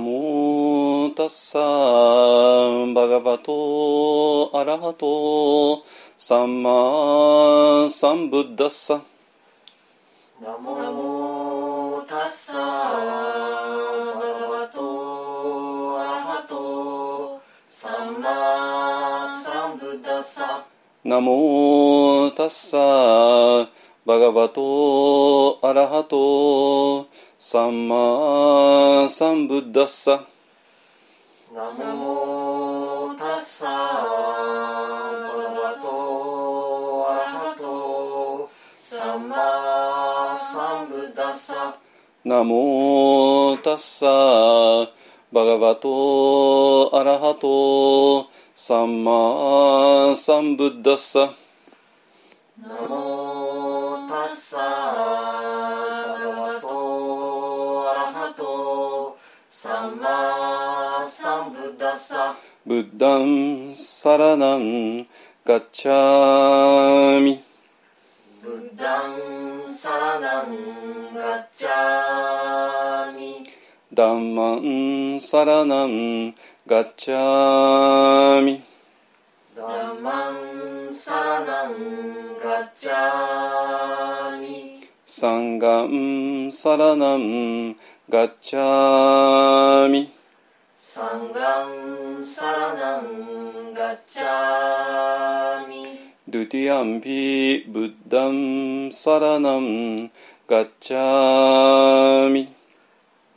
[0.00, 1.58] なもタッサ
[2.94, 5.84] バガバトアラハト
[6.16, 9.02] サンマサンブッダッサ
[10.42, 12.62] ナモタッサバ
[14.40, 20.64] ガバトアラハトサンマサンブッダッサ
[21.04, 23.70] ナモタッサ
[24.06, 27.09] バガバトアラハト
[27.42, 30.26] サンマサンブッダッサ。
[31.54, 33.72] ナモタッサバ
[35.32, 38.50] ガバトアラハト
[38.82, 39.16] サ。
[39.16, 41.78] ンマサンブッダッサ。
[42.26, 44.06] ナモタッサ
[45.32, 48.28] バガバトアラハト。
[48.54, 51.32] サンマサンブッダッサ。
[52.60, 54.79] ナモタッサ
[62.70, 65.04] ブッダンサラナン
[65.44, 67.42] ガッチャミ。
[68.44, 73.44] ブッダンサラナンガッチャミ。
[73.92, 76.32] ダンマンサラナン
[76.64, 78.62] ガッチャミ。
[79.56, 84.88] ダンマンサラナンガッチャミ。
[85.04, 87.74] サンガンサラナン
[88.08, 90.19] ガッチャミ
[90.92, 95.86] サンガンサラナンガッチャミ
[96.28, 100.10] ドゥティアンピブッダンサラナン
[100.48, 102.52] ガッチャミ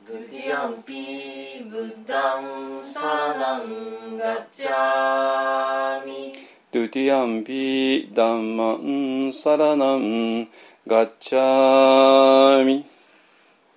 [0.07, 6.33] ドゥティアンピブッダンサラナンガッチャミ
[6.71, 10.47] ドゥティアンピダンマンサラナン
[10.87, 12.83] ガッチャミ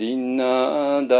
[0.00, 1.19] ミアディナダ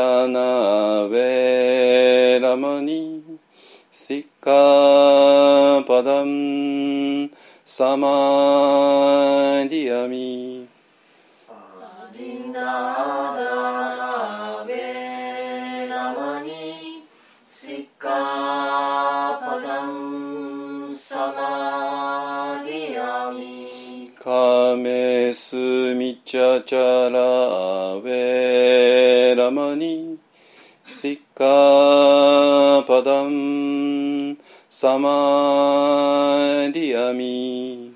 [34.82, 37.92] サマディアミ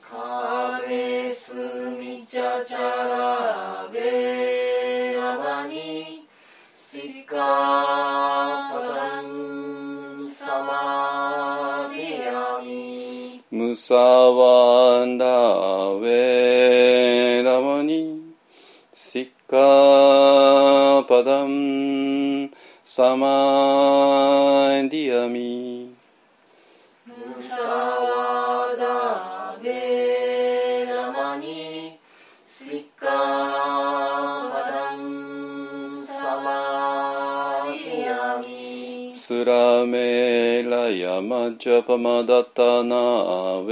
[0.00, 1.54] カメス
[1.98, 6.24] ミチャチャラベラマニ
[6.72, 18.32] シカパダンサマディアミムサワンダウェラマニ
[18.94, 22.52] シッカパダン
[22.84, 23.31] サマ
[41.64, 42.96] ヤマジャパマダタナ
[43.60, 43.71] ウェ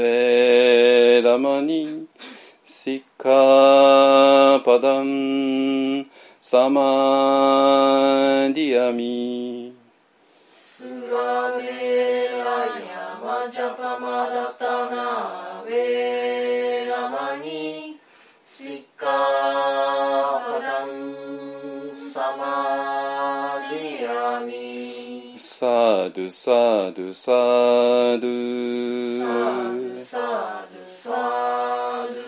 [26.50, 28.26] サードサード
[29.22, 32.20] サードサードサード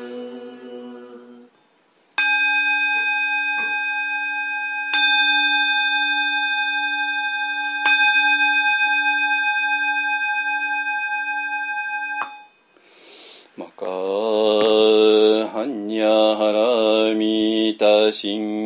[13.57, 13.87] マカ
[15.51, 16.53] ハンニャハ
[17.09, 18.62] ラミタシン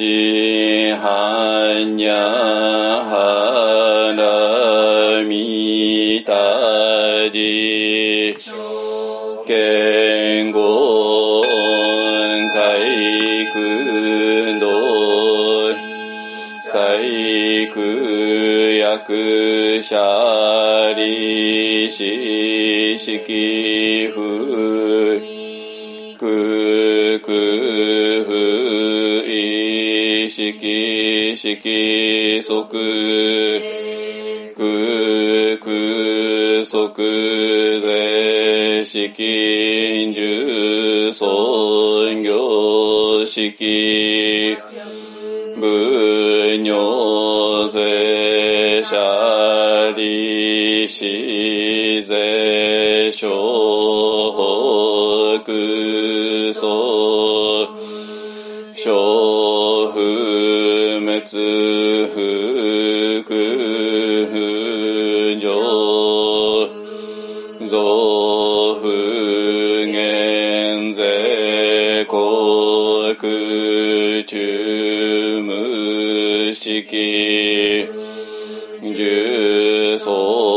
[0.00, 2.14] じはにゃ
[3.04, 8.34] はらみたじ
[9.46, 11.42] けんごん
[12.48, 13.58] かいく
[14.56, 15.74] んど
[16.62, 17.78] さいく
[18.78, 23.69] やくしゃりししき
[31.42, 32.76] 識即空
[35.56, 44.54] 空即税式重尊業式
[45.58, 53.28] 分尿税者利子税小
[55.38, 57.19] 北総
[61.20, 63.34] 不滅不
[64.30, 65.52] 空上
[67.66, 68.88] 増不
[69.92, 73.14] 減税国
[74.24, 77.86] 中無式
[78.80, 80.49] 重尊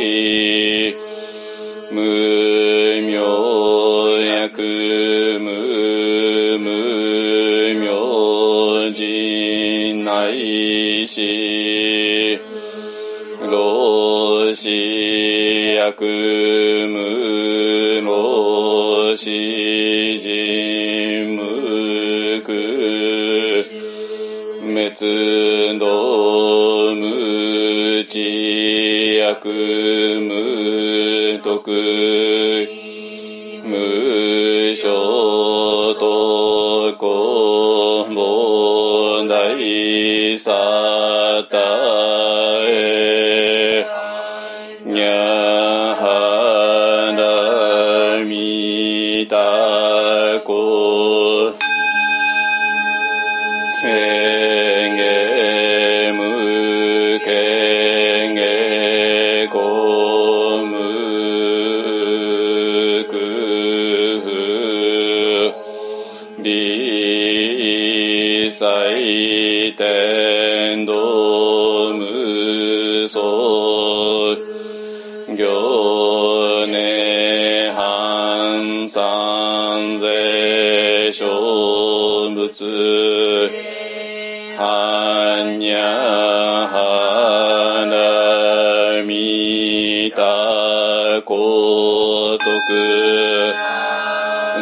[0.00, 0.57] 識
[30.20, 31.70] 無徳
[33.64, 40.87] 無所とこも大さ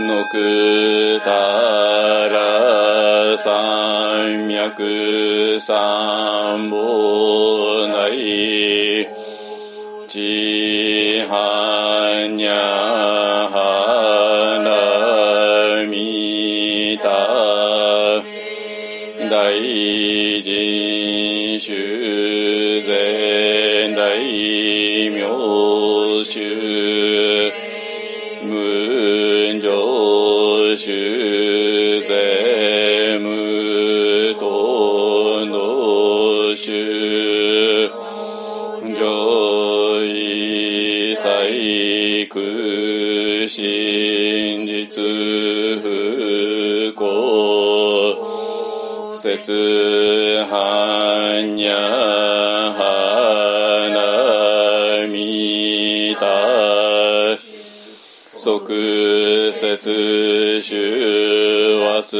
[0.06, 9.08] のくたら三脈三本ない
[10.08, 11.86] ちは
[30.86, 30.92] 主
[32.04, 37.90] 税無党の主。
[38.94, 42.38] 上位細工
[43.48, 45.02] 真実
[45.82, 47.02] 不幸。
[49.16, 49.85] 説
[58.66, 62.16] 即節主はす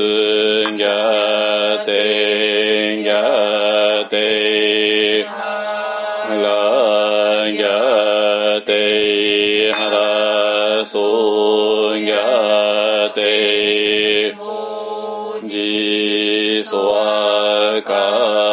[0.71, 5.33] んぎゃてんぎゃてら
[7.51, 14.37] んぎゃてはらそんぎゃて
[15.49, 18.46] じそわか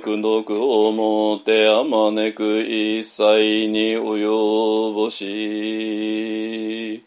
[0.00, 7.04] くどくをもてあまねく一切に及ぼし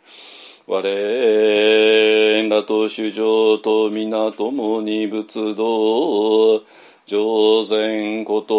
[0.67, 1.41] 我
[2.51, 6.63] らと主情と皆共に仏道
[7.05, 8.55] 上善こと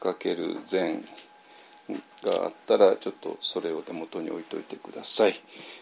[0.00, 1.04] インドフルネスかける禅
[2.24, 5.34] があったら、ちょっとそれを手元に置いといてください。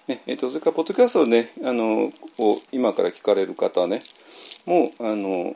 [0.08, 4.02] ね、えっ、と、それから、ポッドキャストをね、あの、を今から聞かれる方ね、
[4.66, 5.54] もう、あの、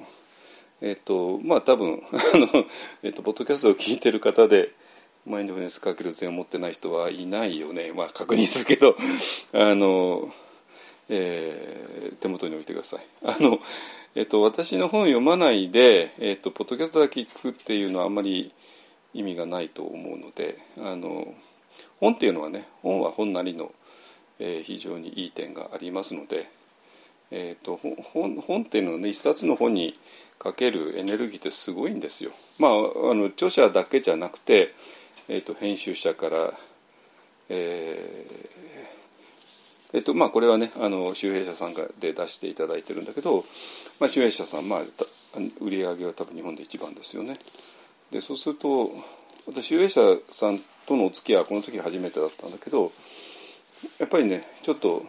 [0.81, 2.66] えっ、と、まあ、多分、 あの、
[3.02, 4.71] えっ、と、ポッドキャストを聞いてる方で、
[5.26, 7.92] マインドフルネスかける禅を持ってない人はいないよね。
[7.92, 8.97] まあ、確認するけど、
[9.52, 10.33] あの、
[11.09, 11.83] えー
[12.23, 13.07] 手元に置いてください。
[13.25, 13.59] あの、
[14.14, 18.52] えっと、私の本読まないで、えっと、ポッドキャストだけ聞くっていうのはあんまり
[19.14, 21.33] 意味がないと思うので、あの、
[21.99, 23.73] 本っていうのはね、本は本なりの、
[24.38, 26.47] えー非常にいい点がありますので、
[27.31, 27.81] えっと、
[28.12, 29.99] 本本っていうのはね、一冊の本に
[30.38, 32.33] かけるエネルギーってすごいんですよ。
[32.59, 34.75] まあ、あの、著者だけじゃなくて、
[35.28, 36.52] えっと、編集者から、
[37.49, 38.82] えー
[39.93, 43.45] えっとまあ、これはねあの周平社さんがで出していただいてるんだけど、
[44.01, 44.81] まあ、周平社さん、まあ、
[45.61, 47.39] 売り上げは多分日本で一番ですよね。
[48.11, 48.91] でそうすると
[49.47, 52.91] 私周平社さんとのお付き合いはこの時初めてだったんだけど
[53.99, 55.05] やっぱりねちょっと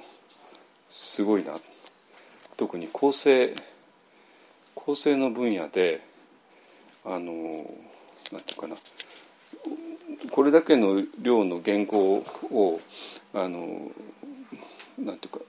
[0.90, 1.54] すごいな。
[2.56, 3.56] 特に構成
[4.76, 6.02] 構成の分野で
[7.06, 7.66] あの
[8.32, 8.76] なんていうかな。
[10.32, 12.80] これだけの量の原稿を
[13.34, 13.92] あの
[14.98, 15.40] なんていうか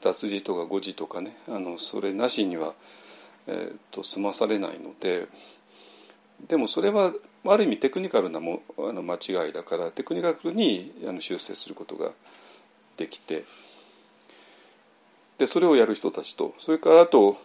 [0.00, 2.74] 雑字とか誤字とかねあのそれなしには、
[3.46, 5.26] えー、と済まされないので
[6.48, 7.12] でもそれは
[7.46, 12.10] ある意味テクニカルなもあの間違いだからテクニカルにあの修正することが
[12.96, 13.44] できて
[15.38, 17.38] でそれをやる人たちとそれからあと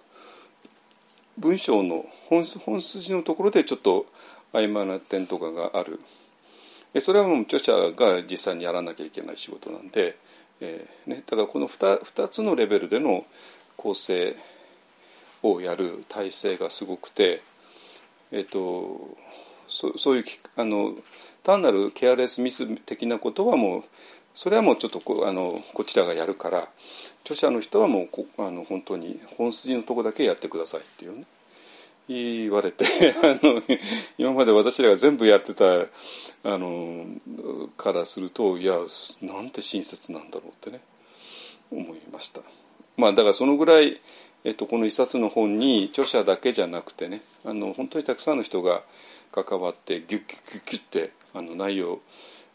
[1.38, 4.06] 文章の本本筋のところでちょっと
[4.54, 6.00] 曖昧な点とかがある。
[7.00, 10.18] それはもう著者が実際にやらなきゃいけない仕事なんで、
[10.62, 13.26] えーね、だからこの 2, 2つのレベルでの
[13.78, 14.36] 構成
[15.42, 17.42] をやる体制がすごくて、
[18.32, 19.18] えー、と
[19.68, 20.24] そそういう
[20.58, 20.94] あの
[21.44, 23.84] 単なるケアレスミス的なことはもう
[24.34, 26.68] それはもうちょっとこあのこちらがやるから
[27.24, 31.26] 著者の人はもうこあの本当に本筋のとこだけやってくださいっていうね。
[32.10, 32.86] 言われて
[33.24, 33.62] あの
[34.18, 35.82] 今まで私らが全部やってた
[36.44, 37.06] あの
[37.78, 38.78] からするといや
[39.22, 40.82] なんて親切なんだろうってね
[41.72, 42.42] 思いました。
[42.98, 44.02] まあだからそのぐらい
[44.46, 48.84] えっと、この一冊の本に著者だけじゃなくてねあの本当にたくさんの人が
[49.34, 52.00] 関わってギュッギュッギュッギュッてあの内容、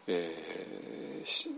[0.07, 1.51] えー、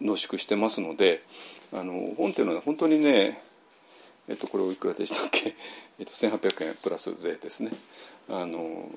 [0.00, 1.22] 濃縮してますので
[1.70, 3.42] あの本っていうのは本当にね、
[4.28, 5.54] えっと、これおいくらでしたっけ、
[5.98, 7.70] えっと、1800円プラス税ですね。
[8.28, 8.90] あの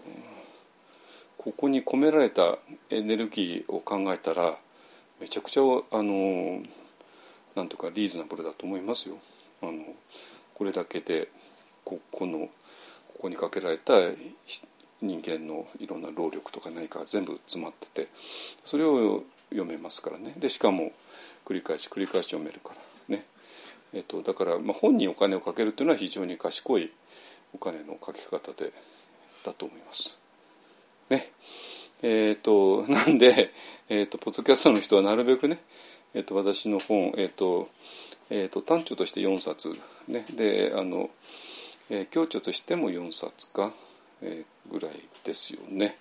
[1.37, 2.57] ここに込められた
[2.89, 4.57] エネルギーを考えたら
[5.19, 5.63] めちゃくちゃあ
[6.01, 6.63] の
[7.55, 9.17] なんとかリーズナブルだと思いますよ。
[9.61, 9.95] あの
[10.53, 11.29] これだけで
[11.83, 12.49] ここの
[13.13, 13.93] ここにかけられた
[15.01, 18.09] 人間のいろんな労力とか何か全部詰まってて
[18.63, 20.91] それを読めますからねでしかも
[21.45, 22.75] 繰り返し繰り返し読めるから、
[23.95, 26.91] えっと、だから、まあ、本にお金をかけるというのは非常に賢い
[27.53, 28.73] お金のかけ方で
[29.45, 30.19] だと思います。
[31.09, 31.31] ね。
[32.03, 33.53] えーと、 なんで、
[33.87, 35.59] えーと、ポッドキャストの人はなるべくね、
[36.13, 37.69] えーと、私の本、えーと
[38.29, 39.71] えー、と短調として4冊、
[40.07, 41.09] ね、であの、
[41.89, 43.71] えー、強調としても4冊か、
[44.21, 44.91] えー、ぐらい
[45.23, 45.97] ですよね。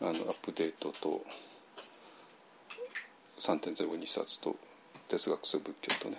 [0.00, 1.22] あのアップデートと
[3.38, 4.56] 3.02冊と
[5.08, 6.16] 哲学性仏教とね、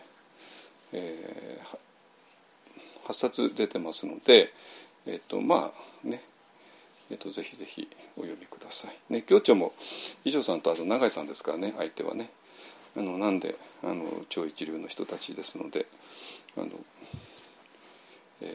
[0.93, 4.53] えー、8冊出てますので、
[5.05, 5.71] えー、とま
[6.03, 6.21] あね
[7.12, 9.13] えー、とぜひぜひお読みください。
[9.13, 9.74] ね、教長も
[10.24, 12.29] 伊条さんとあと永井さんですからね相手はね。
[12.95, 15.86] あのなんであの超一流の人たちですので
[16.57, 16.67] あの、
[18.41, 18.51] えー、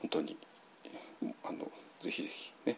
[0.00, 0.36] 本当に
[1.44, 1.70] あの
[2.00, 2.76] ぜひぜひね、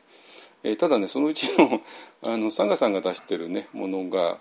[0.65, 1.81] えー、ただねそのうちの
[2.25, 4.39] あのサンガさんが出してるねものが、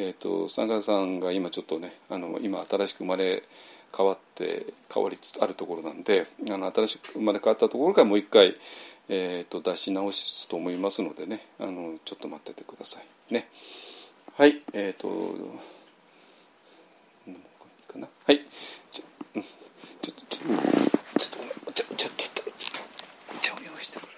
[0.00, 3.42] えーと、さんが今ちょっとねあの今新しく生まれ
[3.96, 8.54] 変わって変わりつつあるところなんであの新しく生まれ変わったところからもう一回、
[9.08, 13.48] えーと、出し直すと思いますのでねあのちょっと待っててくださいね。
[14.36, 15.08] はいえっ、ー、と
[17.92, 18.06] かな。
[18.24, 18.40] はい。
[18.92, 19.02] ちょ,、
[19.34, 20.58] うん、ちょっとちょっ
[21.66, 22.42] とちょっとちょちょっと
[23.36, 24.12] お茶を用意してくる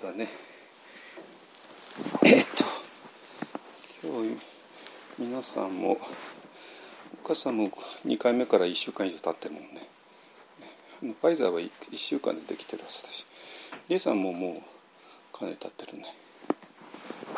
[0.00, 0.28] だね
[2.24, 2.64] えっと
[4.02, 4.22] 今
[5.18, 5.98] 日さんも
[7.24, 7.70] お母さんも
[8.06, 9.88] 2回目から1週間以上経ってるもんね。
[11.00, 13.24] ファイザーは1週間でできてるはずだし。
[13.88, 16.04] リエさんももうかなり経ってるね。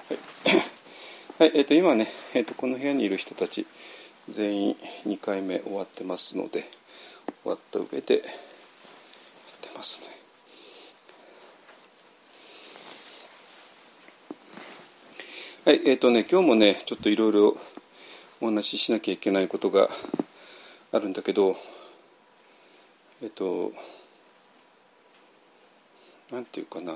[0.08, 3.66] はい、はい、えっ、と今ね、えっとこの部屋にいる人たち
[4.28, 6.68] 全員2回目終わってますので
[7.42, 8.22] 終わった上でやっ
[9.60, 10.06] てますね。
[15.64, 17.56] はい、えっ、ー、とね、今日もね、ちょっといろいろ
[18.42, 19.88] お話ししなきゃいけないことが
[20.90, 21.56] あるんだけど、
[23.22, 23.70] えっ、と、
[26.32, 26.94] なんていうかな。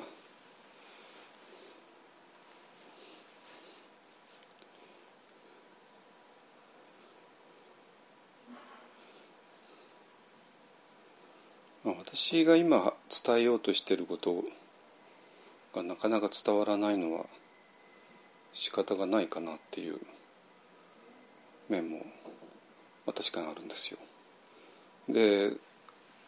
[11.85, 12.93] 私が今
[13.25, 14.43] 伝えようとしていること
[15.73, 17.27] がなかなか伝わらないのは
[18.53, 20.01] 仕方がないかなっていう
[21.69, 21.99] 面も、
[23.07, 23.99] まあ、確かにあるんですよ。
[25.09, 25.53] で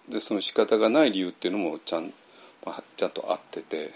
[0.08, 2.12] でその仕方がない理由っていうのもちゃん,、
[2.64, 3.92] まあ、ちゃんとあってて、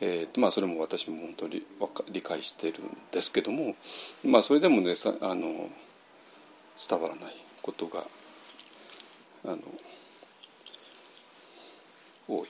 [0.00, 1.62] えーまあ、それも私も本当に
[2.10, 3.76] 理解してるんですけども、
[4.24, 5.68] まあ、それでもねさあの
[6.88, 8.04] 伝わらないことが
[9.44, 9.58] あの
[12.26, 12.48] 多い。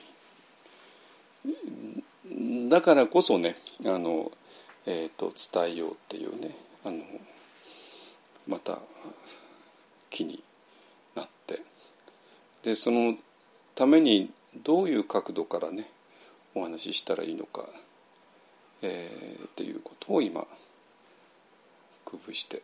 [2.69, 4.31] だからこそねあの
[4.85, 7.03] えーと、伝えようっていうねあの
[8.49, 8.79] また
[10.09, 10.43] 気に
[11.15, 11.61] なって。
[12.63, 13.15] でその
[13.75, 14.31] ために
[14.63, 15.89] どういう角度からね
[16.55, 17.63] お話ししたらいいのか、
[18.81, 20.45] えー、っていうことを今
[22.03, 22.63] 工夫して、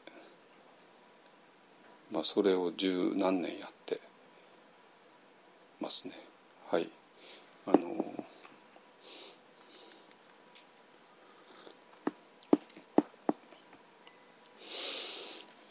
[2.12, 4.02] まあ、それを十何年やって
[5.80, 6.15] ますね。
[6.71, 6.89] はい。
[7.67, 8.24] あの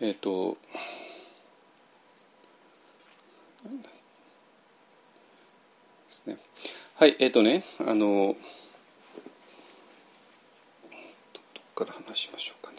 [0.00, 0.57] えっ、ー、と
[6.96, 8.37] はいえっ、ー、とねあの
[11.33, 11.40] ど
[11.74, 12.78] こから話しましょうかね。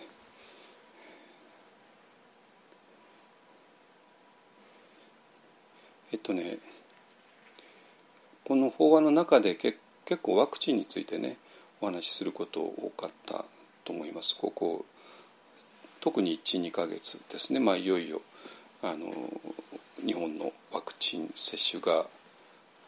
[6.13, 6.57] えっ、ー、とね
[8.45, 11.37] この法話の中でけ結構ワクチンについてね
[11.81, 13.43] お話しすること多かった
[13.83, 14.37] と思います。
[14.37, 14.85] ここ
[16.05, 18.21] 特に12か月ですね、まあ、いよいよ
[18.83, 19.11] あの
[20.05, 22.05] 日本のワクチン接種が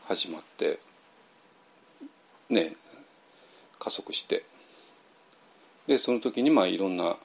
[0.06, 0.78] 始まって
[2.52, 2.74] ね
[3.80, 4.44] 加速して。
[5.88, 7.16] でその時にまあいろんな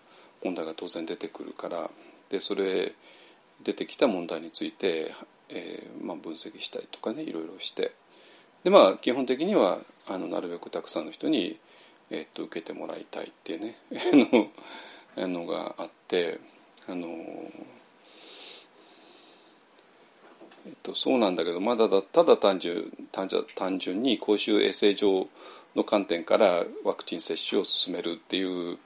[0.43, 1.91] 問題が当然出てくるから
[2.31, 2.93] でそれ
[3.63, 5.13] 出てきた問題について、
[5.51, 7.93] えーまあ、分析したりとかねいろいろして。
[8.65, 9.77] でまあ基本的には
[10.09, 11.59] あのなるべくたくさんの人に、
[12.11, 13.77] えー、っと受けてもらいたいっていうね。
[15.17, 16.39] のがあって
[16.89, 17.07] あの
[20.65, 25.29] えっと、そうなんだけどまだただ単純単単純に公衆衛生上
[25.75, 28.79] の観点からワクチン接種を進めるっていう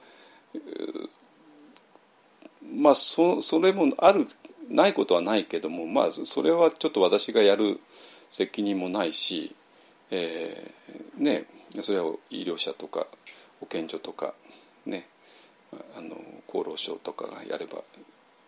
[2.73, 4.27] まあそそれもある
[4.69, 7.79] ないことはないけどもまあそれはちょっと私がやる
[8.29, 9.55] 責任もないし、
[10.11, 11.45] えー、ね
[11.81, 13.05] それは医療者とか
[13.59, 14.33] 保健所とか
[14.85, 15.07] ね
[15.97, 16.15] あの
[16.47, 17.79] 厚労省とかがやれば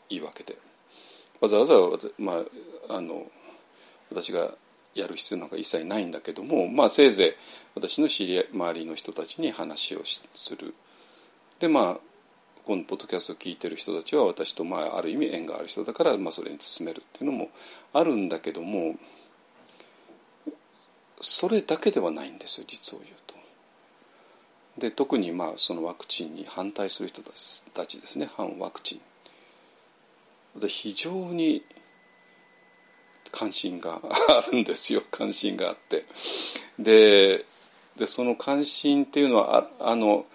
[0.09, 0.57] いいわけで
[1.41, 1.75] わざわざ、
[2.17, 2.33] ま
[2.89, 3.23] あ、あの
[4.09, 4.51] 私が
[4.95, 7.33] やる必要なんか一切ないんだけども、まあ、せいぜい
[7.75, 10.01] 私の知り周りの人たちに話を
[10.35, 10.73] する。
[11.59, 11.97] でまあ
[12.65, 17.49] このポッドキャストを聞いてる人たちは私と、まあ、ある意味縁がある人だから、まあ、それに進めるっていうのも
[17.93, 18.95] あるんだけども
[21.19, 23.35] それだけではないんですよ実を言うと。
[24.79, 27.21] で特にまあそのワクチンに反対する人
[27.73, 28.95] たちですね反ワクチ
[30.55, 30.67] ンで。
[30.67, 31.63] 非常に
[33.31, 36.05] 関心が あるんですよ関心があって
[36.79, 37.45] で
[37.95, 40.25] でその関心っていうのはああの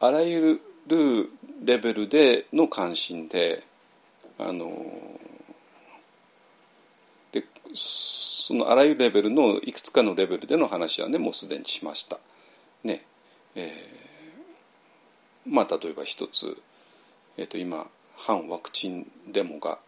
[0.00, 1.30] あらゆる
[1.64, 3.62] レベルでの関心で
[4.38, 5.18] あの
[7.32, 12.18] でそのあらゆるレベルのいくつかのレベルでの話はねもうすでにしました。
[13.56, 16.56] えー、まあ例えば一つ、
[17.36, 17.86] えー、と今
[18.16, 19.78] 反ワクチンデモが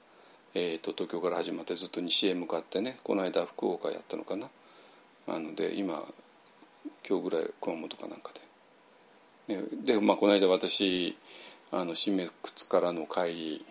[0.58, 4.48] えーと、東京から始まってずっと西へ向かってねこの間福岡やったのかな
[5.26, 6.02] なので今
[7.06, 8.32] 今日ぐらい熊本かなんか
[9.48, 9.54] で。
[9.54, 11.14] ね、で、まあ、この間私
[11.70, 13.66] あの新メ靴からの帰り、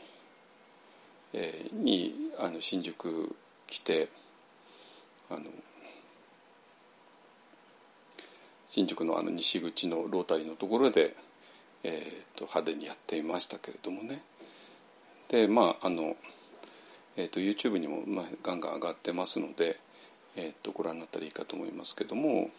[1.34, 4.10] え、にあの新宿来て
[5.32, 5.40] あの
[8.76, 11.16] 新宿のあの西口のロータリーのところで、
[11.86, 14.22] えーと、派手にやっていましたけれどもね
[15.30, 16.18] でまああの
[17.16, 19.78] えーと、YouTube にも、まあ、ガンガン上がってますので、
[20.36, 22.50] えーと、ご覧になったらいいかと思いますけども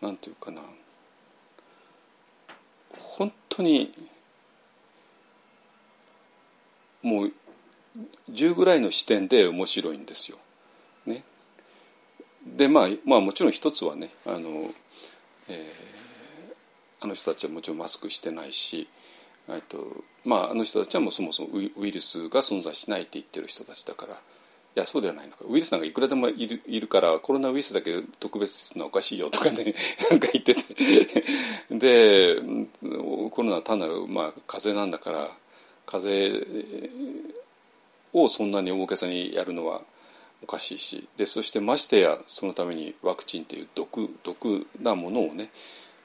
[0.00, 0.60] 何ていうかな
[2.96, 3.92] 本当に
[7.02, 7.32] もう
[8.30, 10.38] 10ぐらいの視点で面白いんですよ。
[12.46, 14.70] でまあまあもちろん一つはねあの、
[15.48, 16.54] えー、
[17.00, 18.88] あの人たちはもちろんマスクしてないし
[19.48, 19.78] えっと
[20.24, 24.16] まあ、あの人たちはもうそもそもウイルスが存在しないって言ってる人たちだからい
[24.74, 25.44] やそうではないのか。
[25.48, 29.74] ウイルスなんかいくらでもいるいるからコロナウイルスだけ特別なおかしいよとかね
[30.10, 31.24] なんか言ってて。
[31.70, 32.36] で
[33.30, 35.30] コロナは単なる、まあ、風邪なんだから
[35.86, 36.46] 風邪
[38.12, 39.80] をそんなに大げさにやるのは
[40.42, 45.50] おかしいしでそしてましてやそのためにワクチンっていう毒毒なものをね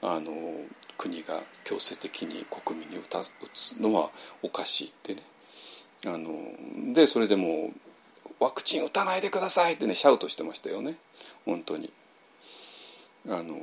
[0.00, 0.32] あの
[0.98, 4.10] 国が強制的に国民に打た打つのは
[4.42, 5.22] おかしいってね
[6.06, 7.70] あのでそれでも
[8.40, 10.96] ワクチン打たないでくださいってねシャウトしてましたよね
[11.44, 11.92] 本当に。
[13.28, 13.56] あの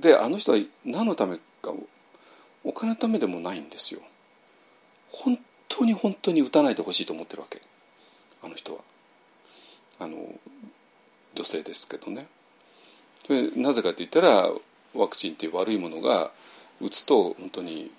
[0.00, 1.72] であの人は何のためか
[2.62, 4.00] お金のためでもないんですよ。
[5.10, 7.60] 本当に本当に打たないでほしいと思ってるわけ
[8.42, 8.80] あの人は。
[9.98, 10.16] あの
[11.34, 12.26] 女性ですけどね。
[13.56, 14.50] なぜかって言ったら
[14.94, 16.30] ワクチンっていう悪いものが
[16.80, 17.90] 打つと本当に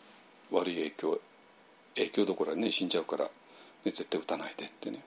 [0.51, 1.19] 悪い影響
[1.95, 3.27] 影響どころかね死んじゃうから、
[3.85, 4.99] 絶対打たないでってね。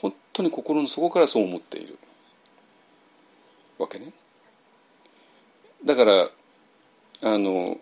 [0.00, 1.98] 本当に心の底からそう思っている。
[3.78, 4.12] わけね。
[5.84, 6.28] だから
[7.22, 7.78] あの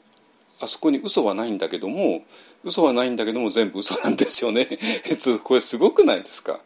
[0.61, 2.22] あそこに嘘はないんだけども
[2.64, 4.66] 嘘はないんだけども全部嘘なんですよね。
[5.44, 6.61] これすごくないですか？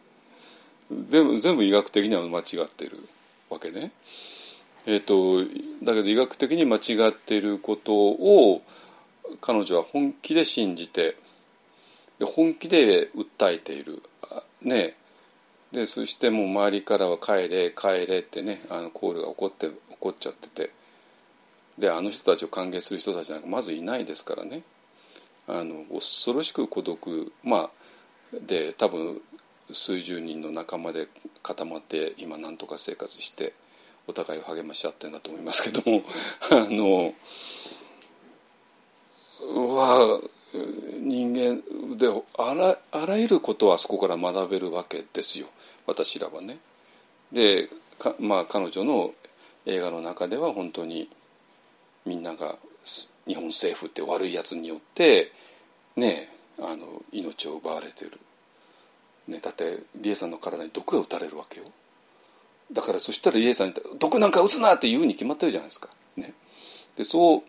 [1.07, 2.97] 全部全部医学的には間違ってる
[3.49, 3.91] わけね。
[4.85, 5.39] えーと、
[5.83, 8.61] だけど医学的に間違っていることを
[9.39, 11.15] 彼女は本気で信じて
[12.19, 14.03] 本気で訴えている。
[14.61, 14.95] ね
[15.71, 20.69] でそしてもう周りからは「帰れ帰れ」ってねあのコールが起こって起こっちゃってて
[21.79, 24.61] であの人たちを歓迎する人たちなんかまずいないですからね
[25.47, 27.69] あの恐ろしく孤独まあ
[28.39, 29.21] で多分
[29.73, 31.07] 数十人の仲間で
[31.41, 33.53] 固まって今何とか生活して
[34.07, 36.03] お互いを励まし合ってんだと思いますけども
[36.51, 37.13] あの
[39.39, 40.21] は
[41.01, 41.61] 人間
[41.97, 42.07] で
[42.37, 45.47] あらあらゆることはそこから学べるわけですよ
[45.85, 46.59] 私らはね。
[47.31, 47.69] で
[48.19, 49.11] まあ彼女の
[49.65, 51.09] 映画の中では本当に
[52.05, 52.55] みんなが
[53.27, 55.31] 日本政府って悪いやつによって
[55.95, 58.19] ねあの命を奪われてる
[59.27, 61.65] ね、だって理恵さんの体に毒が打たれるわけよ。
[62.71, 65.89] だからそしたら理恵さんに「毒なんか打つな!」って言うに決まってるじゃないですか。
[66.17, 66.33] ね、
[66.97, 67.43] でそう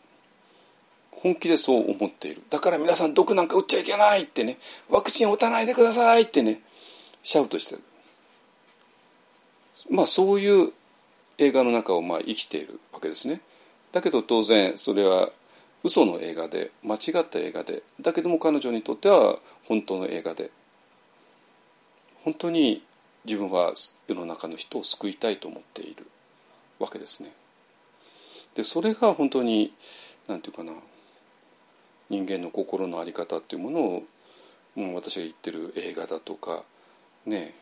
[1.10, 2.42] 本気でそう思っている。
[2.50, 4.58] だから皆さん毒なんか打っちゃいけないってね。
[4.88, 6.60] ワクチン打たないでくださいってね
[7.22, 7.82] シャウトしてる。
[9.90, 10.72] まあそういう
[11.38, 13.40] 映画の中をまあ生きているわけですね。
[13.92, 15.30] だけど当然それは
[15.82, 20.50] 嘘の映画で間違った映画でだけども彼女にとっては本当の映画で
[22.24, 22.82] 本当に
[23.24, 23.72] 自分は
[24.08, 26.06] 世の中の人を救いたいと思っている
[26.78, 27.32] わけですね。
[28.54, 29.72] でそれが本当に
[30.28, 30.78] 何て言うかな
[32.10, 34.02] 人間の心の在り方っていうものを
[34.74, 36.62] もう私が言ってる映画だとか
[37.26, 37.54] ね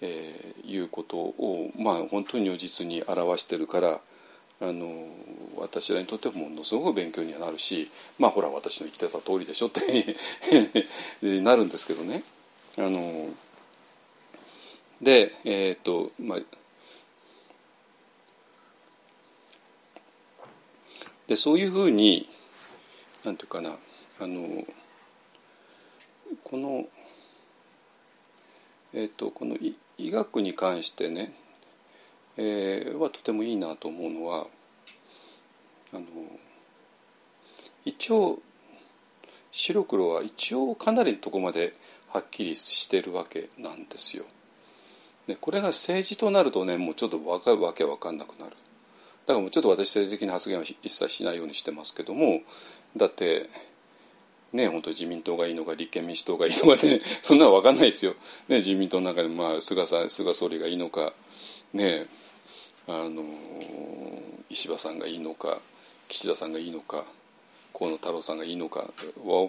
[0.00, 4.00] えー、いうことをまあ本当に如実に表してるから
[4.60, 5.06] あの
[5.56, 9.80] 私らにとってはものすごく勉強にはなるしまあほら私の言ってた通りでしょって
[11.40, 12.22] なるんですけどね
[12.78, 13.30] あの
[15.00, 16.38] でえっ、とまあ
[21.26, 22.28] でそういうふうに
[23.24, 23.70] なんていうかな
[24.20, 24.64] あの
[26.44, 26.84] この
[28.94, 29.56] えっ、とこの
[29.98, 31.32] 医学に関してね、
[32.36, 34.46] えー、はとてもいいなと思うのは
[35.92, 36.02] あの
[37.84, 38.38] 一応
[39.50, 41.74] 白黒は一応かなりのとこまで
[42.08, 44.24] はっきりしてるわけなんですよ。
[45.26, 48.52] ね、これが政治となるとねもうちょっと分かるわけ分かんなくなる。
[49.26, 52.42] だからもうちょっと私政治的な発言は一切しないようにしてますけども
[52.96, 53.50] だって
[54.52, 58.14] ね本当に自民党がいいのか立憲民主党がいいのかね そんなの分かんないですよ、
[58.46, 61.12] ね、自民党の中で、まあ、菅さん菅総理がいいのか
[61.72, 62.06] ね
[62.86, 63.24] あの
[64.48, 65.58] 石破さんがいいのか
[66.08, 67.04] 岸田さんがいいのか
[67.76, 68.84] 河野太郎さんがいいのか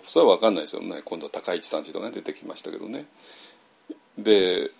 [0.07, 0.81] それは分かんないですよ。
[0.81, 3.05] ね今度は高市さんというのが出てきましたけどね。
[4.17, 4.71] で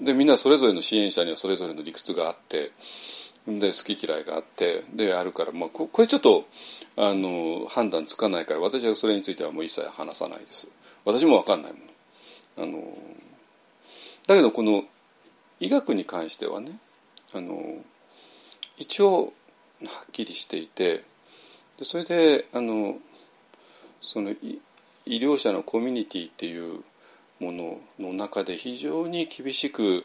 [0.00, 2.70] でみんなそれぞれの支援者にはそれぞれの理屈があって
[3.46, 6.46] で好き嫌いがあってであるから、まあ、これちょっと
[6.96, 10.70] あの判断つかないから私はそれについてはもう一切話さないです。
[11.04, 11.82] 私も分かんないもん
[12.58, 12.98] あの
[14.26, 14.84] だけどこの
[15.60, 16.72] 医学に関してはね
[17.34, 17.76] あの
[18.76, 19.30] 一応は
[20.06, 21.04] っきりしていて
[21.78, 22.96] でそれであの
[24.00, 24.60] その医
[25.06, 26.82] 療者のコミュニティっていう
[27.40, 30.04] ものの中で非常に厳しく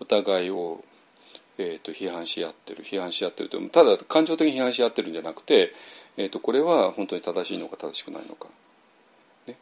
[0.00, 0.84] お互いを、
[1.58, 5.72] えーと、批判し合ってる批判し合ってるとただ感情的に批判し合ってるんじゃなくて、
[6.16, 8.48] えーと、これは本当に正しいのか正しくないのか。
[9.46, 9.56] ね、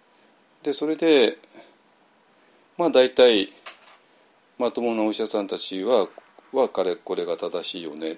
[0.62, 1.38] でそれで
[2.76, 3.52] まあ大体
[4.58, 6.08] まともなお医者さんたちは
[6.52, 8.16] は彼これが正しいよねっ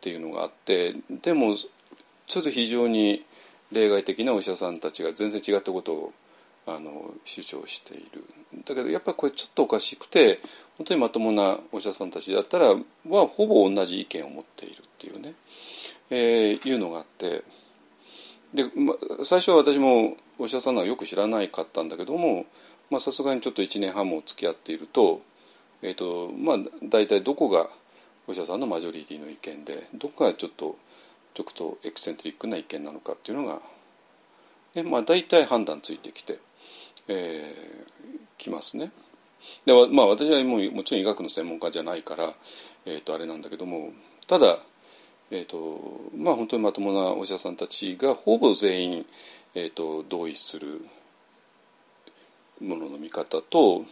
[0.00, 1.56] ていうのがあってでも
[2.26, 3.24] ちょっと非常に
[3.72, 6.12] 例外的なお医者さんたちが全然違ったことを
[6.66, 8.24] あの主張している
[8.64, 10.40] だけどやっぱりこれちょっとおかしくて
[10.78, 15.34] 本当にまともなお医者さんたちだったらはほぼ同じ意見を持っているっていうね、
[16.10, 17.42] えー、いうのがあって
[18.54, 22.46] で、ま、最初は私もお医者さんはよく知らないかったんだけども
[22.98, 25.20] さすがにちょっと1年半も付き合っていると,、
[25.82, 27.68] えーとまあ、大体どこが
[28.26, 30.76] お医者さんのマジョリティの意見でどこがちょっと
[31.34, 33.60] ちょっとエクセントリックな意見なのかっていうのが、
[34.74, 36.38] ねまあ、大体判断ついてきて。
[37.08, 38.90] えー、きますね。
[39.66, 42.32] でまあ、私はもうもちろん医学の専門家じゃないから、
[42.86, 43.92] えー、とあれなんだけども
[44.26, 44.58] ただ、
[45.30, 49.06] えーとまあ、本当にまともなお医者さんたちがほぼ全員、
[49.54, 50.86] えーと、同意する
[52.60, 53.84] ものの見方と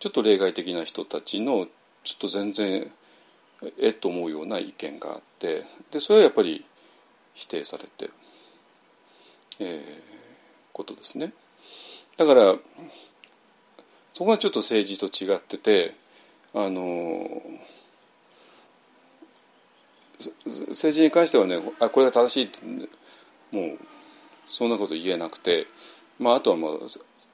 [0.00, 1.66] ちょっと例外的な人たちの
[2.04, 2.90] ちょっと全然
[3.78, 6.64] えっと思うような意見があってでそれはやっぱり
[7.34, 8.10] 否定されて、
[9.60, 9.80] えー、
[10.72, 11.32] ことですね。
[12.18, 12.56] だから
[14.12, 15.94] そこはちょっと政治と違ってて
[16.52, 17.40] あの
[20.18, 22.50] 政治に関してはねあこれが正し
[23.52, 23.78] いもう
[24.48, 25.66] そんなこと言えなくて、
[26.18, 26.80] まあ、あとはもう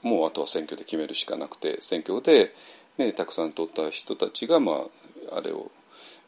[0.06, 2.52] もうあとは選挙で決めるしかなくて選挙で、
[2.98, 4.72] ね、たくさん取った人たちが、ま
[5.32, 5.70] あ、あれを、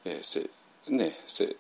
[0.07, 0.49] えーせ
[0.89, 1.57] ねせ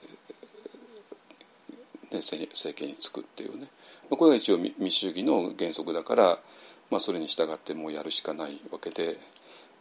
[2.11, 3.67] ね、政権につくっていうね。
[4.11, 6.39] これが一応民主主義の原則だから、
[6.91, 9.17] まあ、それに従ってもうやるしかないわけで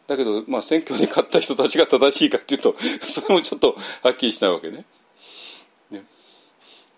[0.07, 4.85] だけど、まあ、選挙に勝った人たちが正しいかっていうと それもちょっとはっきりしないわけね。
[5.91, 6.03] ね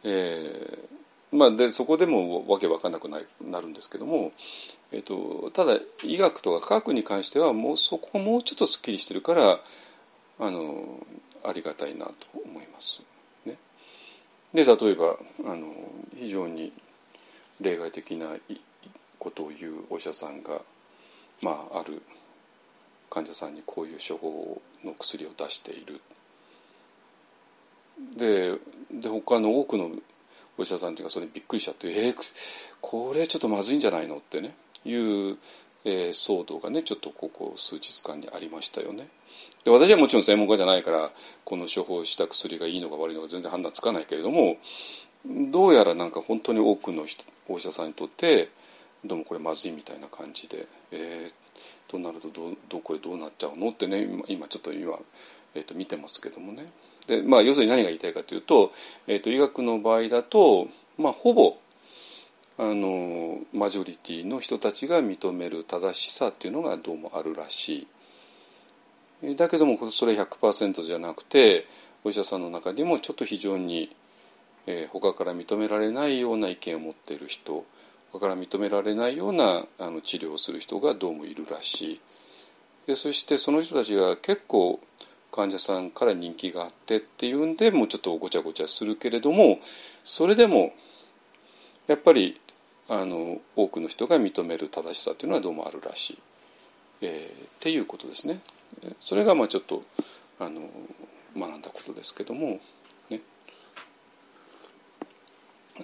[0.04, 0.98] えー
[1.32, 4.32] まあ、でそこでもわけわかんなくななるんですけども、
[4.92, 9.60] えーと、ただ医学とか科学に関してはもうそこはもうちょっとすっきりしてるから
[10.40, 11.06] あの
[11.44, 12.14] ありがたいなと
[12.46, 13.04] 思います。
[13.46, 13.58] ね、
[14.54, 15.74] で例えばあの
[16.18, 16.72] 非常に
[17.60, 18.28] 例外的な
[19.28, 20.62] ことを言うお医者さんが、
[21.42, 22.02] まあ、ある
[23.10, 26.00] 患者さんにこういう処方の薬を出している
[28.16, 28.58] で
[28.92, 29.92] で他の多くの
[30.58, 32.16] お医者さんっていうかそれにびっくりしちゃって「えー、
[32.80, 35.38] これちょっとまずいんじゃないの?」ってねいう、
[35.84, 39.10] えー、騒動がねちょっとここ数日間にありましたよね。
[39.66, 41.12] で私はもちろん専門家じゃないから
[41.44, 44.58] この処方した薬がいいのか悪いのか全然判断つかないけれども
[45.26, 47.06] どうやらなんか本当に多くの
[47.50, 48.50] お医者さんにとって
[49.08, 51.32] どうもこれまずいみたいな感じで、えー、
[51.88, 54.94] となるとどどこれどうなっちゃうのってね今今ちょっと今、
[55.56, 56.66] えー、と見てますけどもね
[57.08, 58.72] で、まあ、要するに何が言いたいかというと,、
[59.08, 60.68] えー、と医学の場合だと、
[60.98, 61.58] まあ、ほぼ
[62.60, 67.88] あのマジョリティの人たちが認める正しさっていうのがどうもあるらし
[69.24, 69.36] い。
[69.36, 71.66] だけどもそれ100%じゃなくて
[72.04, 73.96] お医者さんの中にもちょっと非常に、
[74.68, 77.66] えー、他から認められないような意見を持っている人
[78.20, 82.02] から認められないようなあの治療をする人がどうもいるらしい。
[82.88, 84.80] でそしてその人たちが結構
[85.32, 89.60] 患者さんから人気があってっていうんでもうちょっとごちゃごちゃするけれども
[90.04, 90.74] それでも
[91.88, 92.40] やっぱり
[92.90, 96.20] あの多くの人が認める正しさというのはどうもあるらしい、
[97.02, 98.40] えー、っていうことですね。
[99.02, 99.84] それがまあちょっと
[100.40, 100.62] あの
[101.38, 102.60] 学んだことですけども、
[103.10, 103.22] ね、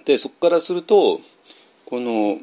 [0.04, 1.20] でそこからすると
[1.86, 2.38] この、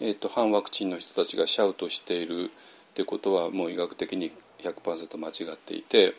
[0.00, 2.48] えーと、反ワクチンの人たちがシャウトしているっ
[2.94, 6.14] てことはもう医学的に100%間違っていて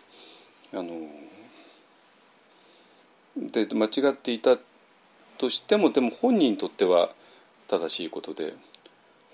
[0.73, 0.91] あの
[3.37, 4.57] で間違っていた
[5.37, 7.09] としてもでも本人にとっては
[7.67, 8.53] 正しいことで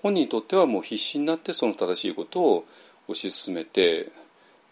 [0.02, 2.64] 本人にとってはもう必死になってその正しいことを
[3.08, 4.08] 推し進めて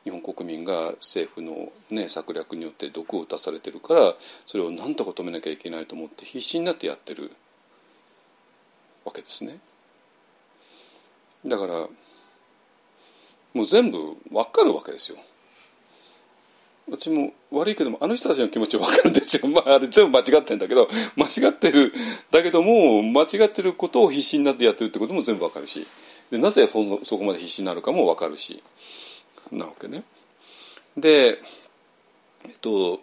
[0.04, 4.14] 日本国民が政府の、ね、策略によって毒を打たされてるから
[4.46, 7.32] それを何とか止めなきゃいけないと思って必死になってやってる。
[9.06, 9.58] わけですね。
[11.46, 11.74] だから
[13.54, 15.18] もう全部わかるわけですよ。
[16.88, 19.48] 私も悪いけどもあの人たちの気持ちわかるんですよ。
[19.48, 21.92] まああれ全部間違ってんだけど間違ってる
[22.30, 25.86] だけども間違ってることを必死になってやってるってことも全部わかるし
[26.30, 28.62] でなぜそこまで必死になるかもわかるし
[29.50, 30.04] なわけね。
[30.96, 31.40] で
[32.44, 33.00] えっとっ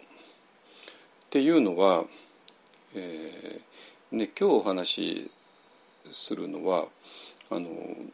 [1.30, 2.04] ていうのは、
[2.94, 5.30] えーね、今日お話し
[6.10, 6.86] するのは
[7.50, 7.68] あの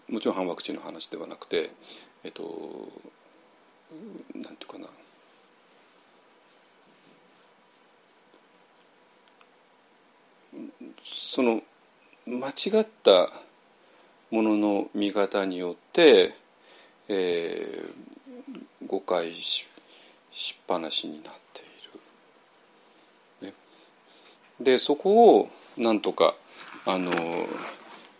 [0.08, 1.70] もちろん反ワクチンの話ではなくて
[2.24, 2.42] えっと
[4.34, 4.86] なんていうかな
[11.02, 11.62] その
[12.26, 13.30] 間違った
[14.30, 16.34] ものの見方によって、
[17.08, 19.66] えー、誤解し
[20.30, 21.64] しっぱなしになってい
[23.42, 23.48] る。
[23.48, 23.54] ね、
[24.60, 26.34] でそこをなんとか
[26.86, 27.10] あの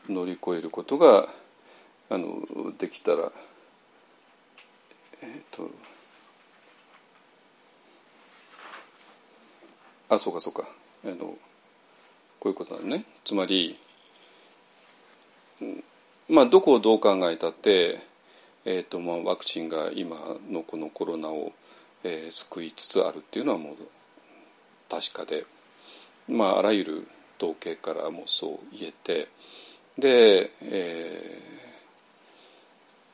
[0.08, 1.28] 乗り越えることが
[2.08, 2.42] あの
[2.78, 3.30] できたら
[5.22, 5.70] えっ、ー、と
[10.08, 10.68] あそうかそうか。
[11.04, 11.14] あの
[12.40, 13.04] こういうことだね。
[13.24, 13.78] つまり
[16.28, 18.00] まあどこをどう考えたって、
[18.64, 20.16] えーとまあ、ワクチンが今
[20.50, 21.52] のこのコロナを、
[22.04, 23.76] えー、救いつつあるっていうのはもう
[24.88, 25.44] 確かで、
[26.28, 29.28] まあ、あらゆる統計からもそう言えて
[30.00, 31.42] で、え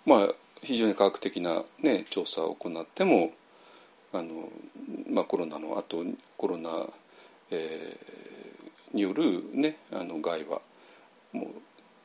[0.06, 3.32] ー、まあ非常に科学的な、ね、調査を行っても
[4.12, 4.48] あの、
[5.10, 6.04] まあ、コロナの後
[6.36, 6.70] コロナ、
[7.50, 10.60] えー、による、ね、あの害は
[11.32, 11.46] もう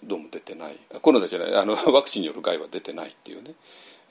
[0.03, 0.77] どうも出てない。
[1.01, 1.55] コロナじゃない。
[1.55, 3.53] あの ワクチンによる害は出てないっていうね、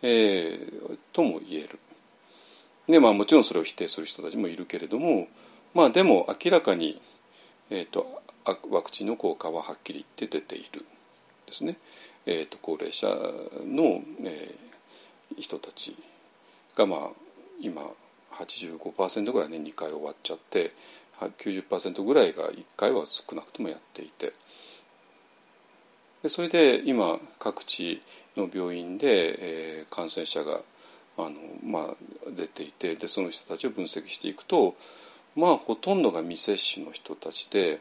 [0.03, 1.79] えー、とも言える。
[2.87, 5.29] でまあ、もちろんそれを否定する人たちもいるけれども、
[5.75, 7.01] まあ、でも明らかに、
[7.71, 10.85] えーと、ワクチンの効果ははっきり言って出ている
[11.47, 11.77] ですね、
[12.27, 15.97] えーと、高齢者の、えー、人たち
[16.77, 17.01] が、まあ、
[17.61, 17.83] 今
[18.33, 20.73] 85%ぐらいね2回終わっちゃって
[21.21, 24.33] 90%ぐらいが1回は少なくともやっていて。
[26.23, 28.03] でそれで今各地
[28.37, 30.61] の病院で、えー、感染者が
[31.17, 31.33] あの、
[31.65, 31.95] まあ、
[32.31, 34.75] 出ていてでその人たちを分析していくと、
[35.35, 37.81] まあ、ほとんどが未接種の人たちで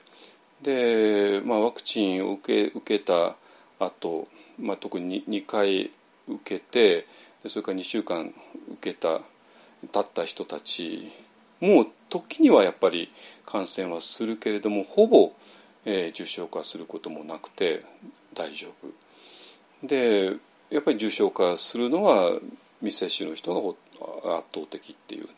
[0.62, 3.36] で、まあ、ワクチンを受け受けた
[3.80, 4.28] 後、
[4.60, 5.91] まあ特に 2, 回
[6.28, 7.05] 受けて
[7.47, 8.34] それから2週間
[8.74, 9.22] 受けた
[9.91, 11.12] 経った人たち
[11.62, 13.10] もう時にはやっぱり
[13.45, 15.34] 感染はするけれどもほぼ、
[15.86, 17.84] えー、重症化することもなくて
[18.34, 20.36] 大丈夫で
[20.70, 22.39] やっぱり重症化するのは
[22.82, 25.30] 未接種の人が圧倒的っていうね、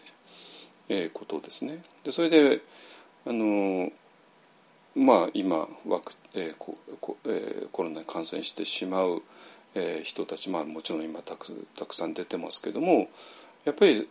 [0.90, 1.82] えー、ことですね。
[2.04, 2.62] でそれで
[3.26, 3.92] あの
[4.96, 6.78] まあ今ワク、えーこ
[7.26, 9.22] えー、コロナに感染してしまう、
[9.76, 13.10] えー、人たち、まあ、もちろん今たくたくさん出てますけども
[13.64, 14.08] やっぱり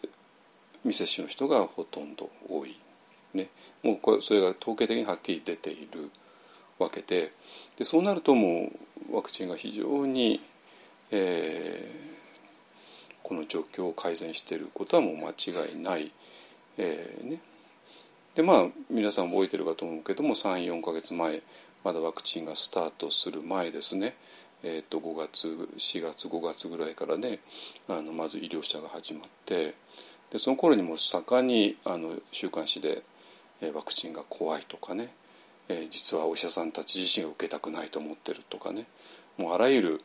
[0.84, 2.76] 未接種の人がほとんど多い、
[3.34, 3.48] ね、
[3.82, 6.10] もうこれそれが統計的にはっきり出ている
[6.78, 7.32] わけで
[7.76, 8.70] でそうなるとも
[9.10, 10.40] うワクチンが非常に、
[11.10, 16.10] えー、この状況を改善していることはもう間違いない、
[16.78, 17.40] えーね、
[18.34, 21.42] でまあ皆さん覚えてるかと思うけども34か月前
[21.84, 24.14] まだワクチンがスタートする前ですね。
[24.62, 27.38] えー、と5月4月5月ぐらいからね
[27.88, 29.74] あのまず医療者が始まって
[30.30, 33.02] でその頃にも盛んにあの週刊誌で、
[33.62, 35.08] えー、ワクチンが怖いとかね、
[35.68, 38.84] えー、実はお医者さんたち自身が受けたくないと思ってるとかね
[39.38, 40.00] もうあらゆる、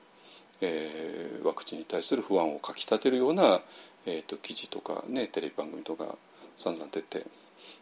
[0.61, 3.59] えー、ワクチンに対する不安をかきたてるような、
[4.05, 6.15] えーと、記事とかねテレビ番組とか
[6.55, 7.25] 散々出て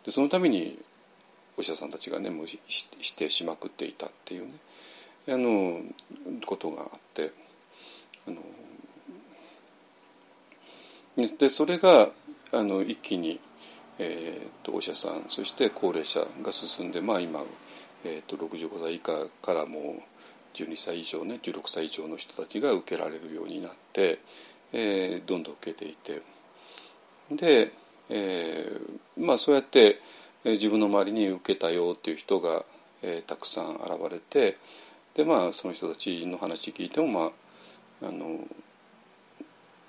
[0.05, 0.77] でそのために
[1.57, 4.53] お医者さんたちがねもう否定しまくっていたっていうね
[5.29, 5.81] あの
[6.45, 7.31] ことがあって
[8.27, 8.37] あの
[11.37, 12.09] でそれが
[12.51, 13.39] あの一気に、
[13.99, 17.41] えーと、お医者さんそして高齢者が進んで、まあ、今、
[18.03, 19.11] えーと、65歳以下
[19.43, 19.83] からもう
[20.55, 24.19] 12歳以上ね16歳以上の人たちが受けられるようになって、
[24.71, 26.21] えー、どんどん受けていて
[27.31, 27.71] で、
[28.09, 29.99] えー、まあそうやって、
[30.43, 32.63] え、自分の周りに受けたよっていう人が、
[33.01, 34.57] えー、たくさん現れて
[35.13, 37.31] でまあその人たちの話聞いてもま
[38.03, 38.39] ああの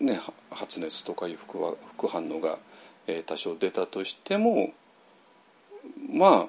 [0.01, 2.59] ね発熱とかいう副は副反応が、
[3.07, 4.73] えー、多少出たとしても
[6.12, 6.47] まあ、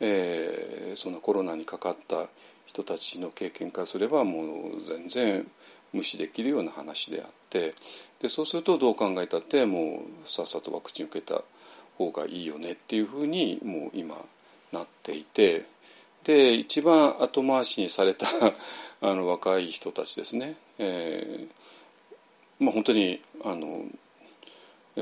[0.00, 2.26] えー、そのコロナにかかった
[2.66, 5.46] 人たちの経験からすればもう全然
[5.92, 7.74] 無視できるような話であって
[8.22, 11.42] でそうするとどう考えたってもうさっさとワクチン受けた
[11.98, 14.16] 方がいいよねっていうふうにもう今
[14.72, 15.66] なっていて
[16.24, 18.26] で一番後回しにされた
[19.00, 23.84] あの若い人たちですね、えーまあ、本当にあの、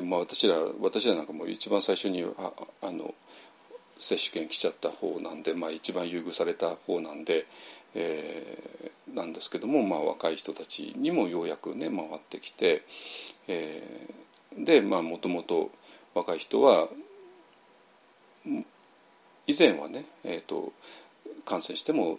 [0.02, 2.52] まあ、私ら私らなんかも一番最初にあ
[2.82, 3.14] あの
[3.98, 7.46] 接種券来ちゃった方なんで、まあ、一番優遇された方なんで、
[7.94, 12.82] えー、なんですけども、まあ、若い人たちにもようやくね回ってきて、
[13.48, 15.70] えー、でまあもともと
[16.14, 16.88] 若い人は
[19.46, 20.72] 以前はね、えーと
[21.44, 22.18] 感染しても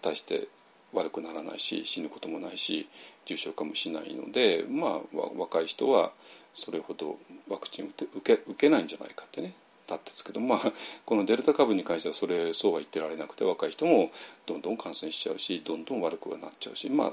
[0.00, 0.48] 大して
[0.92, 2.88] 悪くならないし死ぬこともないし
[3.24, 5.00] 重症化もしないので、まあ、
[5.36, 6.12] 若い人は
[6.54, 7.16] それほど
[7.48, 9.54] ワクチン受け受けないんじゃないかってね
[9.96, 10.72] ったんですけど、まあ、
[11.06, 14.10] このデルタ株に関してはそれそうは言ってられなくて若い人も
[14.46, 17.12] どんどん感染しちゃうしどんどん悪くはなっちゃうし、まあ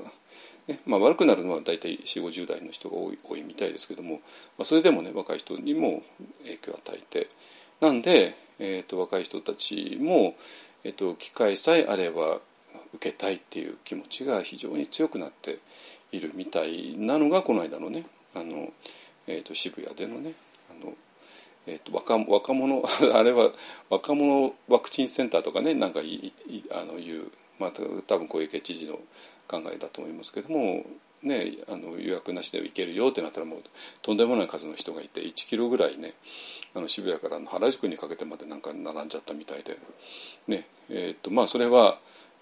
[0.68, 4.16] ねまあ、悪くなるのは大体4 5 0代の人が多い多いみたいですけども、
[4.58, 6.04] まあ、それでもね若い人にも
[6.44, 7.28] 影響を与えて
[7.80, 10.36] なんで、えーと若い人たちも
[10.84, 12.40] えっと、機会さえあれば
[12.94, 15.60] 受けたいっていう気持ちが非常に強くなって
[16.12, 18.72] いるみたいなのがこの間のねあの、
[19.28, 20.34] えっと、渋谷でのね、
[21.70, 23.52] えっと、若若者 あれは
[23.90, 27.72] 若者ワクチンセンターとかねなんかいいあのいう、まあ、
[28.08, 29.00] 多分小池知事の
[29.48, 30.86] 考えだと思いますけども
[31.22, 33.64] ね、あの予約なしで行けるよってなったらもう
[34.02, 36.14] とんでもない数の人がいて1キロぐらいね
[36.74, 39.78] あの渋谷から原宿にかけてまでなんか並んじゃったみたいで、
[40.48, 42.00] ねえ、っとまあ、それは、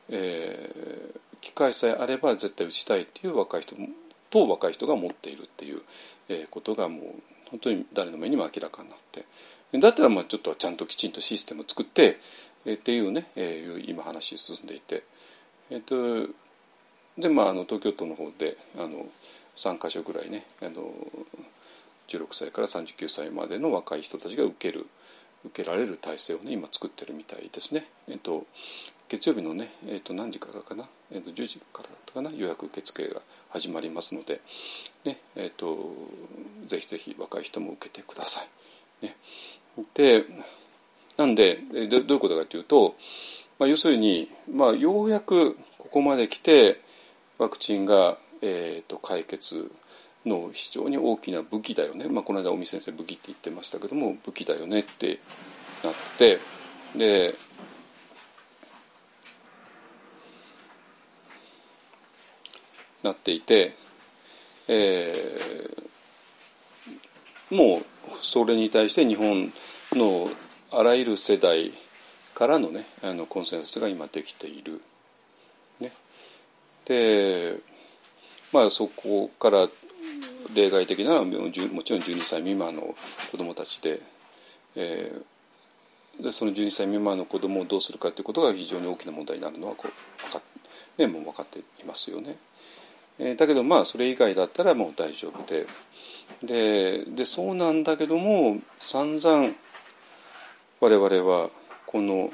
[0.10, 3.76] えー、機会さえあれば絶対打ちたいっていう若い人
[4.30, 5.82] と若い人が持っているっていう、
[6.30, 7.04] えー、ことがもう
[7.50, 9.26] 本当に誰の目にも明らかになって
[9.80, 12.20] だったらまあちょっとちゃんときちんとシステムを作って、
[12.66, 15.04] っていうね、えー、今話進んでいて。
[15.70, 16.34] えーと
[17.18, 19.06] でまあ、あの東京都の方であの
[19.56, 20.94] 3か所ぐらいねあの
[22.08, 24.86] 16歳から39歳までの若い人たちが受ける
[25.46, 27.86] 受けられる体制をね今作ってるみたいですね。
[28.08, 28.46] えっと
[29.10, 32.32] 月曜日のね、えっと何時からかな、えっと10時からだったかな？
[32.32, 34.42] 予約受付が始まりますので、
[35.06, 35.96] ねえっと
[36.68, 38.42] ぜひぜひ若い人も受けてくださ
[39.02, 39.06] い。
[39.06, 39.16] ね、
[39.94, 40.26] で
[41.18, 42.96] なんでどどういうことかというと、
[43.60, 46.82] まあ、要するに、まあ、ようやくここまで来て
[47.38, 49.72] ワクチンが、えーと、解決
[50.26, 55.20] の非常に大きな武器だよね、まあ、この間尾身先生武器って言ってましたけども武器だよねって
[55.84, 56.40] なって
[56.96, 57.34] で
[63.08, 63.74] なっていて、
[64.68, 67.86] えー、もう
[68.22, 69.52] それに対して日本
[69.94, 70.30] の
[70.72, 71.72] あらゆる世代
[72.34, 74.82] からのねあのコンセンサスが今できている。
[75.80, 75.92] ね、
[76.86, 77.56] で
[78.52, 79.68] まあそこから
[80.54, 82.96] 例外的なのはもちろん12歳未満の
[83.32, 84.00] 子どもたちで,、
[84.76, 90.42] えー、でその12歳未満の子どもをどうするかということが非常に大きな問題になるのはこうか,、
[90.98, 92.38] ね、もう分かっていますよね。
[93.20, 95.66] え、だけどまあそれ以外だったらもう大丈夫で。
[96.44, 99.54] ででそうなんだけども散々
[100.82, 101.50] 我々は
[101.86, 102.32] この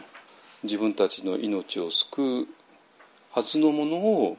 [0.63, 2.47] 自分たちの命を救う
[3.31, 4.37] はずのものを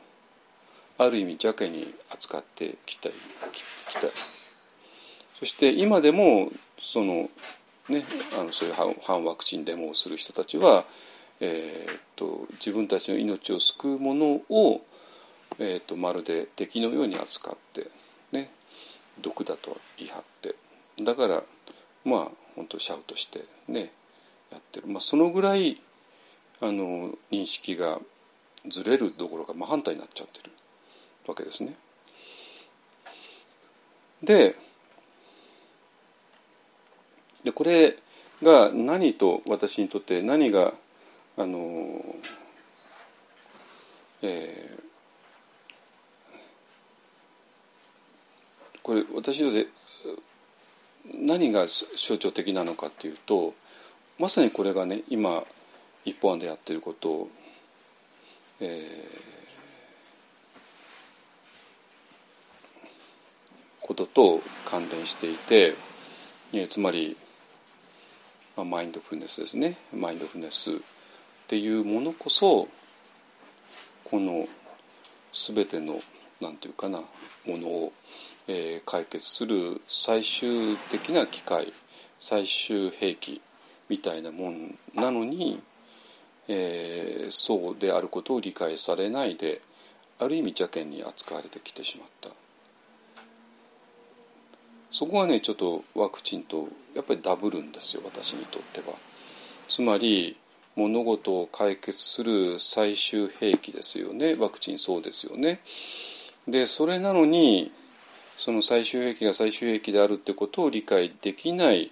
[0.98, 4.00] ある意味邪気に扱ってきたきた
[5.34, 7.28] そして今でもその、
[7.88, 8.04] ね、
[8.38, 10.84] あのそういう反ワクチンデモをする人たちは、
[11.40, 14.80] えー、っと自分たちの命を救うものを、
[15.58, 17.88] えー、っとまるで敵のように扱って、
[18.32, 18.50] ね、
[19.20, 20.54] 毒だと言い張って
[21.02, 21.42] だから
[22.04, 23.90] まあ本当シャウトしてね
[24.50, 25.80] やってる、まあ、そのぐらい
[26.60, 27.98] あの認識が
[28.68, 30.50] ずれるどころか真反対になっちゃってる
[31.26, 31.74] わけですね。
[34.22, 34.56] で
[37.44, 37.96] でこれ
[38.42, 40.72] が何と私にとって何が
[41.36, 42.02] あの、
[44.22, 44.80] えー、
[48.84, 49.68] これ私にとって
[51.12, 53.54] 何が象徴的なのかっていうと
[54.18, 55.42] まさにこれがね今
[56.04, 57.28] 一方案でやってることを、
[58.60, 58.78] えー、
[63.80, 65.74] ことと関連していて、
[66.52, 67.16] えつまり、
[68.54, 69.76] まあ、マインドフルネスですね。
[69.94, 70.74] マインドフルネスっ
[71.48, 72.68] ていうものこそ
[74.04, 74.46] この
[75.32, 76.00] 全ての
[76.40, 76.98] 何て言うかな
[77.46, 77.92] ものを、
[78.46, 81.72] えー、解決する最終的な機会
[82.18, 83.40] 最終兵器
[83.88, 85.62] みたいなもんなのに、
[86.48, 89.60] えー、そうであることを理解されないで
[90.18, 92.30] ある意味邪険に扱われてきてしまった。
[94.90, 98.96] そこがねちょっとワクチンとやっぱりダブるんですよ私にとっては。
[99.68, 100.36] つまり
[100.76, 104.34] 物事を解決する最終兵器ですよね。
[104.34, 105.60] ワクチンそうですよね。
[106.46, 107.72] でそれなのに
[108.36, 111.90] その最終兵器が最終兵器であるってことを理解できない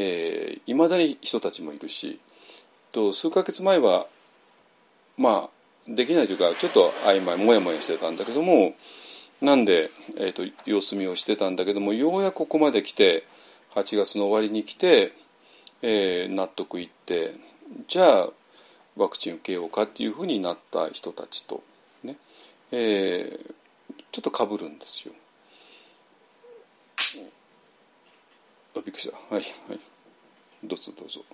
[0.00, 2.20] えー、未だに人たちもいるし
[2.92, 4.06] と数ヶ月前は
[5.18, 5.50] まあ
[5.88, 8.74] できないというかちょっと曖昧もやもやしてたんだけども
[9.42, 13.24] なんで、えーと、様子見をしてたんだけどもようやくここまで来て
[13.74, 15.12] 8月の終わりに来て、
[15.82, 17.34] えー、納得いって
[17.88, 18.28] じゃあ
[18.96, 21.62] ワクチン受けようかっていうふうになった人たちと
[22.04, 22.16] ね、
[22.70, 23.54] えー、
[24.12, 25.14] ちょっとかぶるんですよ。
[28.82, 29.16] びっくりした。
[29.34, 29.80] はいはい。
[30.64, 31.24] どうぞどうぞ。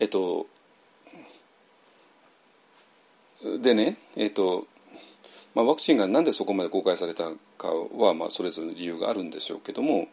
[0.00, 0.46] えっと
[3.60, 4.66] でねえっと
[5.54, 7.24] まあ、ワクチンがなんでそこまで公開された
[7.58, 10.08] かは、まあ、それぞれの理由があるんでしょうけども、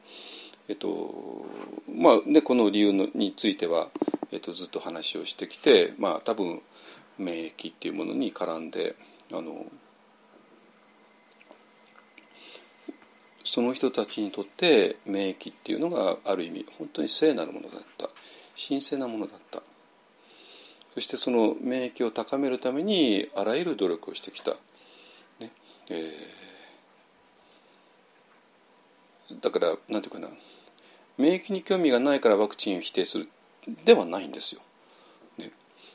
[0.67, 1.45] えっと
[1.91, 3.87] まあね、この理由のについては、
[4.31, 6.61] えっと、ずっと話をしてきて、まあ、多分
[7.17, 8.95] 免疫っていうものに絡んで
[9.31, 9.65] あの
[13.43, 18.09] その人たちにとって免疫っていうのがある意味本当に聖なるものだった。
[18.55, 19.61] 神聖なものだった。
[20.93, 24.51] そしてその免疫を高めるためにあらゆる努力をしてきた、
[25.39, 25.51] ね。
[25.89, 30.35] えー、だから何て言うかな。
[31.17, 33.29] 免疫に興味がないからワクチンを否定する
[33.85, 34.61] ではないんですよ。
[35.37, 35.51] ね、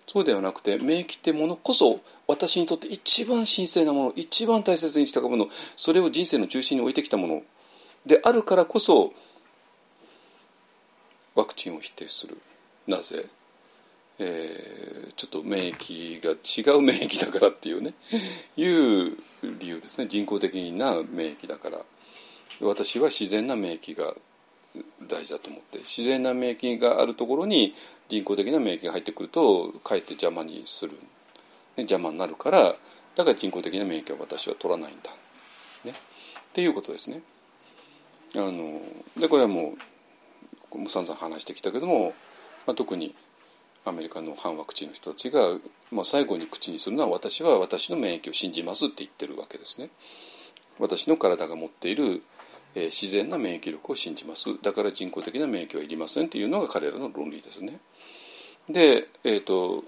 [0.07, 7.43] そうではなくて免疫ってものこそ私にとって一番神聖なもの一番大切にしたものそれを人生の中心に置いてきたもの
[8.05, 9.13] であるからこそ
[11.37, 12.39] ワクチンを否定する。
[12.89, 13.27] なぜ、
[14.19, 17.93] えー、ちょっと免疫が違う免疫だからっていうね。
[18.57, 19.17] いう
[19.61, 20.07] 理由ですね。
[20.09, 21.79] 人工的な免疫だから。
[22.61, 24.15] 私は自然な免疫が
[25.07, 27.75] 大事だと思って自然な免疫があるところに
[28.09, 30.93] 人工的な免疫が入ってくるとかえって邪魔にする、
[31.83, 32.75] 邪魔になるから
[33.15, 35.11] だから人工的な免疫は私は取らないんだ、
[35.85, 35.95] ね、っ
[36.53, 37.23] ていうことですね。
[38.35, 38.81] あの
[39.19, 39.75] でこれはも
[40.73, 42.13] うもう散々話してきたけども、
[42.67, 43.15] まあ、特に
[43.85, 45.41] アメリカの反ワクチンの人たちが、
[45.91, 49.91] まあ、最後に口にするのは私は私の免疫を信じますって言ってるわけですね。
[50.79, 52.23] 私の体が持っている、
[52.75, 57.79] え、自然な免疫力を信じますだから人工的な免疫はいりませんっていうのが彼らの論理ですね。
[58.69, 59.85] でえっ、ー、と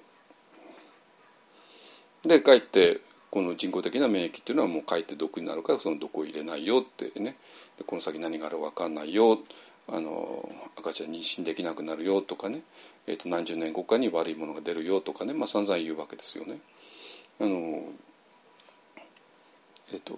[2.29, 3.01] でかえって
[3.31, 7.37] この人工的な免疫っていうのはもうかえって毒になるからその毒を入れないよってね
[7.79, 9.39] でこの先何があるか分かんないよ
[9.91, 12.61] あの赤ちゃん妊娠できなくなるよとかね、
[13.07, 16.59] えーと、何十年後かに悪いものが出るよとかね、まあ、散々言うわけですよね。
[17.41, 17.83] あの
[19.93, 20.14] えっ、ー、と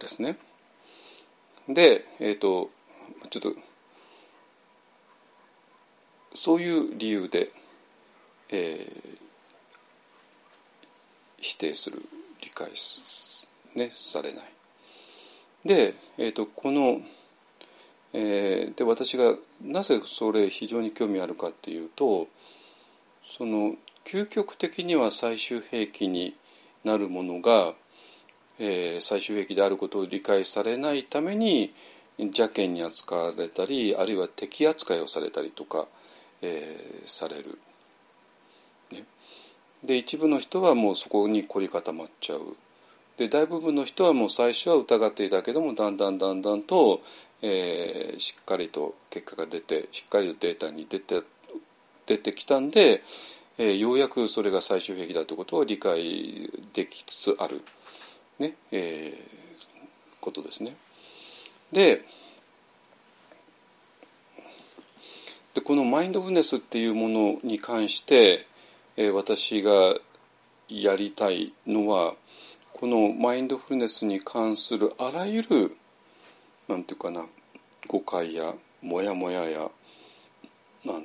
[0.00, 0.38] ですね。
[1.68, 2.70] で、えっ、ー、と
[3.28, 3.52] ちょっと
[6.34, 7.50] そういう理由で、
[8.50, 9.18] えー、
[11.44, 12.00] 否定する
[12.40, 12.68] 理解
[13.74, 14.44] ね、されない。
[15.66, 17.02] で、えーと、この、
[18.14, 22.28] えー、で私がなぜそれ非常に興味あるかっていうと
[23.24, 23.74] その
[24.04, 26.34] 究極的には最終兵器に
[26.84, 27.74] なるものが、
[28.58, 31.74] えー、最終兵器であることを理解されないために
[32.18, 35.86] 邪険に扱われたりあるいは敵扱いをされたりとか、
[36.40, 37.58] えー、される。
[38.92, 39.04] ね、
[39.84, 42.56] で一部の人はもうそこに凝り固まっちゃう。
[43.18, 47.00] で大部分の人はもう最初は疑っていたけどもだんだんだんだんと、
[47.42, 51.22] えー、しっかりと結果が出てしっかりとデータに出て
[52.06, 53.02] 出てきたんで、
[53.58, 57.62] えー、ようやくそれが最終兵器だということを理解できつつある、
[58.40, 59.14] ねえー、
[60.20, 60.74] ことですね。
[61.72, 62.04] で
[65.54, 68.44] でこのマインドフネスっていうものに関して、
[68.96, 69.96] え、私が
[70.68, 72.14] やりたいのは
[72.72, 75.76] このマインドフルネスに関するあらゆる
[76.68, 77.26] なんていうかな
[77.86, 79.70] 誤解やモヤモヤやあ
[80.86, 81.02] の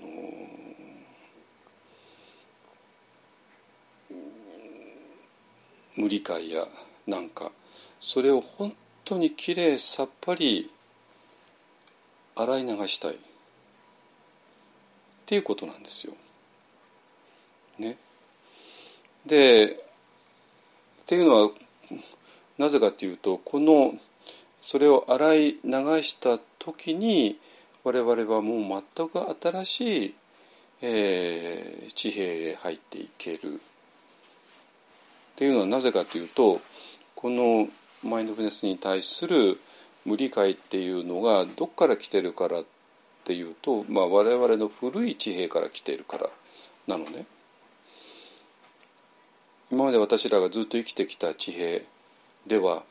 [5.95, 6.65] 無理解や
[7.05, 7.51] なんか
[7.99, 8.73] それを本
[9.03, 10.71] 当にきれいさっぱり
[12.35, 13.17] 洗い流したいっ
[15.25, 16.13] ていうことなんですよ。
[19.26, 19.78] でっ
[21.05, 21.51] ていうのは
[22.57, 23.95] なぜかというとこの
[24.61, 25.59] それを洗い流
[26.03, 27.38] した時に
[27.84, 30.15] 我々はもう全く新しい、
[30.82, 33.59] えー、地平へ入っていけるっ
[35.38, 36.59] ていうのはなぜかというと
[37.15, 37.67] この
[38.03, 39.59] マインドフルネスに対する
[40.05, 42.65] 無理解っていうのがどっから来てるからっ
[43.24, 46.30] ていうと、まあ、我々の古い地平から来てるから
[46.88, 47.26] なのね。
[49.72, 51.82] 今まで私らがずっと生きてきた地平
[52.47, 52.82] では、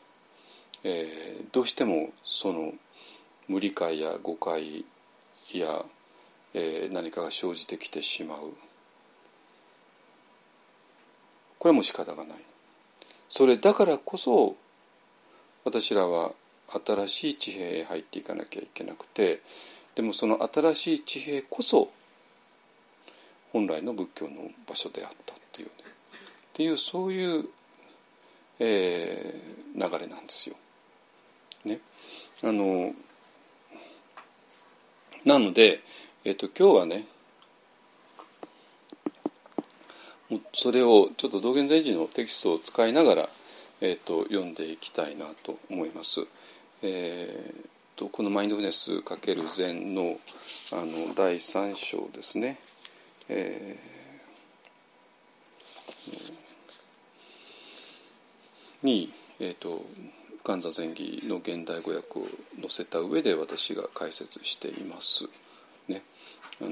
[0.84, 2.72] えー、どうしてもその
[3.48, 4.84] 無理解や誤解
[5.52, 5.84] や、
[6.54, 8.38] えー、何かが生じてきてしまう。
[11.58, 12.38] これも仕方がない。
[13.28, 14.54] それだからこそ
[15.64, 16.30] 私らは
[16.68, 19.40] 新しい地平へ入っていかなきゃいけなくて
[19.96, 21.90] でもその新しい地平こそ
[23.52, 25.97] 本来の仏教の場所であったっていうね。
[26.58, 27.44] っていうそういう、
[28.58, 30.56] えー、流れなんですよ。
[31.64, 31.78] ね、
[32.42, 32.92] あの
[35.24, 35.80] なので、
[36.24, 37.04] えーと、今日はね
[40.28, 43.28] もそれをちょっと道元禅師のテキストを使いながら、
[43.80, 46.26] えーと、読んでいきたいなと思います。
[46.82, 50.18] えーと、この「マインドフネス×禅の」
[50.74, 52.58] あの第3章ですね。
[53.28, 53.97] えー
[58.88, 59.84] に、えーと、
[60.42, 62.22] 元座禅儀の現代語訳を
[62.58, 65.24] 載せた上で私が解説しています。
[65.88, 66.02] ね、
[66.62, 66.70] あの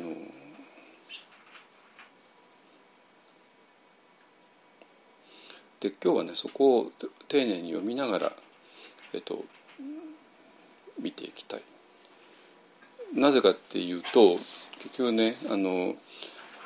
[5.80, 6.92] で今日はねそこを
[7.28, 8.32] 丁寧に読みながら、
[9.12, 9.44] えっと、
[10.98, 11.62] 見ていきたい。
[13.14, 14.36] なぜかっていうと
[14.78, 15.94] 結局ねあの、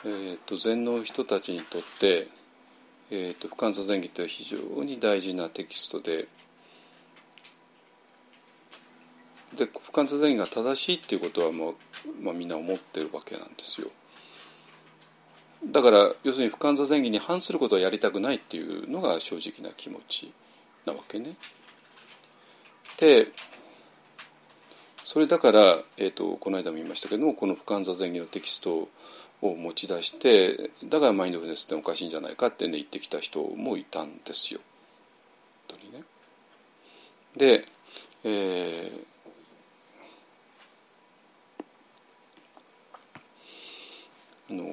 [0.04, 2.28] えー、と禅の人たちにとって
[3.10, 6.28] えーと、不感座禅儀って非常に大事なテキストで
[9.56, 11.74] で不感座禅儀が正しいっていうことはもう、
[12.22, 13.88] まあ、みんな思ってるわけなんですよ。
[15.66, 20.32] だから要するに不感座禅儀に反することはやりたくないっていうのが正直な気持ち
[20.86, 21.34] なわけね。
[22.98, 23.26] で
[24.96, 28.88] それだから、えー、とこの間も言いましたけどもこの「不完座前儀」のテキスト
[29.42, 34.60] を持ち出してだからマインドフルネスっておかしいんじゃないかってね言ってきた人もいたんですよ。
[35.68, 36.04] 本当にね。
[37.36, 37.64] で、
[38.24, 39.10] えー
[44.50, 44.64] あの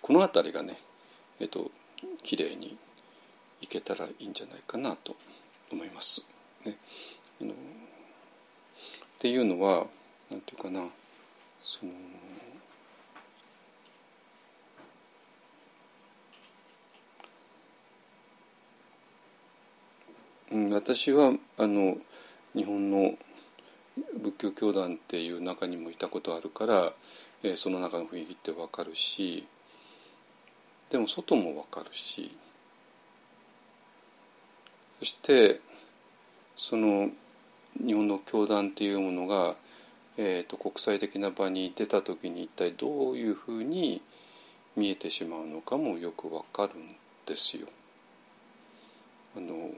[0.00, 0.78] この辺りがね
[1.40, 1.70] えっ、と
[2.22, 2.78] 綺麗に
[3.60, 5.14] いけたらいいんじゃないかなと
[5.70, 6.24] 思います。
[6.64, 6.76] ね、
[7.40, 7.54] あのっ
[9.18, 9.86] ていうのは
[10.30, 10.86] なんていうかな
[11.70, 11.92] その
[20.50, 21.96] うん、私はあの
[22.56, 23.14] 日本の
[24.20, 26.92] 仏教教団っていう中にもいたことあるから、
[27.44, 29.46] えーその中の雰囲気って分かるし
[30.90, 32.36] でも外も分かるし
[34.98, 35.60] そして
[36.56, 37.10] その
[37.78, 39.54] 日本の教団っていうものが、
[40.22, 44.02] えー、と国際的な場に出た時に一体どういうふうに
[44.76, 46.94] 見えてしまうのかもよく分かるん
[47.24, 47.66] ですよ。
[49.34, 49.70] あの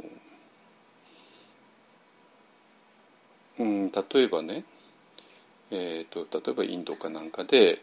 [3.61, 4.65] うん、例えばね、
[5.71, 7.81] えー、と例えばインドかなんかで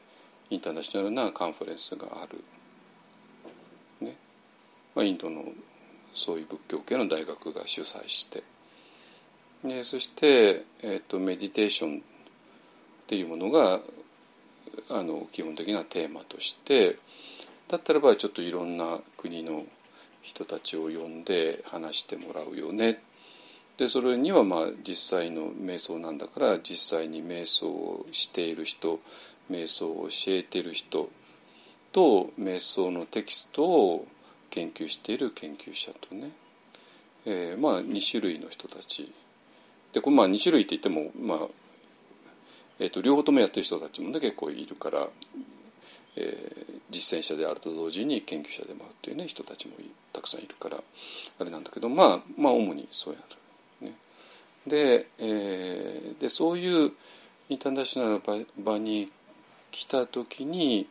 [0.49, 2.43] インターナショナルなカンファレンスがある、
[4.05, 4.17] ね。
[4.95, 5.45] まあ、インドの
[6.13, 8.43] そういう仏教系の大学が主催して。
[9.63, 12.03] でそして、えー、とメディテーション
[13.09, 13.79] っていうものが
[14.91, 16.97] あの基本的なテーマとして
[17.67, 19.63] だったらばちょっといろんな国の
[20.21, 23.01] 人たちを呼んで話してもらうよね。
[23.77, 28.99] でそれにはまあ実際の瞑想なんだから実際に瞑想をしている人
[29.49, 31.09] 瞑想を教えている人
[31.91, 34.05] と瞑想のテキストを
[34.51, 36.29] 研究している研究者とね、
[37.25, 39.11] えーまあ2種類の人たち。
[39.93, 41.47] でこれまあ2種類って言っても、まあ
[42.79, 45.07] えー、と両方ともやってる人たちもね結構いるから、
[46.15, 49.75] えー実践者であると同時に研究者でもあるっていうね人たちも
[50.11, 50.77] たくさんいるから
[51.39, 53.19] あれなんだけどまあまあ主にそうや
[53.81, 53.87] る。
[53.87, 53.95] ね、
[54.65, 56.91] で,、えーでそういう
[57.49, 59.11] インターナショナルな場に
[59.71, 60.87] 来た時に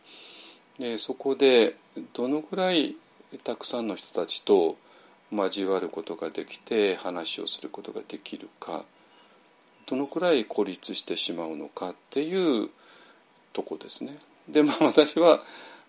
[0.78, 1.74] でそこで
[2.12, 2.97] どのぐらい
[3.45, 4.76] たくさんの人たちと
[5.32, 8.84] 交わることができて話をすることができるか
[9.89, 12.68] どのくらい孤立してしまうのかっていう
[13.53, 14.16] とこですね。
[14.49, 15.41] でまあ私は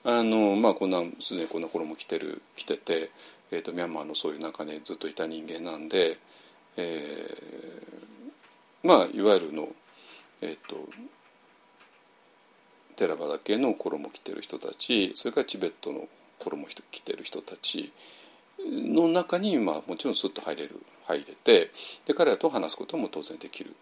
[0.04, 3.10] あの、まあ、こんなすでにこんな頃も来てる来てて、
[3.52, 6.18] えー、とミャンマーのそういう中にずっといた人間なんで、
[6.78, 8.00] えー
[8.84, 9.68] まあいわゆるの
[10.42, 10.78] えっ、と
[12.96, 17.92] テラバダ系の頃も来てる人たちそれからチベットの頃も来てる人たち
[18.66, 21.72] の中に、まあ、もちろんスッと入れる入れて
[22.06, 23.74] で彼らと話すことも当然できる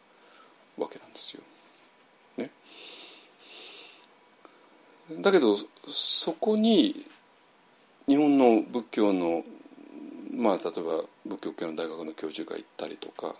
[0.78, 1.42] わけなんですよ。
[2.38, 2.52] ね、
[5.22, 5.56] だけど
[5.88, 7.06] そこに
[8.08, 9.44] 日本の仏教の
[10.36, 13.36] まあ例えば仏教系の大学の教授が行ったりとか、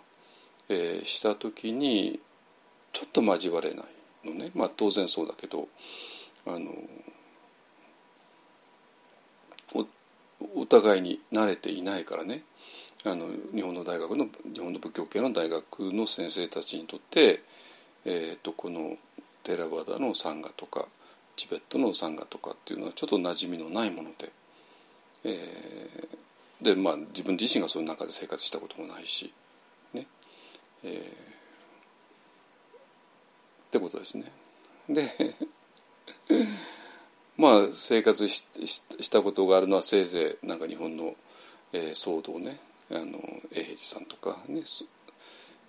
[0.68, 2.20] えーした時に
[2.92, 3.86] ちょっと交われない
[4.24, 4.50] のね。
[4.54, 5.68] まあ当然そうだけど
[6.46, 6.72] あの
[9.74, 9.86] お
[10.54, 12.42] お互いに慣れていないからね。
[13.04, 17.42] あの日本の大学の日本の仏教系の大学の先生たちにとって、
[18.04, 18.96] えー、とこの
[19.44, 20.86] テラバダのサンガとか
[21.36, 24.30] チベットのサンガとかっていうのはちょっと馴染みのないもので、
[25.24, 26.18] えー
[26.60, 29.32] でまあ自分自身がそういう中で生活したこともないし
[29.94, 30.08] ね
[30.82, 31.38] えー
[33.68, 34.32] ってことですね。
[34.88, 35.34] で
[37.36, 41.14] まあ生活しししたことがあるのはせいぜいなんか日本の、
[41.72, 42.58] えー僧堂ね
[42.90, 43.18] あの
[43.52, 44.62] 永平寺さんとかね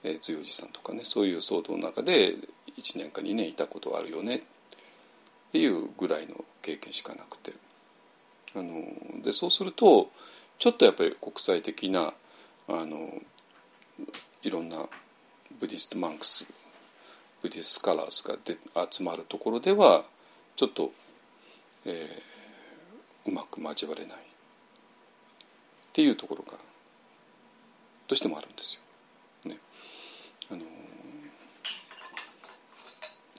[0.01, 2.35] えー、強寺さんとかねそういう僧堂の中で
[2.77, 4.41] 1年か2年いたことあるよねっ
[5.51, 7.53] ていうぐらいの経験しかなくて。
[8.55, 8.83] あの
[9.21, 10.09] でそうすると
[10.57, 12.13] ちょっとやっぱり国際的な
[12.67, 13.13] あの
[14.41, 14.77] いろんな
[15.59, 16.47] Buddhist monks
[17.43, 18.57] Buddhist scholars がで
[18.89, 20.03] 集まるところでは
[20.55, 20.91] ちょっと、
[21.85, 22.29] えー
[23.29, 24.17] うまく交われない。
[24.17, 24.19] っ
[25.93, 26.57] ていうところが
[28.09, 28.79] どうしてもあるんです
[29.45, 29.51] よ。
[29.51, 29.57] ね、
[30.51, 30.61] あの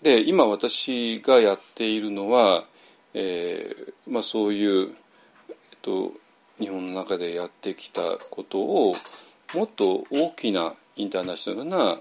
[0.03, 2.65] で今私がやっているのは、
[3.13, 4.95] えーまあ、そういう、
[5.51, 6.13] えっと、
[6.59, 8.01] 日本の中でやってきた
[8.31, 8.95] ことを
[9.55, 11.99] もっと大きなインターナショナルな、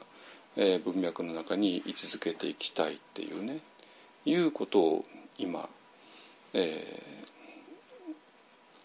[0.56, 3.60] えー文脈の中に位置づけていきたいっていうね
[4.26, 5.06] いうことを
[5.38, 5.68] 今、
[6.54, 7.20] えー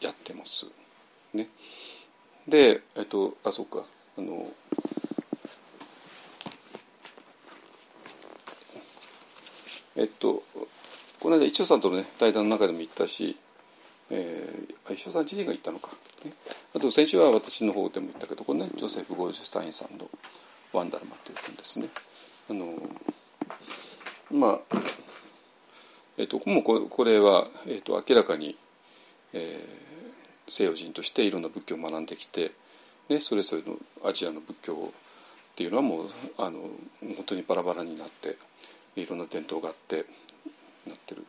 [0.00, 0.66] やってます。
[1.32, 1.48] ね、
[2.48, 3.82] でえっとあそうか。
[4.16, 4.46] あの
[9.96, 10.42] えっと
[11.20, 13.36] この間一応さんとのね対談の中でも言ったし、
[14.10, 15.90] えー、一応さん自身が言ったのか、
[16.24, 16.32] ね、
[16.74, 20.08] あと先週は私の方でも言ったけどこれねジョセフ・ゴールジュスタインさんの
[20.72, 21.88] 「ワンダルマ」という本ですね。
[22.50, 22.74] あの
[24.30, 24.58] まあ
[26.16, 28.56] えっと、もうこれこれは、えっと、明らかに、
[29.32, 29.93] えー、
[30.48, 32.52] 西洋人としていろんな仏教を学んできて、
[33.08, 33.78] ね、それぞれの
[34.08, 36.06] アジアの仏教っていうのはもう
[36.38, 36.60] あの
[37.16, 38.36] 本当にバラバラになって
[38.96, 40.04] いろんな伝統があって
[40.86, 41.24] なってる。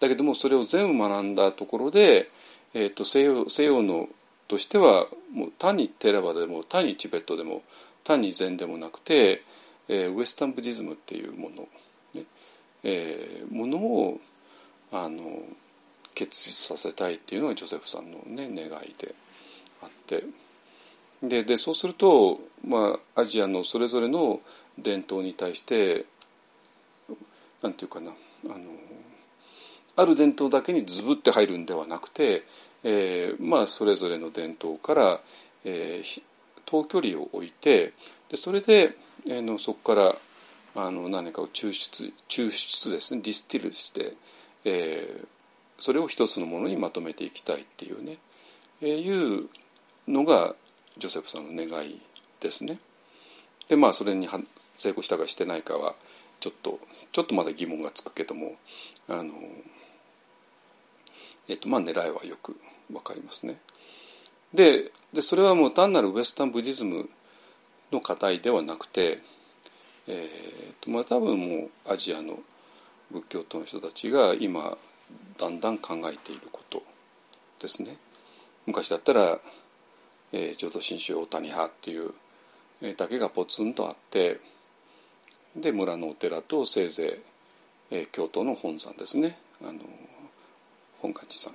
[0.00, 2.30] だけどもそれを全部学んだところで、
[2.74, 4.08] えーと、西洋西洋の
[4.48, 7.62] としてはもう単にテラバでも単にチベットでも
[8.02, 9.42] 単に禅でもなくて、
[9.88, 11.68] えー、ウエスタンブディズムっていうもの、
[12.14, 12.24] ね
[12.82, 14.20] えー、ものを
[14.92, 15.22] あの
[16.14, 19.14] 結実させたいっていうのがジョセフさんの、ね、願いで
[19.82, 20.24] あって。
[21.22, 24.40] ででそうすると、まあ、アジアのそれぞれの
[24.78, 26.06] 伝統に対して
[27.62, 28.12] なんていうかな
[28.46, 28.56] あの
[29.96, 32.44] ある伝統だけにズブって入るんではなくて、
[32.84, 35.20] えー、まあそれぞれの伝統から、
[35.64, 36.22] えー、
[36.64, 37.92] 遠距離を置いて
[38.30, 38.96] でそれで、
[39.26, 40.14] えー、のそこから
[40.76, 44.14] あの何かを抽出抽出ですね distill して、
[44.64, 45.26] えー、
[45.80, 48.18] それを一つのものにまとめていきたいっていうね、
[48.82, 49.48] えー、いう
[50.06, 50.54] のが
[50.98, 52.00] ジョセフさんの願い
[52.40, 52.78] ですね。
[53.68, 54.28] でまあそれに
[54.76, 55.94] 成功したかしてないかは
[56.40, 56.78] ちょっと
[57.12, 58.56] ちょっとまだ疑問がつくけども
[59.08, 59.32] あの、
[61.48, 62.56] えっとまあ、狙いはよく
[62.90, 63.56] 分かりますね。
[64.52, 67.08] ででそれはもう単なるウエスタン・ブディズム
[67.92, 69.22] の課題ではなくて、
[70.06, 71.56] えーとまあ、多分も
[71.86, 72.38] うアジアの
[73.10, 74.76] 仏教徒の人たちが今
[75.38, 76.82] だんだん考えていること
[77.60, 77.96] ですね。
[78.66, 79.38] 昔だったら、
[80.32, 82.12] えー、浄土真宗大谷派っていう、
[82.82, 84.40] え、だけがポツンとあって
[85.56, 87.20] で村のお寺とせいぜ
[87.90, 89.80] い、えー、京都の本山ですねあの
[91.00, 91.54] 本願寺さん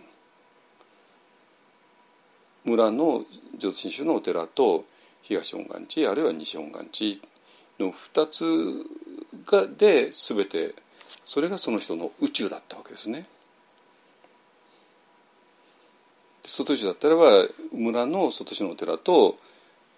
[2.65, 3.23] 村の
[3.57, 4.85] 浄土真宗のお寺と
[5.21, 7.17] 東本願寺あるいは西本願寺
[7.79, 8.85] の2つ
[9.49, 10.73] がで全て
[11.23, 13.25] それがその人の宇宙だったわけですね。
[16.47, 19.37] 外宇宙だったらば村の外市のお寺と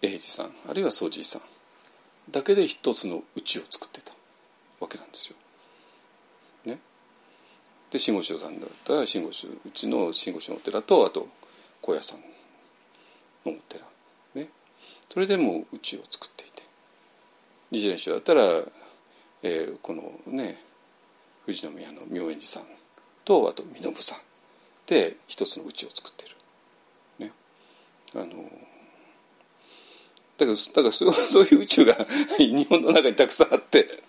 [0.01, 1.41] 永治さんあるいは宗寺さん
[2.31, 4.13] だけで一つの宇宙を作ってた
[4.79, 5.35] わけなんですよ。
[6.65, 6.79] ね、
[7.91, 11.27] で慎吾師さんだったら慎吾師うちの慎吾師のお寺とあと
[11.81, 12.19] 高野山
[13.45, 13.85] のお寺、
[14.35, 14.49] ね、
[15.09, 16.63] それでも宇宙を作っていて
[17.71, 18.43] 日蓮宗だったら、
[19.43, 20.61] えー、このね
[21.45, 22.63] 富士宮の妙円寺さん
[23.23, 24.19] とあと身延さん
[24.85, 26.36] で一つの宇宙を作っている。
[28.17, 28.27] あの
[30.37, 31.95] だからだからそう そういう宇宙が
[32.37, 34.03] 日本の中にたくさんあって。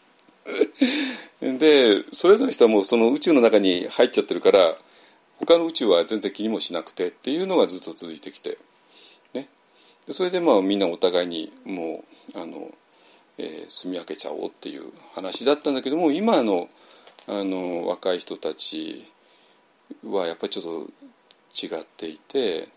[1.40, 4.76] でそれぞれの人はもうその宇宙の中に入っちゃってるから
[5.38, 8.58] 他の宇宙は全然気にもしなくてっていうのがずっと続いてきて、
[9.34, 9.48] ね、
[10.06, 12.02] でそれでまあみんなお互いにも
[12.34, 12.70] うあの、
[13.36, 16.68] えー、住み分けちゃおうっていう話だったんだけども今の
[17.28, 19.06] あの若い人たち
[20.02, 22.68] はやっぱりちょっと違っていて、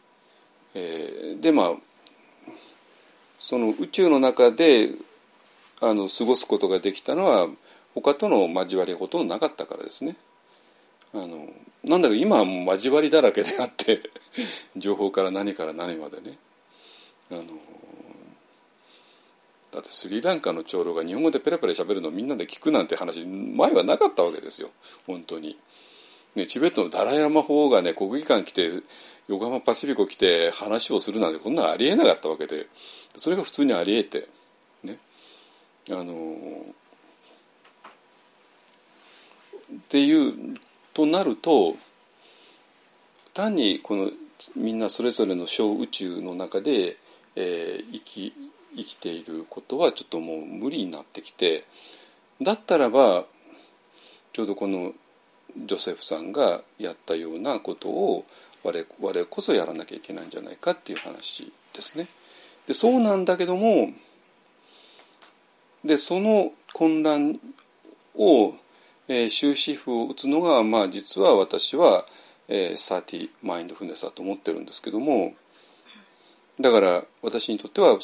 [0.74, 1.74] えー、でまあ
[3.40, 4.90] その宇宙の中で
[5.82, 7.48] あの過ごすことができたのは
[7.96, 10.16] 他との交わりがほとんどなかったからですね。
[11.14, 11.50] あの
[11.84, 14.02] なんだか今は交わりだらけであって
[14.78, 16.38] 情報から何から何までね
[17.32, 17.44] あの
[19.72, 24.70] だってスリランカの長老が日本語でペラペラ喋るのをみんなで聞くなんて話前はなかったわけですよ
[25.08, 25.58] 本当に。
[26.36, 28.70] ね、チベットのダライ・ラマ法がね国技館来て
[29.28, 32.68] 横浜パシフィコ来て話をするなんてこんなありえなかったわけで
[33.16, 34.28] それが普通にありえて
[34.84, 34.98] ね。
[35.90, 36.36] あの
[39.74, 40.60] っていう
[40.94, 41.76] となると
[43.34, 44.12] 単にこの
[44.56, 46.98] みんなそれぞれの小宇宙の中で、
[47.36, 48.34] えー、生き
[48.76, 51.66] 生きていることはちょっともう無理になってきて
[52.42, 53.26] だったらば
[54.34, 54.94] ちょうどこの
[55.58, 58.26] ジョセフさんがやったようなことを
[58.64, 62.08] 我々こそやらなきゃいけないんじゃないかっていう話ですね。
[62.68, 63.92] でそうなんだけども
[65.84, 67.40] でその混乱
[68.16, 68.54] を、
[69.08, 72.06] えー、終止符を打つのが、まあ、実は私は、
[72.48, 75.34] えー、サティマインドフルネスだと思ってるんですけども
[76.60, 77.98] だから私にとっては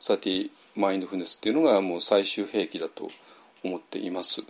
[0.00, 3.08] サティマインドフルネスっていうのがもう最終兵器だと
[3.64, 4.42] 思っています。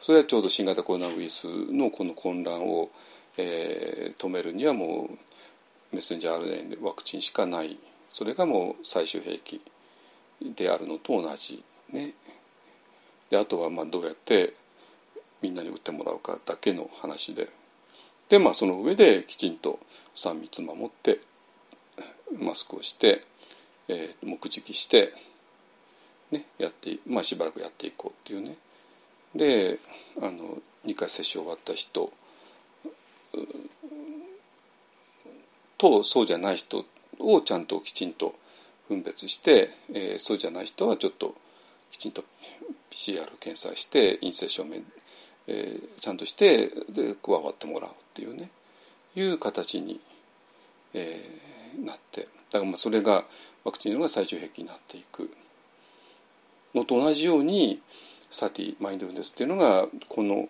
[0.00, 2.90] それはちょうど新型コロナウイルスのこの混乱を、
[3.36, 5.18] えー、止めるにはもう
[5.92, 7.78] メッセンジャー RNA ワクチンしかない
[8.08, 9.60] それがもう最終兵器
[10.42, 12.14] であるのと同じね。
[13.30, 14.52] であとはまあどうやって
[15.40, 17.48] みんなに打ってもらうかだけの話で。
[18.28, 19.78] でまあその上できちんと
[20.14, 21.20] 3密守って
[22.38, 23.24] マスクをして、
[23.88, 25.12] えー、目撃して、
[26.30, 28.56] ね、やってまあしばらくやっていこうっていうね。
[29.34, 29.78] で
[30.20, 32.12] あの2回接種終わった人
[35.78, 36.84] とそうじゃない人
[37.18, 38.34] をちゃんときちんと
[38.88, 41.34] 分別して、えー、そうじゃない人はちょっと
[41.90, 42.24] きちんと
[42.90, 44.76] PCR 検査して陰性証明、
[45.48, 48.50] えー、ちゃんとしてで加わってもらうっていうね
[49.14, 50.00] いう形に、
[50.94, 52.28] えー、なって。
[52.50, 53.24] だからまあそれが
[53.64, 55.30] ワクチンのが最終兵器になっていく。
[56.74, 57.80] のと同じように
[58.30, 60.48] サティマインドフルネスっていうのがこの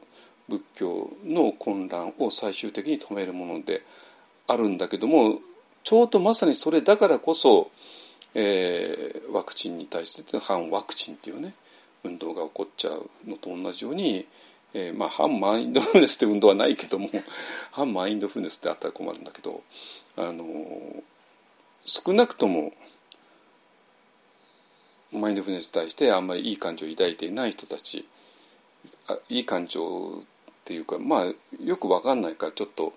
[0.49, 3.83] 仏教の混乱を最終的に止めるもので
[4.47, 5.39] あるんだけども
[5.85, 7.71] ちょうどまさにそれだからこそ、
[8.35, 11.55] えー、ワクチンに対して反ワクチンっていうね
[12.05, 14.27] 運動が起こっちゃうのと同じように、
[14.75, 17.11] えー、まあ反マインドフルネスって運動はないけども
[17.71, 19.63] 反マインドフルネスってあったら困るんだけど
[20.17, 21.03] あの
[21.85, 22.73] 少なくとも
[25.13, 28.07] マインドフルネスに対してあんまりいい感情を抱いていない人たち
[29.09, 30.23] あいい感情
[30.63, 32.93] っていうかまあよく分かんないからちょっと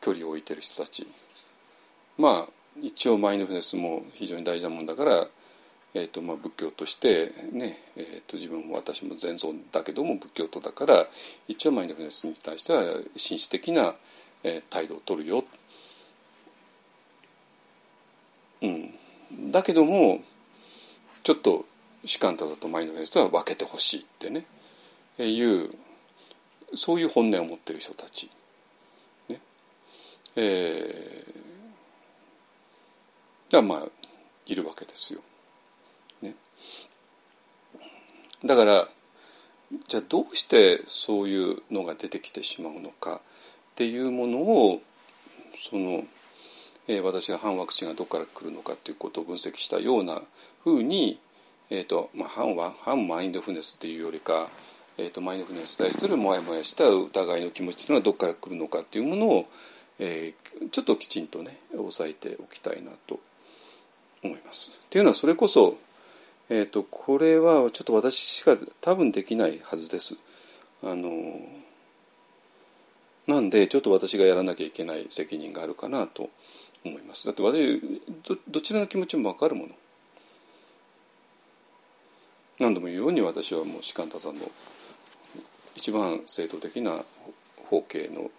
[0.00, 1.06] 距離を置いてる人たち。
[2.16, 5.26] まあ一応マインドフルネスも非常に大事なもんだから、
[5.94, 11.06] えーとまあ、仏教としてね、えーと、自分も私も禅僧だけども仏教徒だから
[11.48, 12.84] 一応マインドフルネスに対しては
[13.16, 13.94] 紳士的な、
[14.44, 15.44] え、態度を取るよ。
[18.62, 20.20] うん、だけども
[21.24, 21.64] ちょっと
[22.04, 24.44] 主観多座とマインドフルネスとは分けてほしいってね。
[25.18, 25.70] いう
[26.74, 28.30] そういう本音を持ってる人たち。
[29.28, 29.40] ね
[30.36, 33.88] えー、がまあ
[34.46, 35.20] いるわけですよ。
[36.22, 36.34] ね、
[38.44, 38.88] だから
[39.88, 43.20] じゃあどうしてそういうのが出てきてしまうのかっ
[43.76, 44.82] ていうものを
[45.70, 46.04] その、
[46.88, 50.20] えー、私が反ワクチンがどこから来るのかっていうことを分析したような
[50.64, 51.20] ふうに、
[51.70, 54.48] えーとまあ、反は反マインドフネスっていうよりか
[55.00, 59.48] えーと、マインドフルネスに対するモヤモヤした疑いの気持ちというのはどこから来るのかっていうものを、
[59.98, 63.18] えー、ちょっときちんとね押さえておきたいなと
[64.22, 64.78] 思います。
[64.86, 65.78] っていうのはそれこそ、
[66.50, 70.16] えーと、これはちょっと私しか多分できないはずです。
[70.82, 71.08] あの
[73.26, 76.28] なんでちょっと私がやらなきゃいけない責任があるかなと
[76.84, 77.24] 思います。
[77.24, 77.80] だって私
[78.28, 79.70] どどちらの気持ちも分かるもの。
[82.58, 84.42] 何度も言うように私はもう士官多さんの
[85.80, 86.92] 一番正統的な
[87.70, 88.30] 法系の、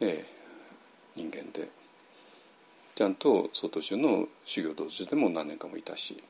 [0.00, 1.68] えー、人間で
[2.96, 6.20] ちゃんと外州の修行道場でも何年かもいたし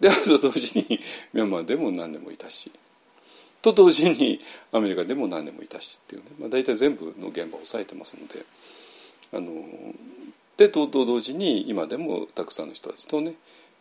[0.00, 0.98] であと同時に
[1.32, 2.72] ミャンマーでも何年もいたし
[3.62, 4.40] と同時に
[4.72, 8.44] アメリカでも何年もいたしっていうね、まあ、大体全部の現場を押さえてますので
[9.32, 9.64] あの
[10.56, 13.34] でと同時に今でもたくさんの人たちとね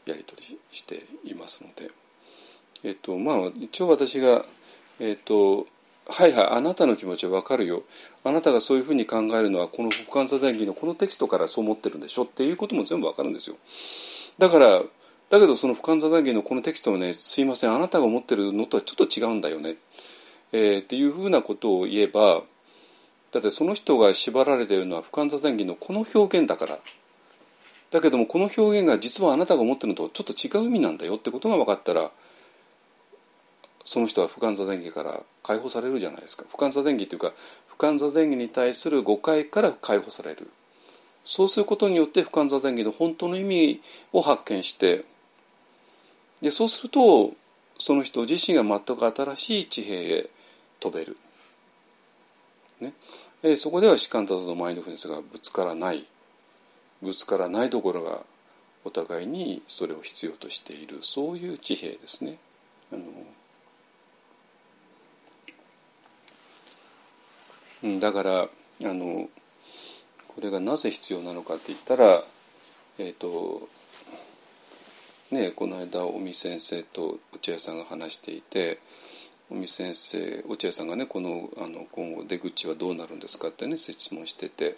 [0.05, 1.89] やり取りしていますので、
[2.84, 4.45] えっとまあ、一応私が
[4.99, 5.67] えっ、ー、と
[6.09, 7.83] はいはいあなたの気持ちは分かるよ。
[8.23, 12.23] あなたがそういうふうに考えるのはこの「不感座伝記」のこのテキストからそう思ってるんでしょ？
[12.23, 13.57] っていうことも全部分かるんですよ。
[14.37, 14.83] だから
[15.29, 19.75] だけどその「不感座伝記」のこのテキストはねすいませんあなたが思ってるのとはちょっと違うんだよね、
[20.53, 22.43] えー、っていうふうなことを言えば
[23.31, 26.79] だってその人が縛られているのは不感座伝記のこの表現だから。
[27.89, 32.11] だけどもこの表現が実はあなたが思ってるのとちょっと違う意味なんだよってことが分かったら
[33.88, 36.43] その人は不感座前儀から解放されるじゃないですか。
[36.49, 37.31] 不感座前儀っていうか
[37.67, 40.51] 不感座前儀に対する誤解から解放される。
[41.23, 43.81] そうすることによって不感座前儀の本当の意味
[44.11, 45.05] を発見して
[46.41, 47.31] でそうすると
[47.79, 50.29] その人自身が全く新しい地平へ
[50.81, 51.15] 飛べる、
[52.81, 52.93] ね、
[53.41, 56.05] えそこでは士官座のマインドフルネスがぶつからない。
[57.01, 58.19] ぶつからないところが
[58.83, 60.97] お互いにそれを必要としている。
[61.01, 62.38] そういう地平ですね。
[62.91, 63.03] あの
[67.99, 68.47] だからあ
[68.93, 69.29] の
[70.27, 72.23] これがなぜ必要なのかって言ったら
[72.99, 73.67] えっ、ー、と
[75.31, 78.79] ねこの間尾身先生と落合さんが話していて
[79.49, 84.75] 尾身先生落合さんがねこのあの今後出口はどうなるんですかってね質問してて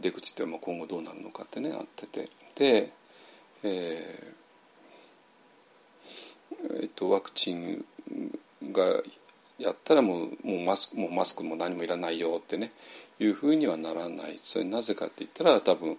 [0.00, 2.28] 出口ってまあ今後どうなるのかってねあってて。
[2.54, 2.92] で、
[3.64, 4.34] えー
[6.80, 7.84] えー、とワクチン
[8.72, 8.84] が
[9.58, 12.72] やったらもうもうマスクもうマスクも何もいらないよってね
[13.18, 14.38] いうふうにはならない。
[14.38, 15.96] それなぜかって言ったら多分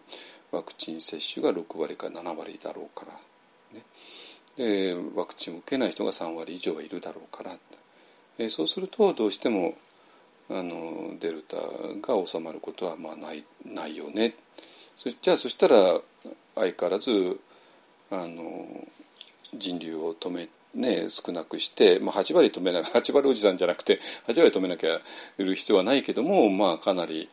[0.52, 3.14] ワクチン接種が6割か7割だろうから、
[3.78, 3.86] ね、
[4.58, 7.52] でワクチンを受けない人が3割以上はいるだろうから、
[8.38, 9.76] え、そうするとどうしても
[10.50, 14.36] あのデルタが収まることはまあないないよね。
[14.96, 16.00] そじゃあそしたら
[16.56, 17.40] 相変わらず
[18.12, 18.88] あの
[19.54, 25.02] 人流を止めね、少なくして、まあ、8割止めな8 割おじさんじゃなくて8割止めなきゃ
[25.38, 27.30] いる必要はないけども、まあ、かなり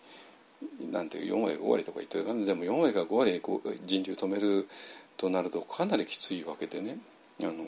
[0.91, 3.43] なんていう4割5割とか言ってるからでも4割か5割
[3.85, 4.69] 人流止める
[5.17, 6.99] となるとかなりきついわけでね。
[7.41, 7.67] あの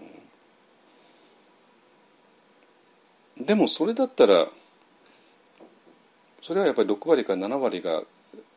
[3.36, 4.46] でもそれだったら
[6.40, 8.02] それはやっぱり6割か7割が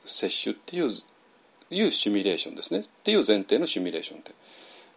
[0.06, 0.90] 接種っていう
[1.70, 2.82] いうシミュレーションですね。
[2.82, 4.36] っていう前提のシミュレーションで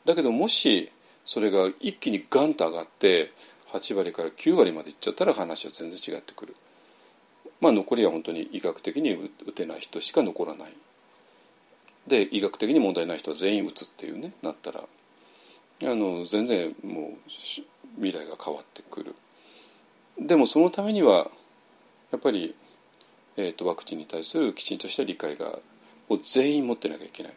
[0.04, 0.92] だけどもし
[1.24, 3.32] それが一気にガンと上がって
[3.72, 6.54] 8割から9割までいっちゃったら話は全然違ってくる。
[7.60, 9.12] まあ残りは本当に医学的に
[9.46, 10.72] 打てない人しか残らない。
[12.06, 17.64] で医学的に問題ない人は全員打つっていうねなったらあの全然もう未
[18.12, 19.14] 来が変わってくる。
[20.18, 21.30] でもそのためには
[22.10, 22.54] やっぱり、
[23.36, 25.58] えーと、ワクチンに対するきちんとした理解が
[26.08, 27.32] を全員持ってなきゃいけない。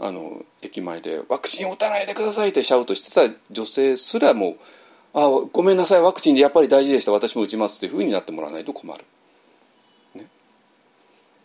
[0.00, 4.56] あの駅前で「ワクチン打たないでください」ってシャウトしてた女性すらも
[5.14, 9.04] 「あごめんなさいワクチンでやっぱり大事でした私も打ちます」っていうふうになってもらわないと困る。
[10.14, 10.28] ね、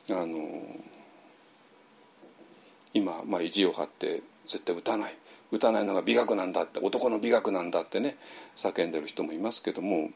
[0.09, 0.61] あの
[2.93, 5.15] 今、まあ、意地を張って絶対打たない
[5.51, 8.17] 打たないのが美学なんだって男の美学なんだってね
[8.55, 10.11] 叫んでる人もいますけども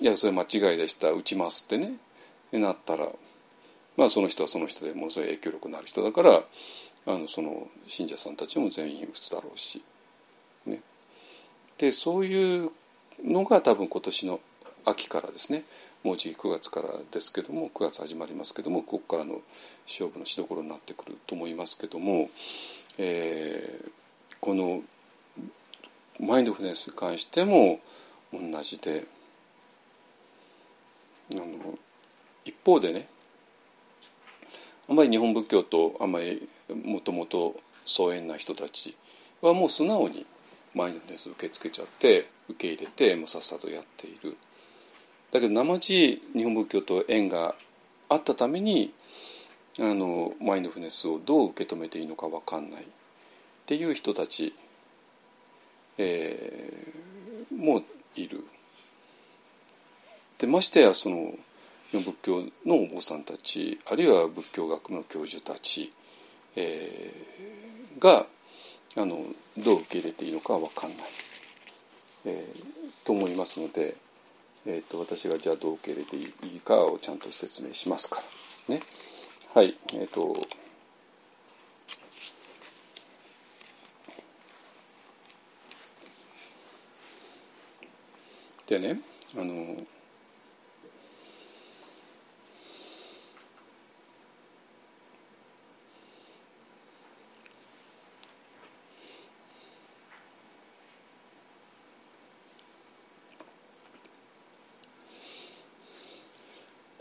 [0.00, 1.94] いやそれ間違いでした打ちますってね
[2.52, 3.08] なったら
[3.96, 6.42] まあ、その人はその人でものすごい影響力のある人だから
[7.06, 9.82] あのその信者さんたちも全員打つだろうし、
[10.66, 10.80] ね、
[11.78, 12.70] でそういう
[13.24, 14.40] のが多分今年の
[14.84, 15.64] 秋からですね
[16.04, 19.40] もうじ9月からですけども9月始まりますけどもここからの
[19.86, 22.28] 勝負のしどころになってくると思いますけども、
[22.98, 23.90] えー、
[24.40, 24.82] この
[26.20, 27.80] マインドフルネスに関しても
[28.32, 29.04] 同じで
[31.32, 31.44] あの
[32.44, 33.08] 一方でね
[34.88, 36.48] あまり日本仏教とあまり
[36.84, 38.96] もともと疎遠な人たち
[39.42, 40.26] はもう素直に
[40.74, 44.36] マインドネス受け付けちゃって受け入れてもうさっさとやっている
[45.32, 47.54] だけど生地日本仏教と縁が
[48.08, 48.92] あったために
[49.78, 52.86] あのマインドフネスをどう受け止めていいのか分かんないっ
[53.66, 54.54] ていう人たち、
[55.98, 57.82] えー、も
[58.14, 58.44] いる。
[60.38, 61.34] でましてやその
[61.92, 65.90] 仏教のお坊さんたちあるいは仏教学の教授たち、
[66.56, 68.26] えー、が
[68.96, 69.24] あの
[69.56, 70.98] どう受け入れていいのかは分かんない、
[72.26, 73.96] えー、と思いますので、
[74.66, 78.22] えーと、私がじゃあどう受け入れていいかをちゃんと説明しますか
[78.68, 78.80] らね。
[79.54, 80.36] はいえーと
[88.66, 89.00] でね
[89.38, 89.76] あの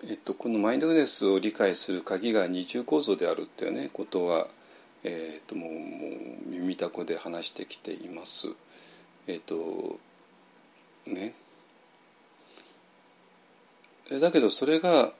[0.07, 4.47] えっとこのマインドフルネスを理解する鍵が二重構造であるっていうねことは、
[5.03, 5.81] えーと、もうもう
[6.47, 8.49] 耳たこで話してきています。
[9.25, 9.99] えっ、と
[11.07, 11.33] ね。
[14.19, 15.11] だけどそれが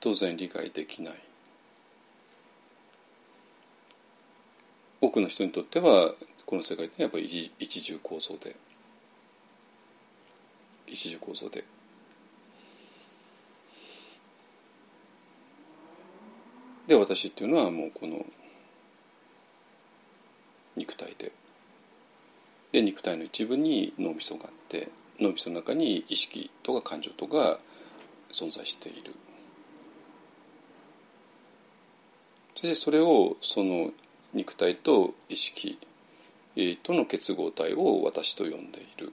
[0.00, 1.14] 当然理解できない。
[5.00, 6.12] 多くの人にとっては
[6.44, 7.26] この世界ってやっぱり
[7.58, 8.56] 一重構造で。
[10.86, 11.64] 一重構造で。
[16.86, 18.24] で私っていうのはもうこの
[20.76, 21.32] 肉体で。
[22.72, 24.88] で肉体の一部に脳みそがあって
[25.18, 27.58] 脳みその中に意識とか感情とか
[28.30, 29.14] 存在している。
[32.54, 33.92] そしてそれをその
[34.34, 35.78] 肉体と意識
[36.82, 39.12] との結合体を私と呼んでいる。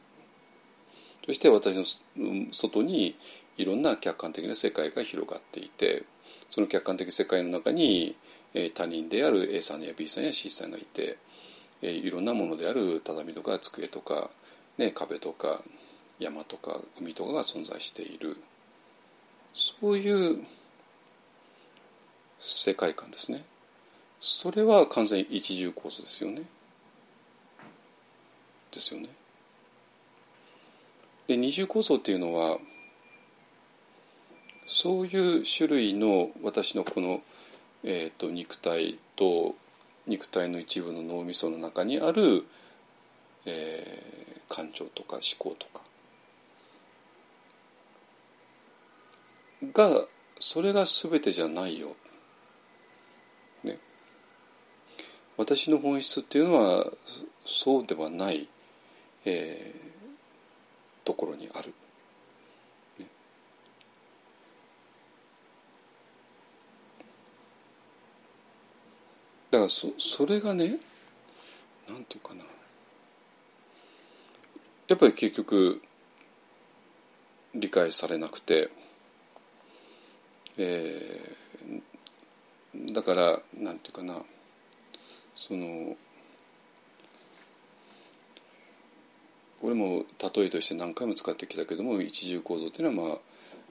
[1.26, 1.76] そして私
[2.18, 3.16] の外に
[3.58, 6.04] いろんな客観的な世界が広がっていて
[6.54, 8.16] その客観的世界の中に、
[8.54, 11.18] え他人である A さんや B さんや C さんがいて、
[11.82, 14.30] えいろんなものである畳とか机とか、
[14.78, 15.60] ね、壁とか
[16.20, 18.38] 山とか海とかが存在している。
[19.52, 20.46] そういう
[22.38, 23.44] 世界観ですね。
[24.20, 26.44] それは完全に一重構造ですよね。
[28.72, 29.10] ですよね。
[31.26, 32.60] で二重構造っていうのは
[34.66, 37.22] そういう種類の私のこの、
[37.84, 39.56] えーと、肉体と
[40.08, 42.46] 肉体の一部の脳みその中にある、
[43.46, 45.84] えー、感情とか思考とか
[49.74, 50.06] が
[50.40, 51.96] それが全てじゃないよ。
[53.64, 53.78] ね。
[55.38, 56.86] 私の本質っていうのは
[57.46, 58.50] そうではない、
[59.26, 61.74] えー、ところにある。
[69.54, 70.78] だからそそれがね
[71.88, 72.44] なんていうかな。
[74.88, 75.80] やっぱり結局
[77.54, 78.72] 理解されなくて、
[80.58, 84.16] えー、だからなんていうかな。
[85.36, 85.96] その
[89.62, 90.04] これも
[90.36, 93.18] 例えとして何回も使ってきたけども一重構造っていうのはまあ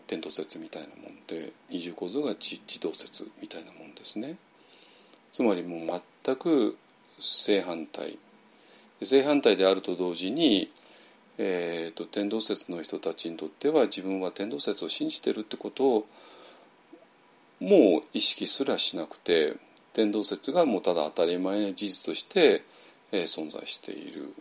[0.06, 4.36] 点と説みたいなもんで二重構造が自動説みたいなもんですね。
[5.32, 6.76] つまりもう全く
[7.18, 8.18] 正反対
[9.04, 10.70] 正反対であると同時に、
[11.38, 16.06] えーと、天動説の人たちにとっては自分は天動説を信じてるってことを
[17.60, 19.56] もう意識すらしなくて
[19.92, 22.62] 天動説がもうただ当たり前の事実として、
[23.10, 24.34] えー、存在している。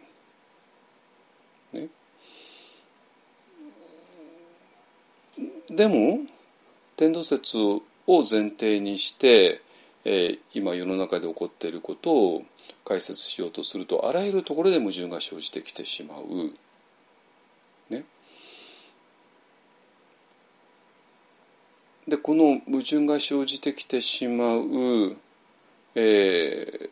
[1.73, 1.87] ね、
[5.69, 6.19] でも
[6.97, 9.61] 天動説を前提にして、
[10.03, 12.43] え、今世の中で起こっていることを
[12.85, 16.53] 解説しようとするとあらゆるところで矛盾が生じてきてしまう。
[17.89, 18.05] ね、
[22.07, 25.17] でこの矛盾が生じてきてしまう、
[25.95, 26.89] えー、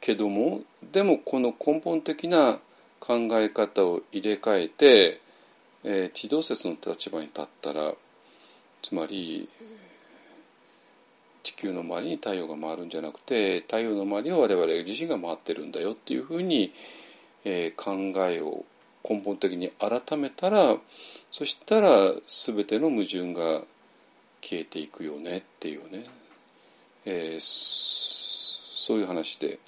[0.00, 0.62] けども
[0.92, 2.58] でもこの根本的な
[3.00, 5.20] 考え方を入れ替えて、
[5.84, 7.92] えー、地動説の立場に立ったら
[8.82, 9.48] つまり
[11.48, 16.74] 地球の周りに太陽が回るんじゃなくて太陽の周りを我々自身が回ってるんだよっていうふうに、
[17.46, 18.66] えー、考えを
[19.08, 20.76] 根本的に改めたら
[21.30, 21.88] そしたら
[22.26, 23.62] 全ての矛盾が
[24.42, 26.04] 消えていくよねっていうね、
[27.06, 29.58] えー、そういう話で。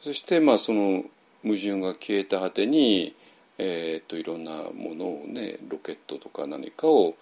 [0.00, 1.04] そしてまあその
[1.42, 3.14] 矛盾が消えた果てに、
[3.56, 7.14] えーと、いろんなものをねロケットとか何かを、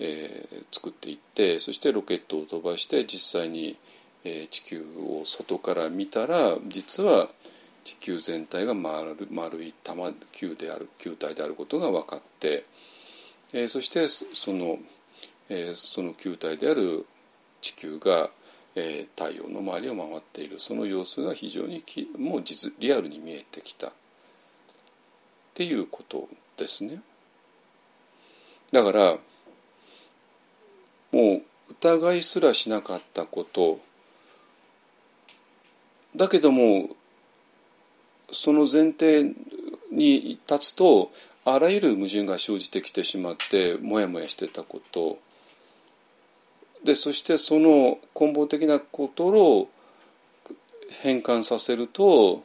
[0.00, 3.76] えー、作っていってそしてロケットを飛ばして実際に、
[4.24, 7.28] えー、地球を外から見たら実は
[7.84, 12.64] 地球全体が丸丸い玉球である球体であることが分かって、
[13.52, 14.78] えー、そしてその、
[15.48, 17.06] えー、その球体である
[17.60, 18.30] 地球が
[18.76, 23.92] えー、太陽の周りを回っているその様子が非常にきもう実リアルに見えてきたっ
[25.54, 27.02] ていうことですね。
[28.72, 29.16] だから
[31.12, 33.80] もう疑いすらしなかったこと。
[36.16, 36.90] だけども
[38.30, 39.34] その前提
[39.92, 41.12] に立つと
[41.44, 45.18] あらゆる矛盾が生じてきてしまってモヤモヤしてたこと。
[46.84, 49.70] でそしてその根本的なことを
[51.02, 52.42] 変換させると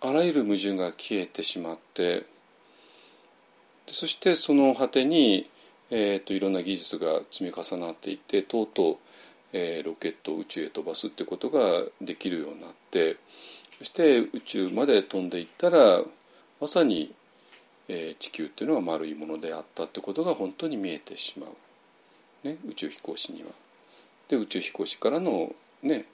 [0.00, 2.26] あらゆる矛盾が消えてしまって。
[3.88, 5.48] そしてその果てに、
[5.90, 8.96] えーと、いろんな技術が積み重なっていってとうとう、
[9.52, 11.60] えー、ロケットを宇宙へ飛ばすってことが
[12.00, 13.16] できるようになって
[13.78, 16.02] そして宇宙まで飛んでいったら
[16.60, 17.14] まさに、
[17.88, 22.46] えー、地球っていうのは丸いものであったってことが本当に見えてしまう。
[22.46, 23.48] ね、宇宙飛行士には。
[24.28, 26.06] で宇宙飛行士からの、ね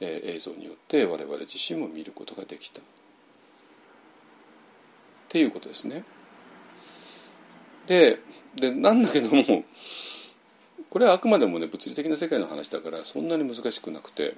[0.00, 2.80] えー、映像によって我々自身も見ることができた。
[2.80, 2.84] っ
[5.28, 6.04] ていうことですね。
[7.86, 8.18] で
[8.56, 9.64] でなんだけども
[10.88, 14.34] これはあくまでもね物理的な世界の話だからそんなに難しくなくて、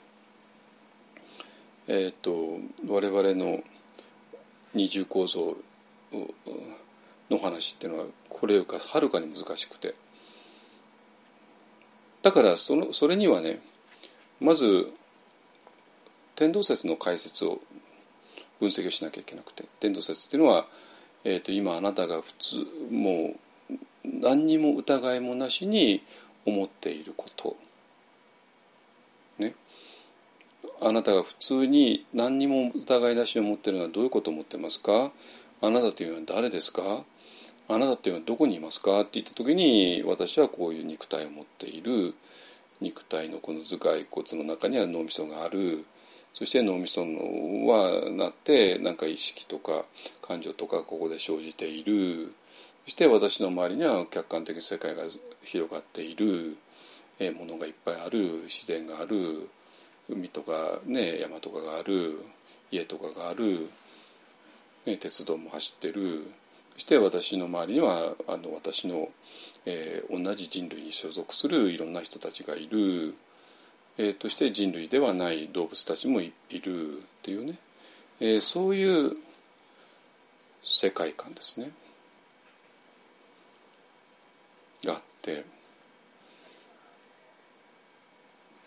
[1.88, 3.62] えーと、と我々の
[4.74, 5.56] 二重構造
[7.30, 9.94] の話っていうのはこれよりかはるかに難しくて。
[12.22, 13.58] だからそのそれにはね
[14.40, 14.92] まず
[16.36, 17.60] 天動説の解説を
[18.60, 20.66] 分析をしなきゃいけなくて天動説っていうのは、
[21.24, 22.56] えーと、今あなたが普通
[22.90, 23.36] もう
[24.04, 26.02] 何にも疑いもなしに
[26.44, 27.56] 思っていること。
[29.38, 29.54] ね。
[30.80, 35.12] あなたが普通に何にも疑いなしに思ってるのはどういうことを思ってますか？
[35.60, 37.04] あなたというのは誰ですか？
[37.68, 42.14] あなたっていうのはどこにいますか?」って言った時に私はこういう肉体を持っている
[42.80, 45.84] 肉体のこの頭蓋骨の中には脳みそがある
[46.34, 49.84] そして脳みそのはなってなんか意識とか
[50.20, 52.34] 感情とかここで生じている
[52.84, 55.02] そして私の周りには客観的世界が
[55.42, 56.56] 広がっている
[57.38, 59.48] ものがいっぱいある自然がある
[60.08, 62.18] 海とか、ね、山とかがある
[62.70, 63.68] 家とかがある、
[64.86, 66.26] ね、鉄道も走ってる。
[66.74, 69.10] そして私の周りにはあの私の、
[69.66, 73.14] えー、同じ人類に所属するいろんな人たちがいる、
[73.98, 77.58] えー、として人類ではない動物たちもいるっていうね、
[78.20, 79.16] えー、そういう
[80.62, 81.70] 世界観ですね
[84.84, 85.44] があって。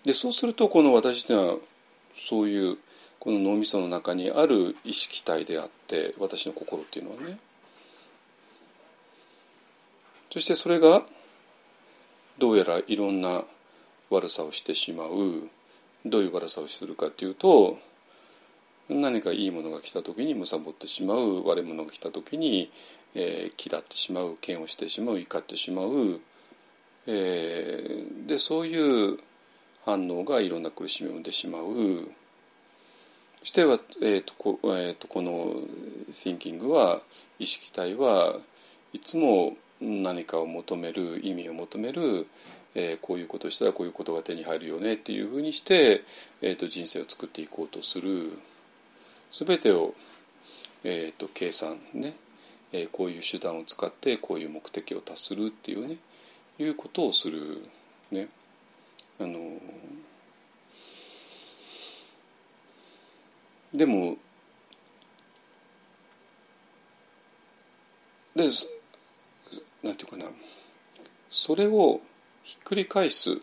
[0.04, 1.56] でそうするとこの私には
[2.16, 2.78] そういう
[3.20, 7.38] この脳みその中にある意識体であって私の心っていうのはね。
[10.32, 11.04] そしてそれが
[12.38, 13.44] どうやらいろんな
[14.10, 15.50] 悪さをしてしまう。
[16.06, 17.80] どういう悪さをするかっていうと
[18.90, 21.44] 何かいいものが来た時に貪ってしまう。
[21.48, 22.70] 悪いものが来た時に、
[23.16, 24.38] えー、嫌ってしまう。
[24.46, 25.20] 嫌悪してしまう。
[25.20, 26.20] 怒ってしまう、
[27.08, 29.20] えー、でそういう
[29.86, 31.64] 反応がいろんな苦しみを生んでしまう。
[33.42, 35.54] そしては、えーとこえーと、この
[36.12, 37.02] thinking は
[37.38, 38.40] 意識体は
[38.94, 42.26] いつも何かを求める意味を求める、
[42.74, 46.04] えー、こういうことしたらこういうことが手に入るよねっていうふうにして、
[46.42, 48.32] えーと、人生を作っていこうとする。
[49.32, 49.94] 全てを、
[50.84, 52.14] えーと、計算ね、
[52.72, 55.98] えー、こういう手段を使ってこういう目的を達するっていうね。
[56.60, 57.62] いうことをする
[58.12, 58.28] ね。
[59.20, 59.40] あの
[63.74, 64.18] でも
[68.36, 68.44] で
[69.84, 70.26] なんていうかな
[71.30, 72.02] それを
[72.44, 73.36] ひっくり返すっ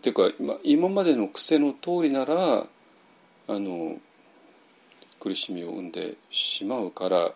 [0.00, 0.30] ていうか
[0.64, 2.66] 今までの癖の通りなら
[3.48, 3.96] あの
[5.20, 7.30] 苦しみを生んでしまうから、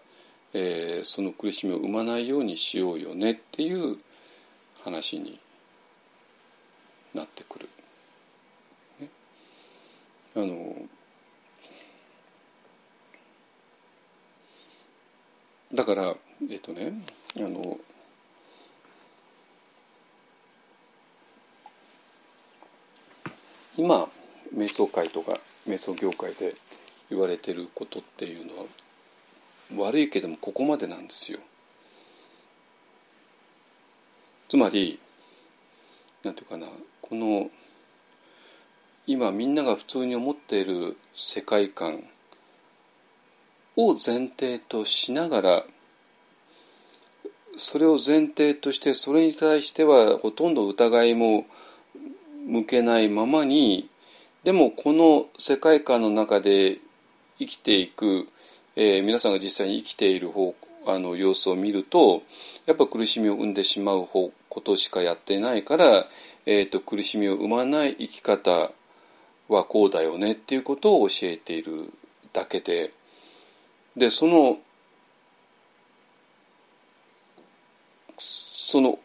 [0.53, 3.99] えー、その苦しみを生まないようにしようよねっていう
[4.83, 5.39] 話に
[7.15, 7.69] なってくる。
[9.01, 9.09] ね、
[10.37, 10.75] あの
[15.73, 16.15] だから
[16.51, 16.93] えっとね
[17.37, 17.79] あの
[23.77, 24.09] 今
[24.55, 26.55] 瞑想会とか瞑想業界で
[27.09, 28.65] 言われてることっていうのは
[29.77, 31.39] 悪いけどもここまでなんですよ。
[34.49, 34.99] つまり
[36.25, 37.51] 何て言うかなこの
[39.07, 42.03] 今みんなが普通に思っている世界観
[43.77, 45.65] を前提としながら
[47.57, 51.47] それを前提としてそれに対してはほとんど疑いも
[52.47, 53.89] 向けないままに
[54.45, 56.79] でもこの世界観の中で
[57.39, 58.27] 生きていく、
[58.77, 60.55] えー、皆さんが実際に生きている方
[60.87, 62.23] あの様子を見ると
[62.67, 66.07] やっぱ苦しみを生んでしまう方ことしかやってないから、
[66.47, 68.71] えーと、苦しみを生まない生き方
[69.49, 71.93] はこうだよねっていうことを教えている
[72.33, 72.93] だけで
[73.97, 74.59] でその
[78.19, 78.99] その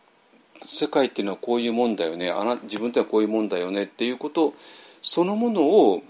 [0.68, 4.54] 世界っていうのはこういうもんだよねあな自分ってはこういうもんだよねっていうこと
[5.02, 6.04] そのものを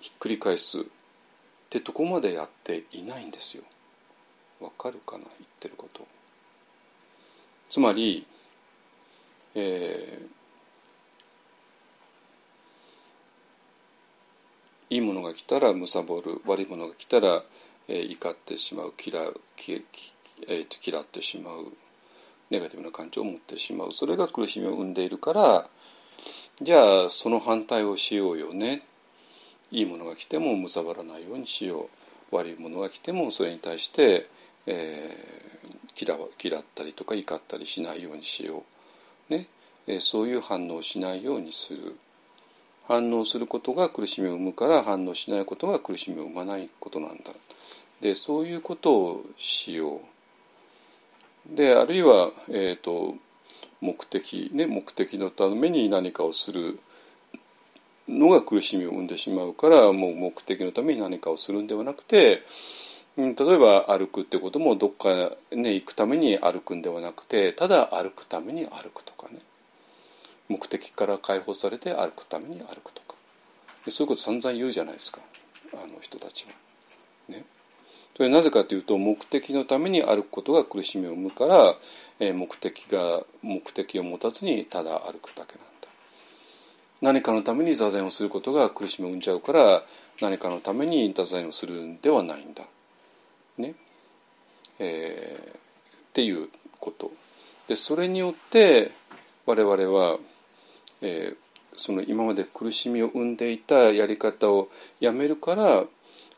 [0.00, 0.86] ひっくり返す
[1.70, 3.62] ってとこまでやっていないんですよ。
[4.60, 6.04] わかるかな言ってること。
[7.70, 8.26] つまり、
[9.54, 15.76] えー、いいものが来たら貪
[16.22, 17.44] る悪いものが来たら、
[17.86, 19.20] えー、怒ってしまう嫌
[19.54, 19.84] き、
[20.48, 21.72] えー、と嫌ってしまう
[22.50, 25.68] ネガティブな感情を持ってしまうそれが苦しみを生んでいるから
[26.60, 28.82] じゃあその反対をしようよね
[29.72, 31.82] いいものが来ても貪らないようにしよ
[32.32, 32.36] う。
[32.36, 34.28] 悪いものが来てもそれに対して、
[34.66, 38.64] えー、嫌ったりとか怒ったりしないようにしよ
[39.28, 39.46] う、ね。
[39.86, 41.96] えー、そういう反応をしないようにする。
[42.86, 47.30] 反応することが苦しみを生むから反応しないことが苦しみを生まないことなんだ。
[48.00, 50.00] でそういうことをしよう。
[51.56, 53.14] であるいは、えーと、
[53.80, 56.78] 目的ね目的のために何かをする。
[58.18, 62.42] のが苦しみを生んでしまうからもう目的のために何かをするんではなくて
[63.16, 69.40] 例えば歩くってこともどっかね行くために歩くんではなくてただ歩くために歩くとかね
[70.48, 73.14] 目的から解放されて歩くために歩くとか
[73.88, 75.20] そういうこと散々言うじゃないですか
[75.72, 76.52] あの人たちは。
[77.28, 77.44] ね、
[78.16, 81.76] それなぜかというと目的のために歩くことが苦しみを生むから、
[82.18, 85.69] え、目的が目的を持たずにただ歩くだけなん。
[87.00, 89.82] 何かのために座禅をすることが苦しみを生んじゃうから
[90.20, 92.64] 何かのために座禅をするんではないんだ。
[93.58, 93.74] ね。
[94.78, 96.48] えー、っていう
[96.78, 97.10] こと
[97.68, 98.90] でそれによって
[99.46, 100.18] 我々は、
[101.02, 101.36] えー、
[101.74, 104.68] その今まで苦しみを生んでいたやり方を
[104.98, 105.84] やめるから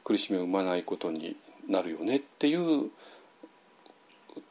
[0.05, 1.37] 苦しみを生まないことに
[1.69, 2.91] なるよねっていう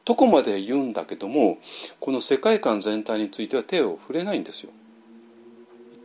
[0.04, 1.58] とこまで言うんだけども
[2.00, 4.72] この世界観全体については手を触れないんですよ。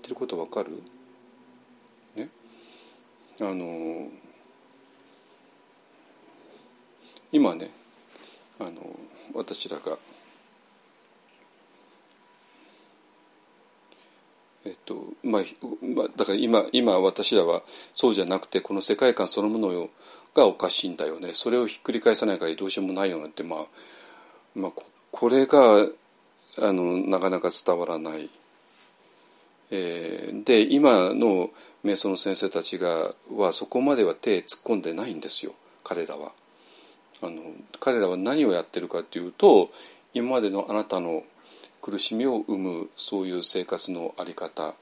[0.07, 0.81] ってることわかる？
[2.15, 2.29] ね？
[3.41, 4.07] あの
[7.31, 7.71] 今ね
[8.59, 8.71] あの
[9.33, 9.97] 私らが
[14.65, 15.43] えっとまあ、
[16.17, 17.61] だから今今私らは
[17.93, 19.89] そうじゃなくてこの世界観そのもの
[20.33, 21.29] がおかしいんだよね。
[21.31, 23.65] それをひっくり返さないからどうしようもないよねって、まあ、
[24.55, 24.71] まあ
[25.11, 25.87] これが
[26.61, 28.29] あのなかなか伝わらない。
[29.71, 31.49] えー、で今の
[31.83, 35.53] 瞑想の先生たちがはそこまでは手突っ込んでないんですよ
[35.83, 36.31] 彼らは。
[37.21, 37.41] あの
[37.79, 39.71] 彼らは何をやってるかっていうと
[40.13, 41.23] 今までのあなたの
[41.81, 44.73] 苦しみを生むそういう生活の在り方、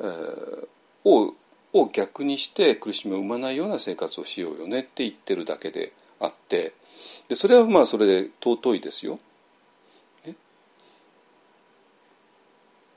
[0.00, 0.68] えー、
[1.04, 1.34] を
[1.74, 6.74] を逆にして苦しみを生まないような生活をしようよねって言ってるだけであって
[7.28, 9.18] でそれはまあそれで尊いですよ。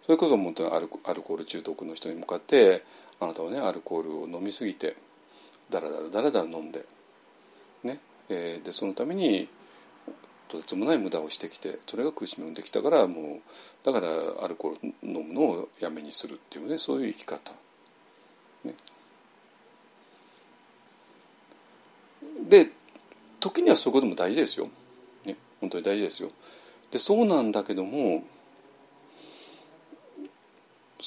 [0.05, 2.83] それこそ本当にアルコール中毒の人に向かって
[3.19, 4.95] あなたはねアルコールを飲みすぎて
[5.69, 6.85] だらだらだらだら飲んで、
[7.83, 7.99] ね
[8.29, 9.47] えー、でそのために
[10.47, 14.07] とてつもない無駄をしてきてそれが苦しみを生んできたからもうだから
[14.43, 17.51] アルコール飲むのをやめにするっていうねそういう生き方。
[18.63, 18.73] ね、
[22.47, 22.69] で
[23.39, 24.67] 時にはそういうことも大事ですよ。
[25.25, 26.29] ね、本当に大事ですよ。
[26.91, 28.23] でそうなんだけども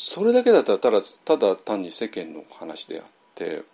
[0.01, 3.65] それだけだったらただ単に世間の話であって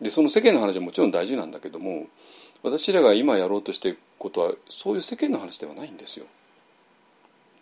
[0.00, 2.06] でその世間の話はもちろん大事なんだけども
[2.62, 6.24] 私らが今やろうとしていることはそういう世間の話ではないんですよ。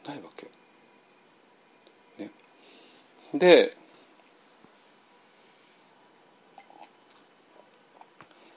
[0.06, 0.46] ないわけ。
[2.22, 2.30] ね、
[3.34, 3.76] で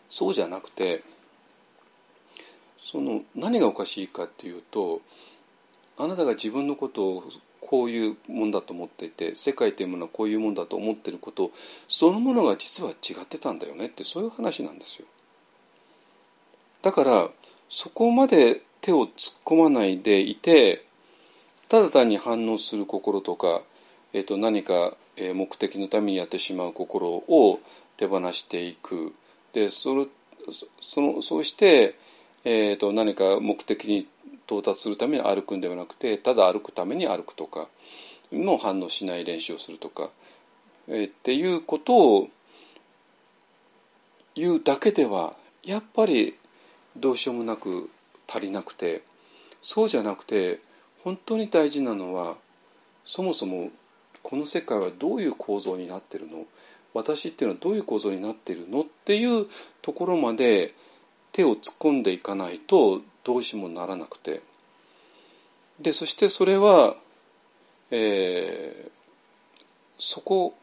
[0.09, 1.01] そうじゃなくて
[2.79, 5.01] その何がおかしいかっていうと
[5.97, 7.23] あなたが自分のことを
[7.73, 11.49] こういうもんだと思っていて世界というものはこういうもんだと思っていること
[11.87, 15.07] そのものが実は違ってたんだよねってそういう話なんですよ。
[16.83, 17.29] だから
[17.69, 20.85] そこまで手を突っ込まないでいて
[21.67, 23.61] ただ単に反応する心とか、
[24.13, 27.59] えー、と何か目的のためにやってしまう心を
[27.97, 29.13] 手放していく
[29.53, 30.05] でそれ
[30.79, 31.95] そのそうして、
[32.45, 34.07] えー、と何か目的に
[34.47, 37.67] 到達するために歩くんではなくてただ歩くために歩くとか
[38.31, 40.09] の反応しない練習をするとか、
[40.87, 42.29] えー、っていうことを
[44.35, 45.33] 言うだけでは
[45.63, 46.35] やっぱり
[46.97, 47.89] どうしようもなく
[48.27, 49.03] 足りなくて
[49.61, 50.59] そうじゃなくて
[51.03, 52.35] 本当に大事なのは
[53.05, 53.69] そもそも
[54.21, 56.45] この世界はどういう構造になってるの？
[56.93, 58.81] 私っていうのはどういう構造になってるの？
[58.81, 59.47] っていう
[59.81, 60.73] ところまで
[61.31, 64.41] 手を突っ込んでいかないとどうしもならなくて
[65.79, 66.95] でそしてそれは、
[67.91, 68.91] えー、
[69.97, 70.53] そこ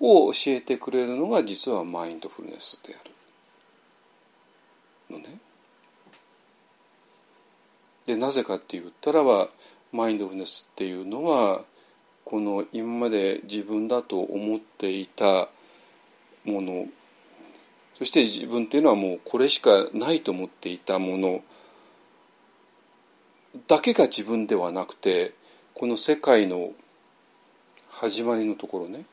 [0.00, 2.98] を教えてくれるのが実はマインドフルネスであ
[5.12, 5.38] るのね。
[8.06, 9.48] でなぜかって言ったらば
[9.92, 11.62] マインドフルネスっていうのは
[12.24, 15.48] この今まで自分だと思っていた
[16.44, 16.86] もの
[17.98, 21.42] そして自分っていうのはもうこれしかないと思っていたもの
[23.66, 25.32] だけが自分ではなくて
[25.74, 26.72] この世界の
[27.90, 29.04] 始まりのところね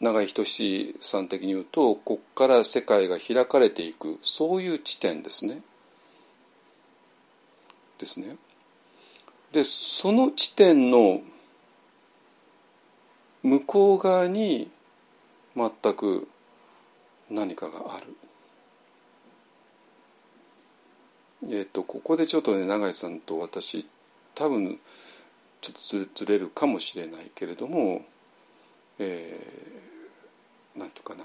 [0.00, 5.62] 永井仁さん的に言うとここから世界が開かれていくそういう地点ですね。
[7.98, 8.36] ですね。
[9.52, 11.20] でその地点の
[13.44, 14.68] 向こう側に
[15.54, 16.26] 全く
[17.30, 18.16] 何かがある。
[21.50, 23.86] えっ、とここでちょっとね永井さんと私
[24.34, 24.78] 多分
[25.60, 25.72] ちょ
[26.04, 28.04] っとずれるかもしれないけれども、
[28.98, 31.24] えー、なんとかな。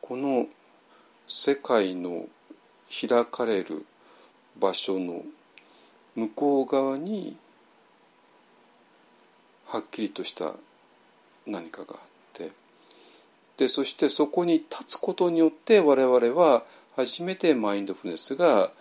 [0.00, 0.46] この
[1.26, 2.26] 世界の
[2.88, 3.84] 開かれる
[4.58, 5.22] 場所の
[6.14, 7.36] 向こう側に
[9.66, 10.52] はっきりとした
[11.46, 11.98] 何かがあっ
[12.32, 12.50] て
[13.56, 16.62] でそしてそこに立つことによって我々は
[16.96, 18.72] 初めてマインドフルネスが、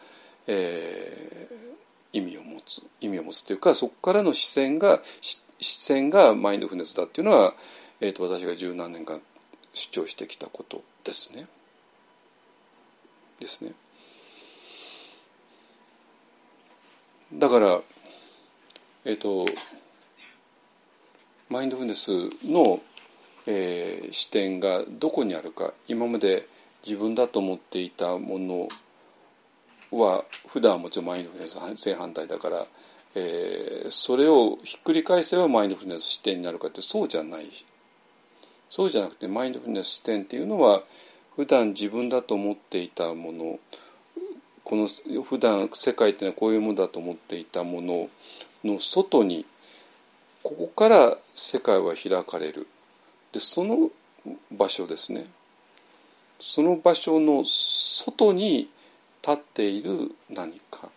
[0.47, 7.53] えー、意味を持つ意味を持つというかそこからの視線が視線がマインドフルネスだっていうのは、
[7.99, 9.21] えーと、私が十何年間
[9.73, 11.47] 主張してきたことですね。
[13.39, 13.73] ですね。
[17.33, 17.81] だから
[19.03, 19.45] えっ、ー、と
[21.49, 22.11] マインドフルネス
[22.45, 22.79] の、
[23.45, 26.47] えー、視点がどこにあるか今まで
[26.85, 28.69] 自分だと思っていたもの
[29.91, 32.65] は普段はもちろんマインドフルネス正反対だから、
[33.15, 37.45] えー、それをひっくり返せばマインドフルネス視点になるかってそうじゃない
[38.69, 40.83] そうじゃなくてマインドフルネス視点っていうのは
[41.35, 43.59] 普段自分だと思っていたもの
[44.63, 44.87] この
[45.23, 48.09] 普段世界っていうのはこういうものだと思っていたもの
[48.63, 49.45] の外に
[50.41, 52.67] ここから世界は開かれる。
[53.31, 53.89] でその
[54.51, 55.25] 場所ですね。
[56.47, 58.69] その場所の外に
[59.23, 60.89] 立っている何か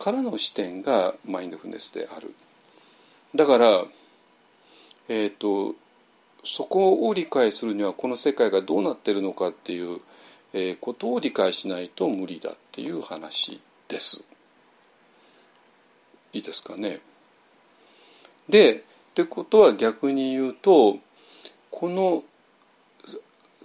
[0.00, 2.34] からの視点がマインドフルネスである
[3.36, 3.84] だから
[5.08, 5.76] えっ、ー、と
[6.44, 10.00] そこを理解するにはこの世界がどうなってるのかっていう、
[10.52, 14.24] えー、ことを理解しないと無理だっていう話です。
[16.32, 17.00] いいですかね。
[18.48, 18.80] でっ
[19.14, 20.98] てことは逆に言うと
[21.70, 22.24] この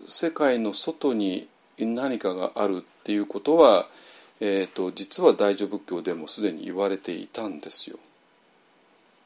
[0.05, 1.47] 世界の外に
[1.79, 3.87] 何かがあるっていうことは、
[4.39, 7.97] えーと、実は大乗仏教でもすでに言われていたんですよ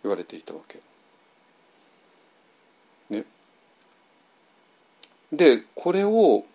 [0.04, 0.80] 言われていたわけ。
[3.10, 3.26] ね。
[5.32, 6.46] でこれを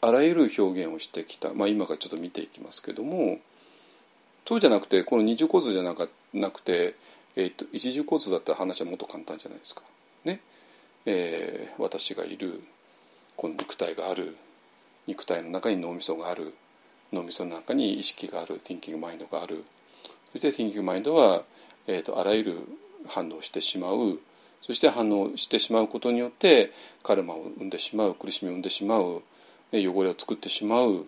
[0.00, 3.38] あらゆる表現をしてきた、まあ、今からちょっと見ていきますけども
[4.46, 6.94] そうじゃなくてこの二重構図じゃなかなくて、
[7.36, 9.82] えーと、一重構図だったら話はもっと簡単じゃないですか。
[10.24, 10.40] ね
[11.06, 12.60] えー、私がいる
[13.36, 14.36] この肉体がある
[15.06, 16.54] 肉体の中に脳みそがある
[17.12, 19.64] 脳みその中に意識がある Thinking Mind がある。
[20.32, 21.44] そして Thinking Mind は、
[21.86, 22.58] えーと、あらゆる
[23.06, 24.20] 反応してしまう。
[24.60, 29.22] そして反応してしまうことによってカルマを生んでしまう苦しみを生んでしまう、
[29.72, 31.06] ね、汚れを作ってしまう。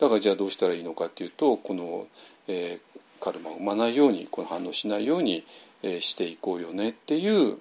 [0.00, 2.06] だからじゃあどうしたらいいのかっていうとこの、
[2.48, 5.44] えー、カルマを生まないようにこの反応しないように、
[5.82, 7.58] えー、していこうよねっていう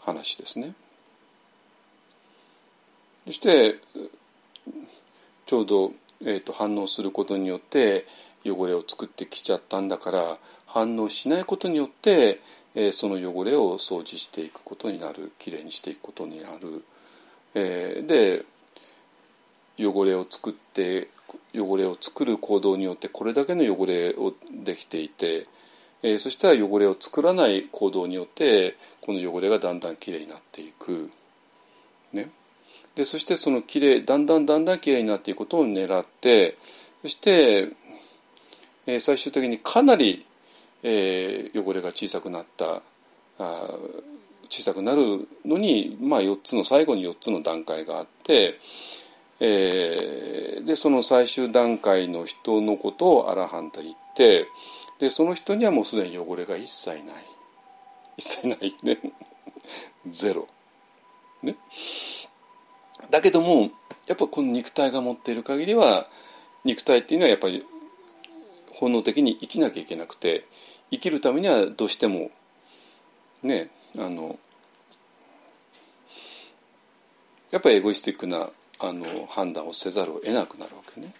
[0.00, 0.74] 話ですね。
[3.26, 3.76] そして
[5.46, 5.92] ちょうど、
[6.22, 8.06] えーと、反応することによって
[8.44, 12.40] 汚れを作ってきちゃったんだから反応しないことによって、
[12.74, 16.84] えー、その汚れを掃除していくことになるきれいにしていくことになる。
[17.54, 18.44] えー、で
[19.78, 21.08] 汚れを作って
[21.54, 24.34] 汚れを作る行動によってこれだけの汚れを
[24.64, 25.46] できていて、
[26.02, 31.10] えー、そしたら汚れを作らない行動によってこの汚れがだんだんきれいになっていく。
[32.12, 32.30] ね、
[32.96, 36.56] でそしてそのきれいだんだんだんだんきれいになっていくことを狙って
[37.02, 37.68] そして、
[38.86, 40.26] えー、最終的にかなり、
[40.82, 42.82] えー、汚れが小さくなった
[43.38, 43.68] あ
[44.50, 48.58] 小さくなるのに、まあ、4つの最後に4つの段階があって。
[49.44, 54.46] えー、でその最終段階の人のことをアラハンと言って
[55.00, 57.14] でその人にはもうすでに汚れが一切ない
[58.16, 58.98] 一切ないね
[60.06, 60.46] ゼロ
[61.42, 61.56] ね
[63.10, 63.70] だけども
[64.06, 66.06] やっぱこの肉体が持っている限りは
[66.64, 67.64] 肉体っていうのはやっぱり
[68.70, 70.44] 本能的に生きなきゃいけなくて
[70.90, 72.30] 生きるためにはどうしても
[73.42, 74.38] ねあの
[77.50, 78.48] やっぱりエゴイスティックな
[78.80, 81.12] あの判断をせざるを得なくなるわけね。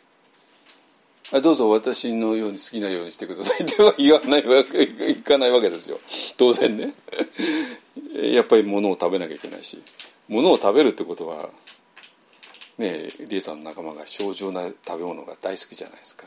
[1.35, 6.01] あどうぞ私のように好きなようにしてくださいっては 言わないわけいかないわけですよ。
[6.37, 6.95] 当然ね。
[8.15, 9.83] やっぱり物を食べなきゃいけないし。
[10.29, 11.49] 物を食べるってことは
[12.79, 16.25] ねえリエさんの仲間が正常な食べ物が大好きじゃないですか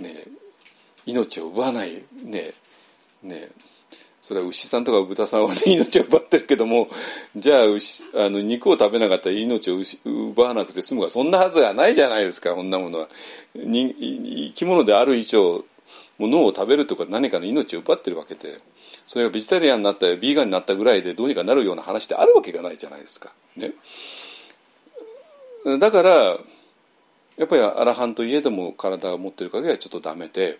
[0.00, 0.28] ねえ
[1.06, 1.92] 命を奪わない
[2.24, 2.52] ね
[3.22, 3.48] ね
[4.24, 6.88] それは牛さんとか豚さんは、ね、 命を奪ってるけども
[7.36, 13.08] じゃあ牛あの肉を食べなかったら命を奪わなくて済むかそんなはずがないじゃないですかこんなものは。
[13.54, 15.64] 生き物である以上
[16.16, 18.60] ものを食べるとか何かの命を奪ってるわけで
[19.06, 23.34] それがベジタリアンになったりビーガンになったぐらいでどうにかなるような話であるわけがないじゃないですか。
[23.56, 23.72] ね、
[25.78, 26.10] だから
[27.36, 30.58] やっぱりアラハンといえども体が持ってる限りはちょっとダメで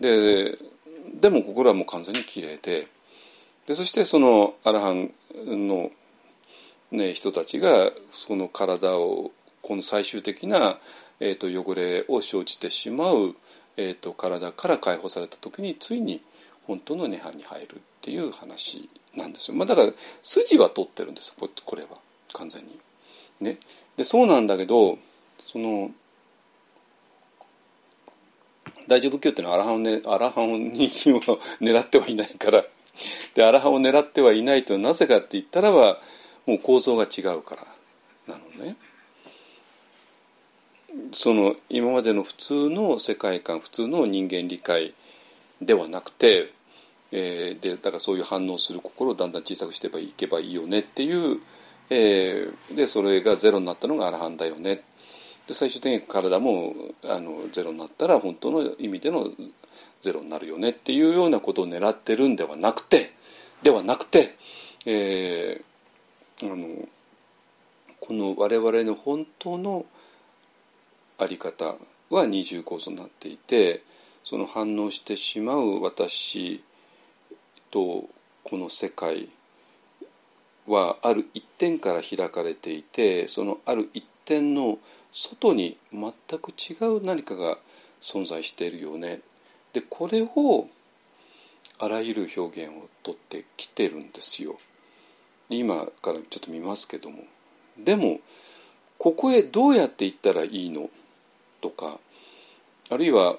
[0.00, 0.56] で
[1.20, 2.86] でも心はもう完全にきれいで
[3.66, 5.10] でそしてそのアラハン
[5.68, 5.90] の、
[6.90, 9.32] ね、人たちがその体を
[9.62, 10.78] この最終的な、
[11.18, 13.34] えーと、汚れを生じてしまう、
[13.76, 16.22] えーと、体から解放された時についに
[16.66, 19.92] 本当の涅槃に入るっていう話なんですよ、まあ、だから
[20.22, 21.88] 筋は取ってるんですこれは。
[22.32, 22.78] 完全に。
[23.40, 23.58] ね、
[23.96, 24.98] でそうなんだけど
[25.46, 25.90] その
[28.88, 32.62] 大乗仏教っていうのはアラハンを、ね、アラハンを狙ってはいないから
[33.34, 35.98] でアラハンを狙ってはいないとなぜかって言ったらば
[36.46, 37.56] もう構造が違うか
[38.26, 38.76] らなのね。
[41.12, 44.94] その今までの普通の世界観普通の人間理解
[45.60, 46.52] ではなくて、
[47.12, 51.40] えー、でだからそういう反応する心をだんだん小さくしていけばいいよねっていう、
[51.90, 54.82] えー、でそれがゼロになったのがアラハンだよね。
[55.46, 59.30] で最終的に体もあのゼロになったら本当の意味での
[60.00, 60.70] ゼロになるよね。
[60.70, 63.12] っていうようなことを狙ってるんではなくて
[63.62, 64.34] ではなくて、
[64.84, 66.88] えー、あの
[68.00, 69.86] この我々の本当の
[71.18, 71.74] あり方
[72.10, 73.82] は二重構造になっていて
[74.22, 76.62] その反応してしまう私
[77.70, 78.08] と
[78.44, 79.28] この世界
[80.66, 84.78] はある一点から開かれていてそのある一点の
[85.12, 87.58] 外に全く違う何かが
[88.00, 89.20] 存在しているよね。
[89.72, 90.68] でこれを
[91.78, 94.56] あらゆる表現をとってきてるんですよ。
[95.48, 97.24] 今からちょっと見ますけども。
[97.78, 98.20] でも
[98.98, 100.90] ここへどうやって行ったらいいの？
[101.60, 101.98] とか
[102.90, 103.36] あるいは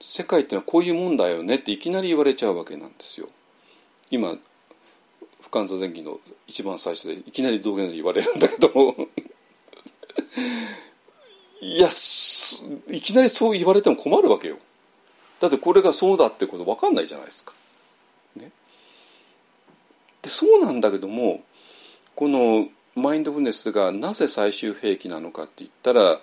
[0.00, 3.28] 世界ってのはこういうもんだよねっていきなり言われちゃうわけなんですよ。
[4.10, 4.36] 今
[5.50, 8.68] 不完座前期の一番最初でいきなり道元で言われるんだけど
[11.60, 11.88] いや
[12.90, 14.56] いきなりそう言われても困るわけよ。
[15.40, 17.52] だってこれがそうだってこと分かんないじゃないですか。
[18.36, 18.50] ね、
[20.22, 21.42] でそうなんだけども
[22.14, 26.20] このマインドフルネスがなぜ最終兵器なのかって言ったら、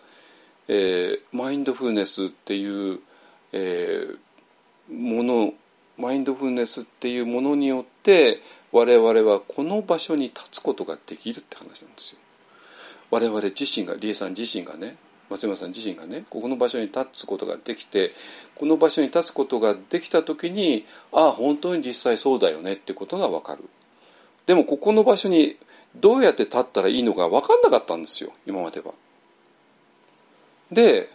[0.68, 3.00] えー、マインドフルネスっていう、
[3.52, 4.18] えー、
[4.94, 5.54] もの
[6.02, 8.40] マインドフルネスっていうものによって
[8.72, 12.20] 我々はこの場所に立つことができるって話なんですよ。
[13.12, 14.96] 我々自身が理恵さん自身がね
[15.30, 18.12] 松山さん自身がねここの場所に立つことができて
[18.56, 23.64] この場所に立つことができた時にああ本当に実際そうだよねってことが分かる
[24.46, 25.58] でもここの場所に
[25.96, 28.94] どうやって立ったらいいのか分かんなかったんですよ今までは。
[30.72, 31.10] で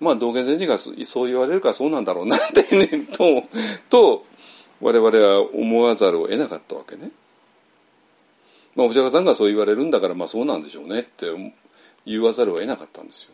[0.00, 3.42] まあ道元禅師がそう言われるからそうなんだろうなってねと
[3.88, 4.24] と
[4.80, 7.10] 我々は思わざるを得なかったわけね。
[8.74, 11.26] まあ、お釈迦さんがそう言われるんだからまあそうなんでしょうねって
[12.04, 13.30] 言わざるを得なかったんですよ。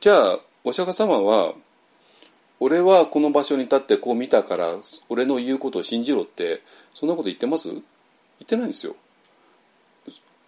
[0.00, 1.54] じゃあお釈迦様は
[2.60, 4.76] 俺はこの場所に立ってこう見たから
[5.08, 6.62] 俺の言うことを信じろって
[6.92, 7.68] そんなこと言ってます？
[7.70, 7.82] 言っ
[8.46, 8.94] てないんですよ。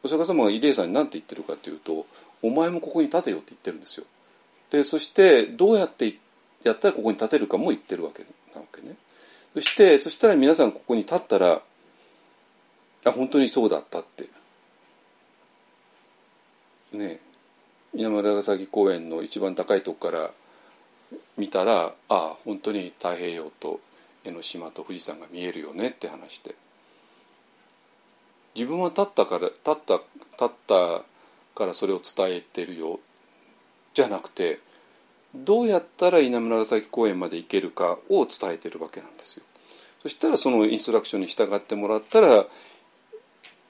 [0.05, 2.07] お釈迦様がイレイさんに何て言ってるかっていうと
[2.43, 4.07] 「お前もここに立てよ」って言ってるんですよ。
[4.71, 6.17] でそしてどうやって
[6.63, 8.97] やったらここに立てるかも言ってるわけなわけね。
[9.55, 11.63] そしてそしたら皆さんここに立ったら
[13.05, 14.29] あ本当にそうだったって
[16.93, 17.21] ね
[17.95, 20.31] 稲村ヶ崎公園の一番高いとこから
[21.37, 23.81] 見たらああ本当に太平洋と
[24.25, 26.55] 江ノ島と富士山が見えるよねって話で
[28.55, 31.03] 自分は立ったから立った立った
[31.57, 33.01] からそれを伝えてるよ。
[33.95, 34.61] じゃなくて
[35.35, 39.43] どうやったら稲村ヶ崎公園まで行けるかを伝えてるわけなんですよ。
[40.03, 42.47] そしたらそのインストラクションに従ってもらったら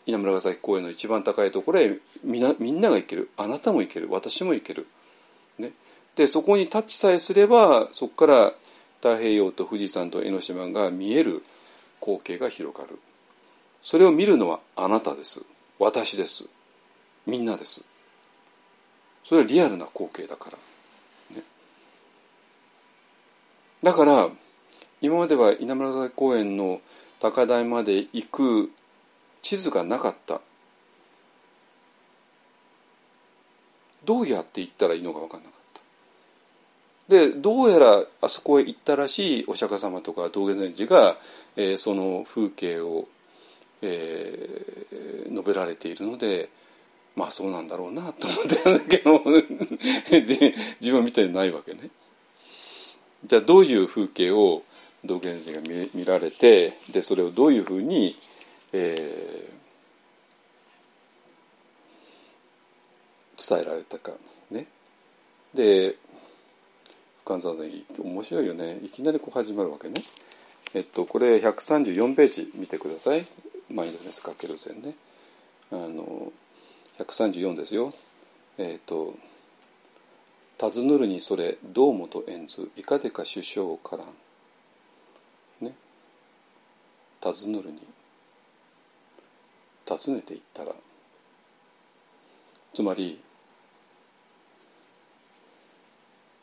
[0.04, 3.30] 稲村ヶ崎公園の一番高いところへみなみんなが行ける。
[3.36, 4.08] あなたも行ける。
[4.10, 4.86] 私も行ける。
[5.58, 5.72] ね、
[6.16, 8.52] でそこにタッチさえすればそこから
[8.96, 11.42] 太平洋と富士山と江ノ島が見える
[12.00, 12.98] 光景が広がる。
[13.82, 15.42] それを見るのはあなたです。
[15.78, 16.48] 私です。
[17.26, 17.84] みんなです。
[19.24, 21.42] それはリアルな光景だから、ね、
[23.82, 24.30] だから
[25.00, 26.80] 今までは稲村崎公園の
[27.18, 28.70] 高台まで行く
[29.42, 30.40] 地図がなかった。
[34.04, 35.80] どうやって行ったらいいのか分かんなかった。
[37.08, 41.16] でどうやらあそこへ行ったらしいお釈迦様とか道元禅師が、
[41.56, 43.04] えー、その風景を、
[43.82, 46.48] えー、述べられているので
[47.16, 49.22] まあそうなんだろうなと思ってたんだけど
[50.80, 51.90] 自分は見てないわけね。
[53.24, 54.62] じゃあどういう風景を
[55.04, 55.60] 道元禅が
[55.94, 58.16] 見られてでそれをどういうふうに
[58.78, 64.12] えー、伝えられたか
[64.50, 64.66] ね。
[65.54, 65.96] で
[67.24, 68.78] 深澤さん面白いよね。
[68.84, 69.94] いきなりこう始まるわけね。
[70.74, 73.24] えっとこれ134ページ見てください。
[73.70, 74.94] マインドネスかける線ね。
[75.72, 76.32] あの
[76.98, 77.92] 134ですよ
[78.58, 79.14] えっと
[80.58, 84.06] 「尋ぬるにそれどうもと縁ずいかでか首相からん」
[85.66, 85.74] ね
[87.20, 87.80] 尋ぬるに
[89.88, 90.74] 訪ねていったら
[92.72, 93.20] つまり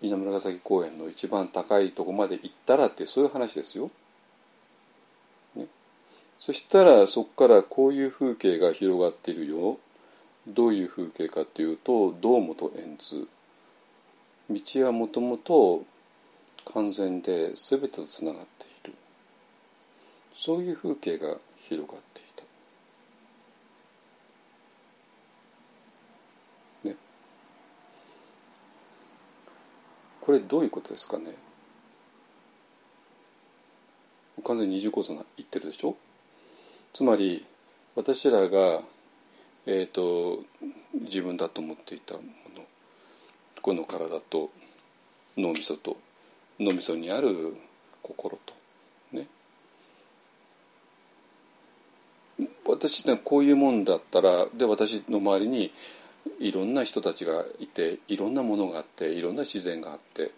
[0.03, 3.89] 稲村ヶ崎公園の一番高いとこまで行ったらってそういう話ですよ。
[5.55, 5.67] ね、
[6.37, 9.79] そしたらそこからこういう風景が広がっているよ。
[10.47, 13.27] どういう風景かっていうと堂本円図
[14.49, 15.85] 道はもともと
[16.73, 18.93] 完全で全てとつながっている
[20.35, 22.23] そういう風景が広がってい
[26.83, 26.89] た。
[26.89, 26.95] ね。
[30.19, 31.35] これどういうことですかね
[34.43, 35.95] 完全に二重構造が言ってるでしょ
[36.91, 37.45] つまり
[37.95, 38.81] 私らが、
[39.65, 40.43] えーと、
[40.93, 42.21] 自分だと思っていたも
[42.55, 42.63] の
[43.61, 44.49] この体と
[45.37, 45.97] 脳みそと
[46.59, 47.55] 脳みそにある
[48.01, 48.53] 心と
[49.13, 49.27] ね
[52.67, 55.71] 私ねこういうもんだったらで私の周りに
[56.39, 60.31] いろんな人たちがいていろんなものがあっていろんな自然があって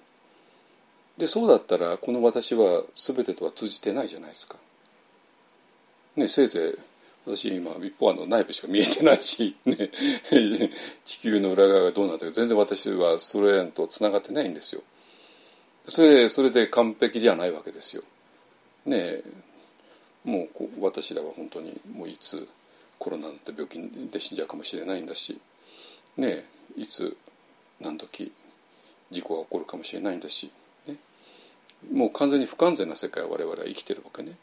[1.17, 4.57] でそうだったらこの私は全てとは通じてないじゃないですか。
[6.15, 6.94] ね、せいぜい
[7.25, 9.89] 私今一方あの内部しか見えてないし、 ね、
[11.03, 14.83] 地球の裏側がどうなってるか全然私はそれとつながってないんですよ。
[15.87, 18.03] それそれで完璧じゃないわけですよ。
[18.85, 19.21] ね
[20.23, 22.47] もう私らは本当にもういつ
[22.97, 23.79] コロナって病気
[24.09, 25.39] で死んじゃうかもしれないんだし、
[26.17, 26.45] ね、
[26.75, 27.15] いつ
[27.79, 28.31] 何時
[29.11, 30.51] 事故が起こるかもしれないんだし、
[30.87, 30.95] ね、
[31.91, 34.35] もう完全に不完全な世界を我々は生きてるわけね。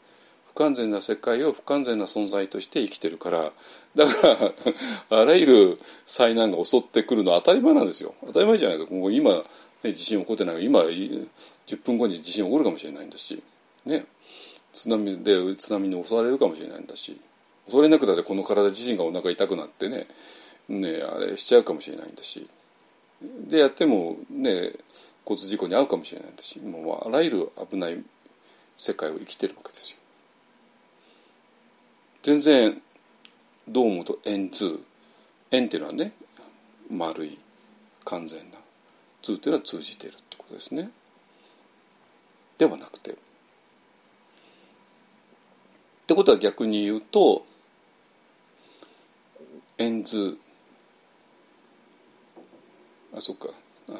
[0.55, 3.51] 不完全な世界を不完全な存在として生きてるから。
[3.95, 4.11] だか
[5.09, 8.13] らあらゆる災難が襲ってくるのは当たり前なんですよ。
[8.25, 9.31] 当たり前じゃないですかもう今、
[9.83, 10.63] ね、地震起こってない。
[10.63, 11.27] 今10
[11.83, 13.43] 分後に地震起こるかもしれないんだし。
[13.85, 14.05] ね。
[14.71, 17.19] 津波で津波に襲われるかもしれないんだし。
[17.67, 20.07] それなくだってこの体自身がお腹痛くなってね。
[20.69, 22.47] ねあれしちゃうかもしれないんだし。
[23.47, 24.71] でやってもね
[25.25, 26.59] 交通事故に遭うかもしれないんだし。
[26.59, 28.03] もうあらゆる危ない
[28.75, 29.97] 世界を生きてるわけですよ。
[32.23, 32.81] 全然
[33.67, 34.79] どう思うと円通。
[35.51, 36.13] 円っていうのはね
[36.89, 37.37] 丸い
[38.05, 38.57] 完全な。
[39.21, 40.89] 通っていうのは通じているってことですね。
[42.57, 43.11] ではなくて。
[43.11, 43.15] っ
[46.07, 47.45] てことは逆に言うと
[49.77, 50.37] 円図
[53.15, 53.49] あそっか。
[53.89, 53.99] あの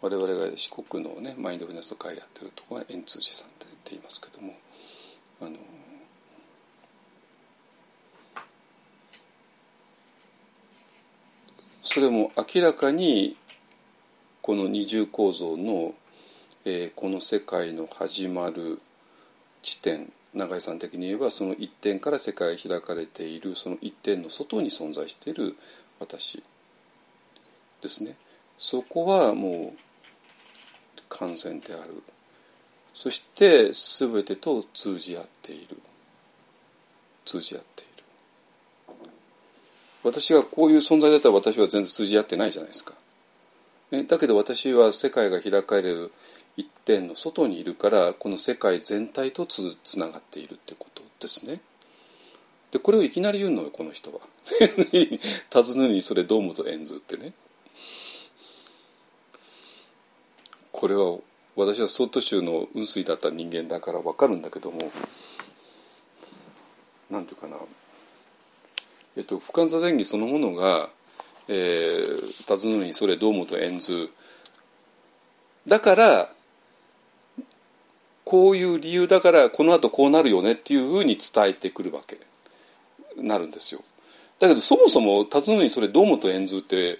[0.00, 4.54] 我々が四国のねマインドフルネスの会やってるところが円通寺さんって言いますけども。
[5.40, 5.50] あの
[11.90, 13.34] それも明らかに
[14.42, 15.94] この二重構造の、
[16.66, 18.78] えー、この世界の始まる
[19.62, 25.56] 地点永井さん的に言えばその一点から世界が開かれているその一点の外に存在している
[25.98, 26.42] 私
[27.80, 28.16] ですね。
[28.58, 32.02] そこはもう完全である。
[32.92, 35.78] そして全てと通じ合っている。
[37.24, 37.87] 通じ合っている。
[40.04, 42.94] 私がこういう存在だったら私は全然通じ合ってないじゃないですか、
[43.90, 46.12] ね、だけど私は世界が開かれる
[46.56, 51.60] 一点の外にいるからこの世界全体とつつながっているってことですね。
[52.70, 54.20] でこれをいきなり言うのよこの人は。
[55.50, 57.32] 尋ねにそれどう思うと円図ってね。
[60.72, 61.18] これは
[61.56, 64.78] 私は相当州の雲水だった人間だから分かるんだけども
[67.10, 67.56] 何て言うかな
[69.18, 70.88] えっと不完座前儀そのものが、
[71.48, 74.10] えー、尋ねにそれどう思うと円図
[75.66, 76.30] だから
[78.24, 82.18] こういう理由だからこの後こうなるよねっていうふうに伝えてくるわけ
[83.16, 83.82] なるんですよ。
[84.38, 86.98] だけどそもそも尋ねにそれ堂本円図って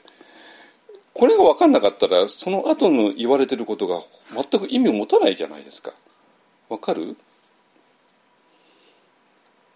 [1.14, 4.00] これが分かんなかったらその後の言われてることが
[4.34, 5.92] 全く意味を持たないじゃないですか。
[6.68, 7.16] わかる？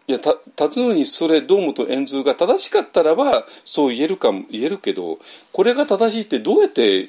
[0.09, 0.37] いやた
[0.69, 5.19] 尋ねにそれ堂本円図が正しかったらばそう言えるかも言えるけど
[5.53, 7.09] これが正しいってどうやって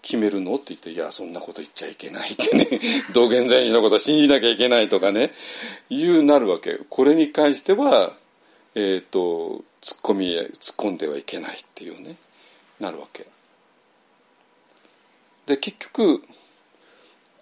[0.00, 2.68] 決めるのって言って「いやそんなこと言っちゃいけない」ってね。
[3.14, 5.32] 道元禅師のこと信じなきゃいけないとかね。
[5.88, 6.78] いうなるわけ。
[6.90, 8.12] これに関しては
[8.74, 12.16] えっ、ー、と突っ込み突っ込んではいけないっていうね。
[12.80, 13.26] なるわけ。
[15.46, 16.22] で結局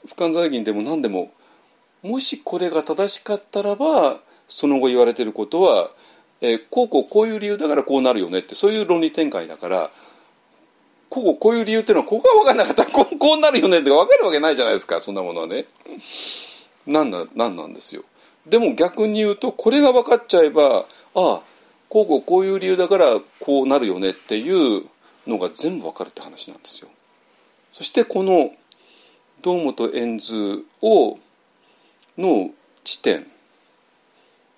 [0.06, 1.32] 不完財銀でも何でも
[2.02, 4.20] もしこれが正しかったらば
[4.54, 5.90] その後言われてることは、
[6.40, 9.90] えー、こうこうこういう理由だからこうなるよねってそういう論理展開だから
[11.08, 15.66] こうこうこういう理由っていうのはここが分かんなかったらこうこうなるよねって分かるわけないじゃないですかそんなものはね。
[16.86, 18.02] なんだなんなんですよ。
[18.46, 20.84] でも逆に言うとこれが分かっちゃえばあ
[21.14, 21.40] あ
[21.88, 24.84] こうこうこういう理由だからこうなるよねっていう
[25.26, 26.88] のが全部分かるって話なんですよ。
[27.72, 28.50] そしてこの
[29.42, 31.18] 堂本円図を
[32.18, 32.50] の
[32.84, 33.26] 地点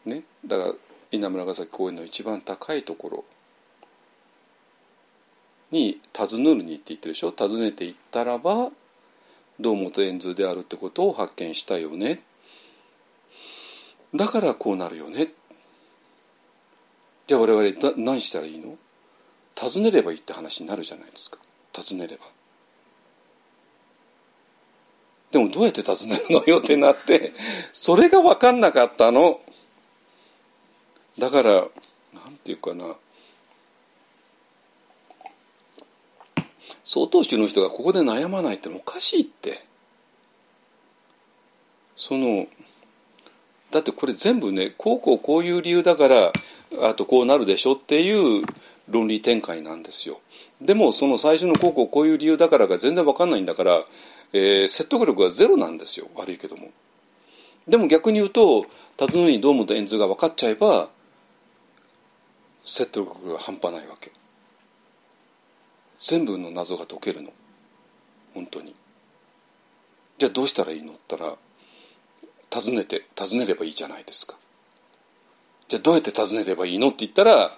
[0.06, 0.22] ね。
[0.46, 0.72] だから
[1.10, 3.24] 稲村ヶ崎公園の一番高いところ
[5.70, 7.30] に訪ねるにって言ってるでしょ？
[7.30, 8.70] 訪ねていったらば
[9.60, 12.20] 堂本円図であるってことを発見したよね。
[14.14, 15.28] だからこうなるよね。
[17.26, 18.76] じゃあ我々何したらいいの？
[19.54, 21.38] 尋ねればいいって話になるじゃないですか。
[21.72, 22.24] 尋ねれば。
[25.30, 27.32] でもどうやって尋ねるのよってなって
[27.72, 29.40] それが分かんなかったの。
[31.18, 31.66] だからなん
[32.42, 32.84] ていうかな。
[36.82, 39.64] 曹洞宗の人がここで悩まないっておかしいって。
[41.96, 42.46] その
[43.70, 46.32] だってこれ全部ねこうこうこういう理由だから
[46.82, 48.44] あとこうなるでしょっていう
[48.88, 50.20] 論理展開なんですよ。
[50.60, 53.82] でもその最初のこうこうこういう理由だからが全然わかんないんだから、
[54.32, 56.06] えー、説得力がゼロなんですよ。
[56.14, 56.68] 悪いけども。
[57.66, 58.66] でも逆に言うと
[58.96, 60.90] 辰野に堂本円図が分かっちゃえば
[62.64, 64.10] 説得力が半端ないわけ。
[66.00, 67.32] 全部の謎が解けるの。
[68.34, 68.74] 本当に。
[70.18, 70.92] じゃあどうしたらいいの？
[70.92, 71.34] ったら
[72.50, 74.36] 尋ねて尋ねればいいじゃないですか。
[75.68, 76.88] じゃあどうやって尋ねればいいの？
[76.88, 77.56] って言ったら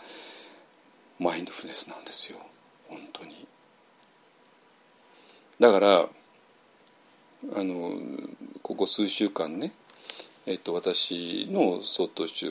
[1.18, 2.38] マインドフルネスなんですよ。
[2.88, 3.46] 本当に。
[5.58, 6.08] だから
[7.56, 7.92] あの
[8.62, 9.72] ここ数週間ね、
[10.46, 12.46] えっと、私の曹洞宗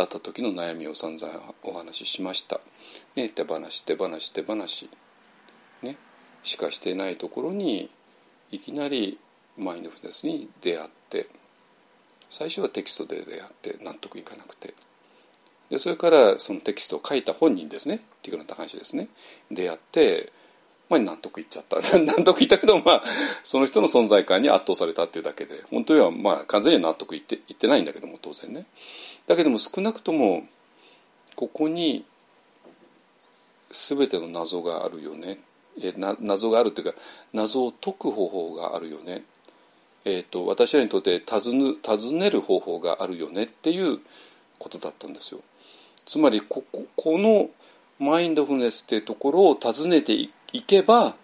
[0.00, 2.58] だった時の悩みを散々お話ししました、
[3.16, 4.88] ね、手放し手放し手放し、
[5.82, 5.96] ね、
[6.42, 7.90] しかしてないところに
[8.50, 9.18] いきなり
[9.58, 11.26] マインドフルネスに出会って
[12.30, 14.74] 最初はテキストで出会って納得いかなくて。
[15.68, 17.96] でそれからそのテキストを書いた本人ですね。
[17.96, 19.08] っていうような話ですね。
[19.50, 20.32] 出会って
[20.88, 21.76] まあ納得いっちゃった。
[21.98, 23.04] 納得いったけどまあ
[23.42, 25.62] その人の存在感に圧倒されたっていうだけで。
[25.70, 28.66] 本当にはまあ完全には納得いっていってないんだけども当然ね。
[29.30, 30.42] だけども少なくとも
[31.36, 32.04] ここに
[33.70, 35.38] 全ての謎があるよね。
[35.80, 36.98] えな謎があるっていうか
[37.32, 39.22] 謎を解く方法があるよね、
[40.04, 44.00] えーと、私らにとって尋ね尋ねる方法があるよねっていう
[44.58, 45.42] ことだったんですよ。
[46.04, 47.50] つまりこここの
[48.00, 50.32] マインドフルネスっていうところを尋ねてい
[50.66, 51.14] けば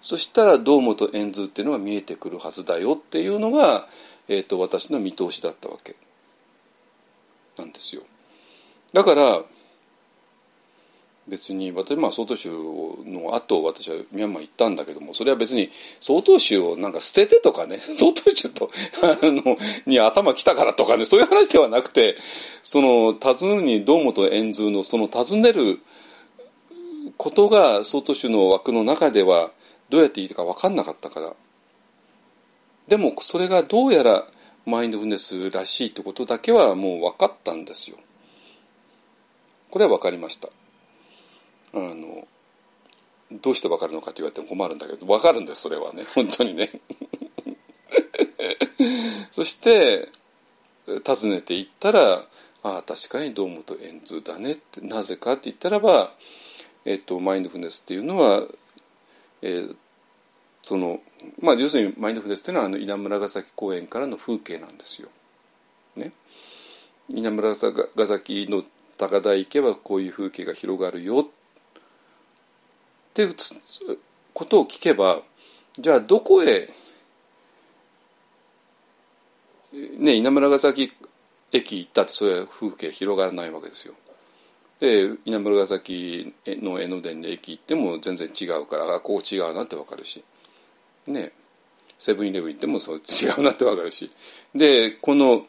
[0.00, 3.88] そしたら堂本円図っていうのが見えてくるはずだよっていうのが、
[4.28, 5.96] えーと私の見通しだったわけ。
[7.58, 8.02] なんですよ。
[8.92, 9.42] だから
[11.28, 12.50] 別に私まあ曹洞宗
[13.04, 15.70] の後私はミャンマー行ったんだけどもそれは別に
[16.00, 18.70] 曹洞宗をなんか捨ててとかね曹洞宗と
[19.02, 19.56] あの
[19.86, 22.16] に頭きたからとかねそういう話ではなくて
[22.62, 25.80] その尋ねるに堂本円図のその尋ねる
[27.16, 29.50] ことが曹洞宗の枠の中では
[29.90, 31.34] どうやっていいか分かんなかったから
[32.88, 34.26] でもそれがどうやら
[34.66, 37.96] マインドフルネスらしいってことだけはもう分かったんですよ。
[39.70, 40.48] これは分かりました。
[41.74, 42.26] あの
[43.40, 46.70] どうして分かるのかって言われても困るんだけど分かるんですそれはね 本当にね
[49.30, 50.10] そして
[51.06, 52.26] 訪ねていったら
[52.62, 56.14] ああ確かに堂本円図だねってなぜかって言ったらば、
[56.84, 58.46] えっと、マインドフルネスっていうのは、
[59.40, 59.76] えー、
[60.62, 61.00] その
[61.40, 65.08] まあ要するにマインドフルネスっていうのはあの稲村ヶ崎公園からの風景なんですよ。
[65.96, 66.12] ね、
[67.10, 68.64] 稲村ヶ崎の
[68.96, 71.26] 高台行けばこういう風景が広がるよっ
[73.14, 73.34] ていう
[74.32, 75.20] ことを聞けば
[75.74, 76.68] じゃあどこへ、
[79.98, 80.92] ね、稲村ヶ崎
[81.50, 83.94] 駅行ったってそれは風景広がらないわけですよ。
[84.80, 90.24] で稲村ヶ崎の江ノ電の駅行っても全然違うからあこう違うなって分かるし
[91.06, 91.32] ね
[91.98, 94.12] セブンイレブン行ってもそう違うなって分かるし。
[94.54, 95.46] でこの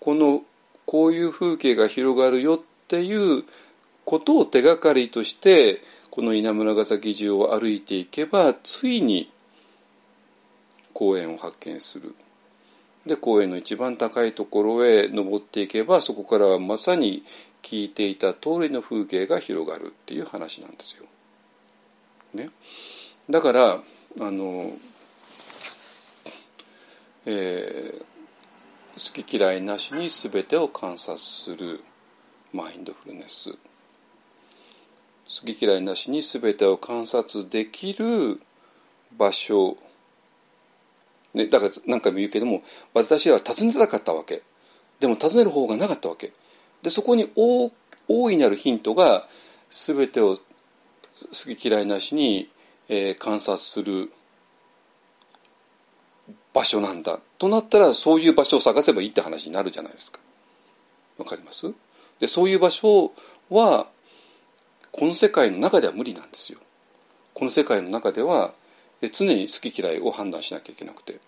[0.00, 0.42] この
[0.84, 3.44] こういう風景が広がるよっていう
[4.04, 5.80] ことを手がかりとして
[6.10, 9.30] この稲村ヶ崎中を歩いていけばついに
[10.92, 12.14] 公園を発見する。
[13.06, 17.24] で公園の一番高いところへ登っていけばそこからはまさに
[17.62, 21.06] 聞いていた通りの風景が広がるっていう話なんですよ。
[22.34, 22.50] ね、
[23.28, 23.80] だから
[24.20, 24.72] あの、
[27.24, 28.02] えー、
[28.94, 31.80] 好き嫌いなしに全てを観察する
[32.52, 33.52] マインドフルネス。
[33.52, 33.58] 好
[35.46, 38.38] き嫌いなしに全てを観察できる
[39.16, 39.78] 場所、
[41.32, 42.62] ね、だから何回も言うけども
[42.92, 44.42] 私らは尋ねたかったわけ。
[45.00, 46.32] でも尋ねる方がなかったわけ。
[46.82, 49.26] でそこに大いなるヒントが
[49.70, 52.50] 全てを好き嫌いなしに
[52.88, 54.12] えー観察する
[56.52, 60.18] 場所なんだとなったらそういう場所を探せばいいって話になるじゃないですか。
[61.18, 61.72] わかります？
[62.20, 63.12] でそういう場所
[63.50, 63.86] は
[64.90, 66.58] この世界の中では無理なんですよ。
[67.34, 68.52] この世界の中では
[69.12, 71.18] 常に好き嫌いを判断しなきゃいけなくて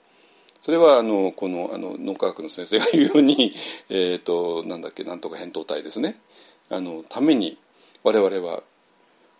[0.60, 3.54] それはあのこのあの脳科学の先生が言うように
[3.88, 6.20] えーとなんだっけなんとか扁桃体ですね
[6.70, 7.56] あのために
[8.04, 8.62] 我々は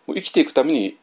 [0.09, 0.97] 生きていくために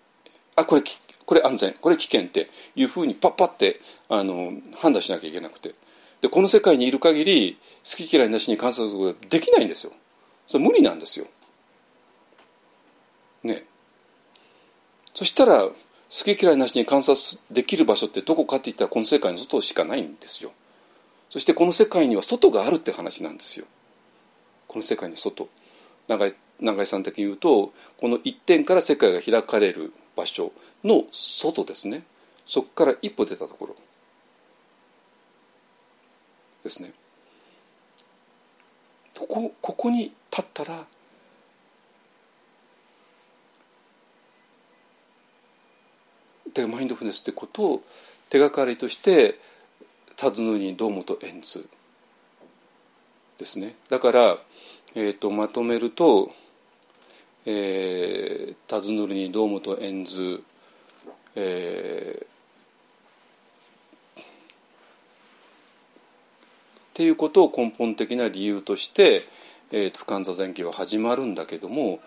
[0.62, 3.80] あこれきこれ安全これ危険っていうふうにパッパって
[4.10, 5.74] あの判断しなきゃいけなくて。
[6.22, 9.94] でこの世界にいる限り好き嫌いなしに観察することができないんですよ。
[10.46, 11.26] それ無理なんですよ。
[13.44, 13.66] ね。
[15.16, 15.74] そしたら好
[16.10, 20.52] き嫌いなしに観察できる場所ってどこかって言ったらこの世界の外しかないんですよ。
[21.30, 23.66] そしてこの世界には外があるって話なんですよ。
[24.68, 25.50] この世界の外。
[26.12, 30.52] 長井長井さん的に言うとこの一点から世界が開かれる場所
[30.84, 32.04] の外ですね。
[32.46, 33.76] そこから一歩出たところ。
[36.64, 36.92] ですね。
[39.18, 40.86] ここここに立ったら
[46.54, 47.84] でマインドフネスってことを
[48.30, 49.40] 手がかりとして
[50.18, 51.68] 尋ぬに堂本円図
[53.38, 53.76] ですね。
[53.90, 54.38] だから、
[54.96, 56.32] えー、とまとめると
[57.46, 60.44] 「えー、尋ぬるに堂本円図」
[61.36, 62.26] えー
[66.92, 69.24] っていうことを根本的な理由として、
[69.72, 72.00] えー、と不感座前期は始まるんだけども、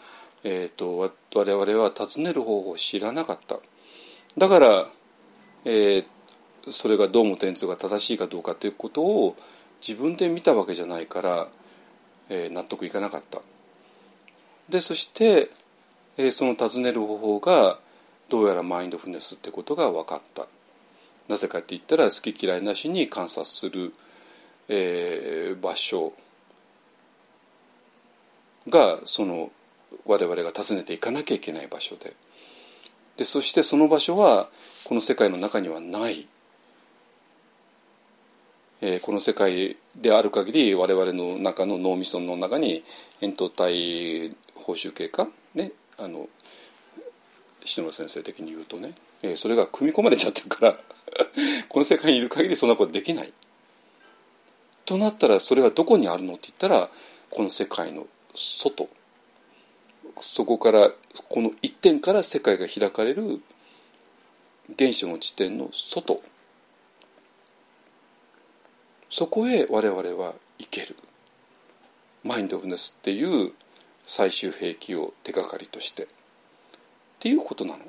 [0.45, 3.59] えー、とわ我々は尋ねる方法を知らなかった。
[4.37, 4.89] だから、
[5.65, 6.07] えー
[6.71, 9.37] それがどうも点数が正しいかどうかということを
[9.87, 11.49] 自分で見たわけじゃないから、
[12.29, 13.41] えー納得いかなかった。
[14.69, 15.51] でそして、
[16.17, 17.79] えーその尋ねる方法が
[18.29, 20.47] どうやらマインドフルネスってことが分かった。
[21.29, 23.93] なぜかって言ったら好き嫌いなしに観察する
[24.69, 26.13] えー場所
[28.69, 29.51] がその
[30.07, 32.15] 我々が訪ねていかなきゃいけない場所で。
[33.17, 34.49] でそしてその場所は
[34.85, 36.27] この世界の中にはない、
[38.87, 42.85] えーこの世界である限り我々の中の脳みその中に
[43.23, 46.29] 扁桃体報酬系かねあの
[47.65, 48.93] 篠野先生的に言うとね、
[49.23, 50.73] えーそれが組み込まれちゃってるから
[51.71, 53.33] この世界にいる限りそんなことできない。
[54.85, 56.91] となったらそれはどこにあるのって言ったら
[57.31, 58.91] この世界の外
[60.21, 60.93] そこから
[61.31, 63.41] この一点から世界が開かれる
[64.79, 66.23] 原初の地点の外
[69.15, 70.97] そこへ我々は行ける。
[72.25, 73.53] マインドフルネスっていう
[74.03, 76.03] 最終兵器を手がかりとして。
[76.03, 76.07] っ
[77.21, 77.79] ていうことなの。
[77.79, 77.87] い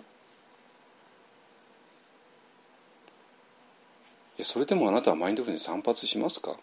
[4.37, 6.55] やそれでもあなたはマインドフルネス散発しますか？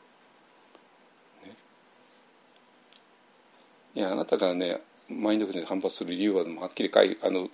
[3.97, 7.49] いやあなたがねマインドフルネス反発する理由ははっきり書いあの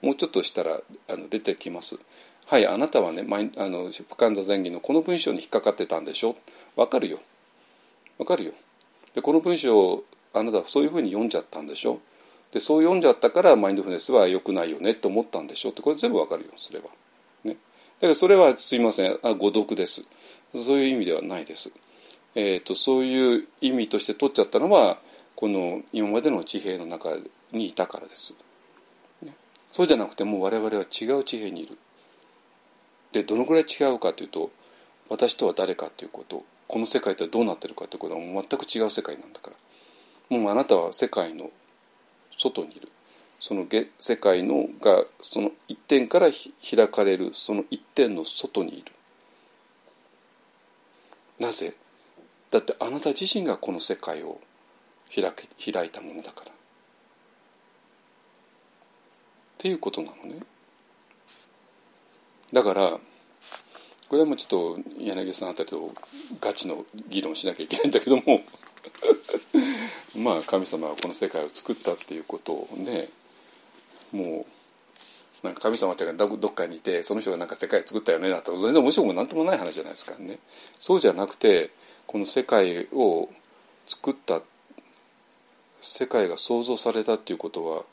[0.00, 0.78] もうちょっとしたら
[1.10, 1.98] あの出てきます。
[2.50, 3.24] はいあなたはね
[3.58, 6.34] あの不感座前儀のこの文章に引っかかってたんでしょ？
[6.74, 7.20] わかるよ。
[8.18, 8.52] わかるよ。
[9.14, 10.04] でこの文章を
[10.34, 12.00] あなたはそういうふうに読んじゃったんでしょ？
[12.52, 14.94] でそう読んじゃったからマインドフルネスは良くないよね？
[14.94, 15.68] と思ったんでしょ？
[15.68, 16.86] ってこれ全部わかるよそれは。
[17.44, 17.56] ね、だ
[18.00, 19.16] からそれはすいません。
[19.22, 20.08] あ誤読です。
[20.56, 21.70] そういう意味ではないです。
[22.34, 24.98] えー、とそういう意味として取っちゃったのは
[25.36, 27.10] この今までの地平の中
[27.52, 28.34] にいたからです、
[29.22, 29.36] ね。
[29.70, 31.78] そうじゃなくてもう我々は違う地平にいる。
[33.12, 34.50] でどのぐらい違うかというと
[35.08, 39.56] 私とは誰かということこの世界とはどうなってるかということはもう全く違う世界なんだから。
[40.38, 41.50] もうあなたは世界の
[42.38, 42.88] 外にいる。
[43.40, 43.66] その
[43.98, 48.92] 世界のがその一点から開かれるその一点の外にいる。
[51.40, 51.74] なぜ？
[52.52, 54.40] だってあなた自身がこの世界を
[55.12, 56.52] 開け開いたものだから。
[56.52, 56.54] っ
[59.58, 60.40] ていうことなのね。
[62.52, 62.90] だから
[64.08, 65.92] これはもうちょっと柳さんあたりと
[66.40, 68.22] ガチの議論しなきゃいけないんだけども
[70.18, 73.08] まあ神様はこの世界を作ったっていうことをね
[74.12, 74.46] も
[75.42, 80.38] うなんか神様っていうかどっかにいてその人がなんか世界を作ったよねだと全然面白くもなんともない話じゃないですかね。
[80.78, 81.70] そうじゃなくて
[82.06, 83.28] この世界を
[83.86, 84.42] 作った
[85.80, 87.84] 世界が創造されたっていうことは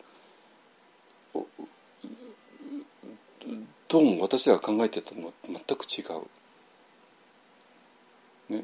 [3.90, 6.04] どうも私らが考えてたのは全く違
[8.50, 8.54] う。
[8.54, 8.64] ね、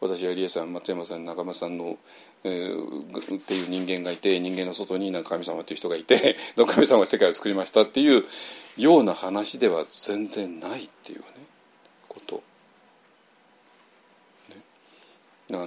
[0.00, 1.98] 私はリエさん松山さん中村さんの、
[2.44, 8.24] えー、っていう人間がいて人間の外になんか神様っていう人がいて 神様が世界を作りましたっていう
[8.76, 11.26] ような話では全然ないっていうね
[12.08, 12.42] こと。
[14.48, 14.56] ね、
[15.50, 15.66] あ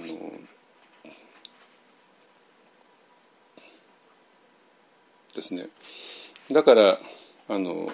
[5.34, 5.68] ですね
[6.50, 6.98] だから
[7.48, 7.92] あの、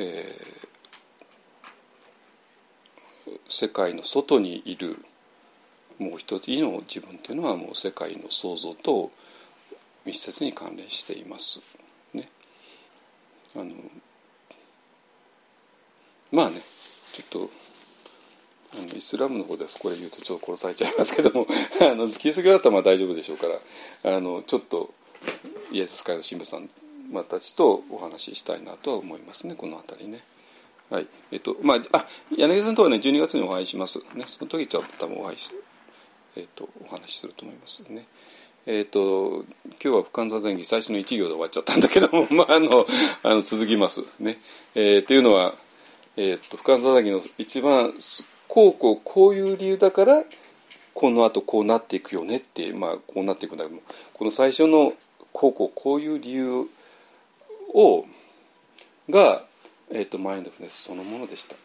[0.00, 5.04] えー、世界の外にいる
[5.98, 9.10] もう一つの自分というのはもう世界の創造と
[10.06, 11.60] 密接に関連しています。
[12.14, 12.28] ね、
[13.56, 13.72] あの
[16.30, 16.60] まあね
[17.12, 17.50] ちょっと
[18.74, 21.44] あのイスラムの方ではこで言うとちょっと殺されちゃいますけども
[21.82, 24.94] あのキリスト教だったらまあ大丈夫でしょうからあのちょっと
[25.72, 26.70] イエス会の神父さん
[27.10, 30.20] またちとお話ししたいなとは思いますねこの辺りね。
[30.90, 35.50] はいえっとまあ、あ柳さんとはね12月にお会いします、ね、その時ちょっと多分お会いし、
[36.36, 38.04] えっと、お話しすると思いますね。
[38.66, 42.86] えっと、今日は深座前儀最初の1行で終わっちゃったんだけども、 まあ、あの
[43.22, 44.40] あの続きますね。
[44.74, 45.54] えー、っていうのは、
[46.16, 47.94] えー、っと深座前儀の一番
[48.46, 50.24] こうこうこういう理由だから
[50.94, 53.82] このあとこうなっていくよねって、まあ、こうなっていくんだけども
[54.14, 54.94] この最初の
[55.32, 56.68] こうこうこういう理由
[57.74, 58.06] を
[59.10, 59.44] が、
[59.90, 61.56] えーと、マインドフルネスそのものでした。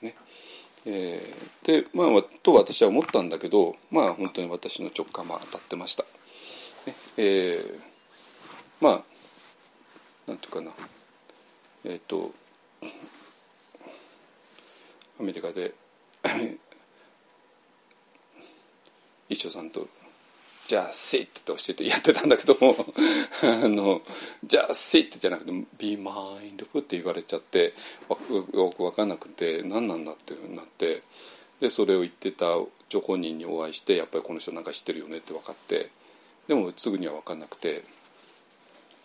[0.00, 0.14] ね
[0.84, 6.02] えー、でまあと私は思ったんだけどまあ本当に私の直感は当たってました。
[6.86, 7.80] ねえー、
[8.80, 9.02] まあ
[10.26, 10.72] なんていうかな
[11.84, 12.32] えっ、ー、と
[15.20, 15.72] アメリカで
[19.28, 19.86] 一生さんと
[20.72, 22.74] じゃあ sit って教えてやってたんだけども
[23.44, 24.00] あの
[24.42, 27.74] じゃあ sit じゃなくて be mindful って言われちゃって
[28.54, 31.02] よく分かんなくて何なんだってなって
[31.60, 32.46] でそれを言ってた
[32.88, 35.90] 張本人にお会いしてやっぱりこの人なんか知ってるよねって分かって
[36.48, 37.84] でもすぐには分かんなくて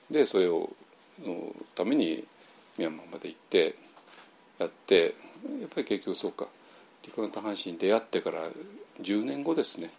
[0.09, 0.69] でそれを
[1.21, 2.25] のために
[2.77, 3.75] ミャンマーまで行って
[4.57, 5.15] やって
[5.59, 6.47] やっぱり結局そうか
[7.01, 8.47] ティコナタハンシに出会ってから
[9.01, 9.91] 10年後ですね。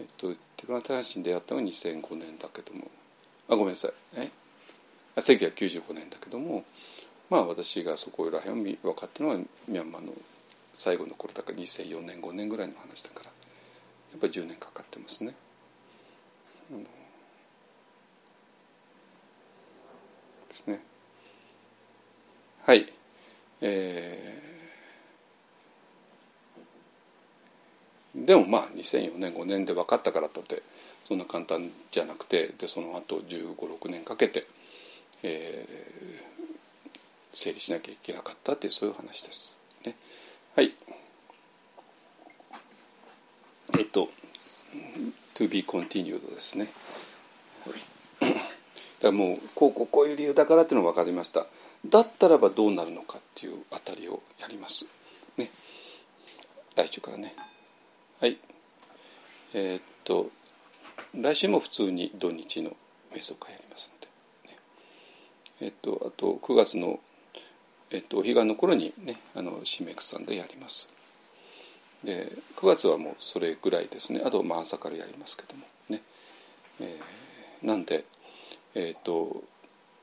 [0.00, 2.90] えっとテクノ大使に出会ったのが2005年だけども
[3.48, 4.30] あごめんなさいえ
[5.16, 6.64] ？1995年だけども
[7.28, 10.12] まあ私がそこら辺を分かったのはミャンマーの
[10.74, 13.30] 最後の頃だから2004年5年ぐらいの話だからや
[14.16, 15.34] っぱり10年かかってますね。
[20.48, 20.80] ですね。
[22.64, 22.92] はい。
[23.60, 24.49] えー
[28.26, 30.62] でもまあ2004年5年で分かったからとって
[31.02, 34.46] そんな簡単じゃなくてでその後1 5 6年かけて、
[35.22, 36.56] えー、
[37.32, 39.58] 整理しなきゃいけなかったっていうそういう話です。
[39.86, 39.96] ね、
[40.54, 40.72] はい
[43.78, 44.08] えっと
[45.34, 46.68] 「to be continued」ですね。
[48.20, 48.36] だか
[49.02, 51.46] らもうこうこうこういう理由だからっていうのが分かりました。
[51.86, 54.84] だったらばどうなるのかっていうあたりをやります。
[55.38, 55.50] ね。
[56.76, 57.34] 来週からね。
[58.20, 58.36] はい。
[59.54, 60.28] えー、っと
[61.14, 62.76] 来週も普通に土日の
[63.14, 64.58] 瞑想会やりますので、ね、
[65.62, 67.00] えー、っとあと9月の、
[67.90, 70.90] えー、っとお彼岸の頃にねあのシメクさんでやります。
[72.04, 74.20] で9月はもうそれぐらいですね。
[74.22, 75.64] あとまあ朝からやりますけども。
[75.88, 76.02] ね、
[76.82, 78.04] えー、なんで
[78.74, 79.42] えっと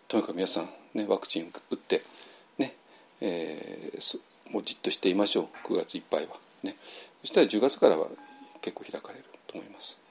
[0.08, 2.02] とにかく皆さん、ね、ワクチン打って
[2.58, 2.74] ね、
[3.22, 4.20] えー、
[4.52, 5.68] もうじっとしていましょう。
[5.68, 6.47] 9月いっぱいは。
[6.68, 6.76] ね。
[7.22, 8.08] そしたら10月からは
[8.62, 10.07] 結構開かれると思います。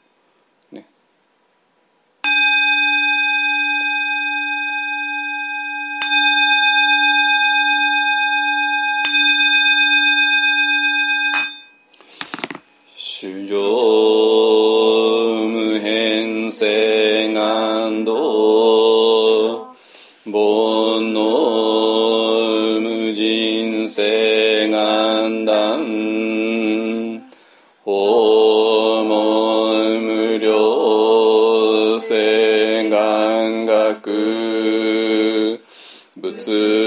[36.46, 36.85] 仏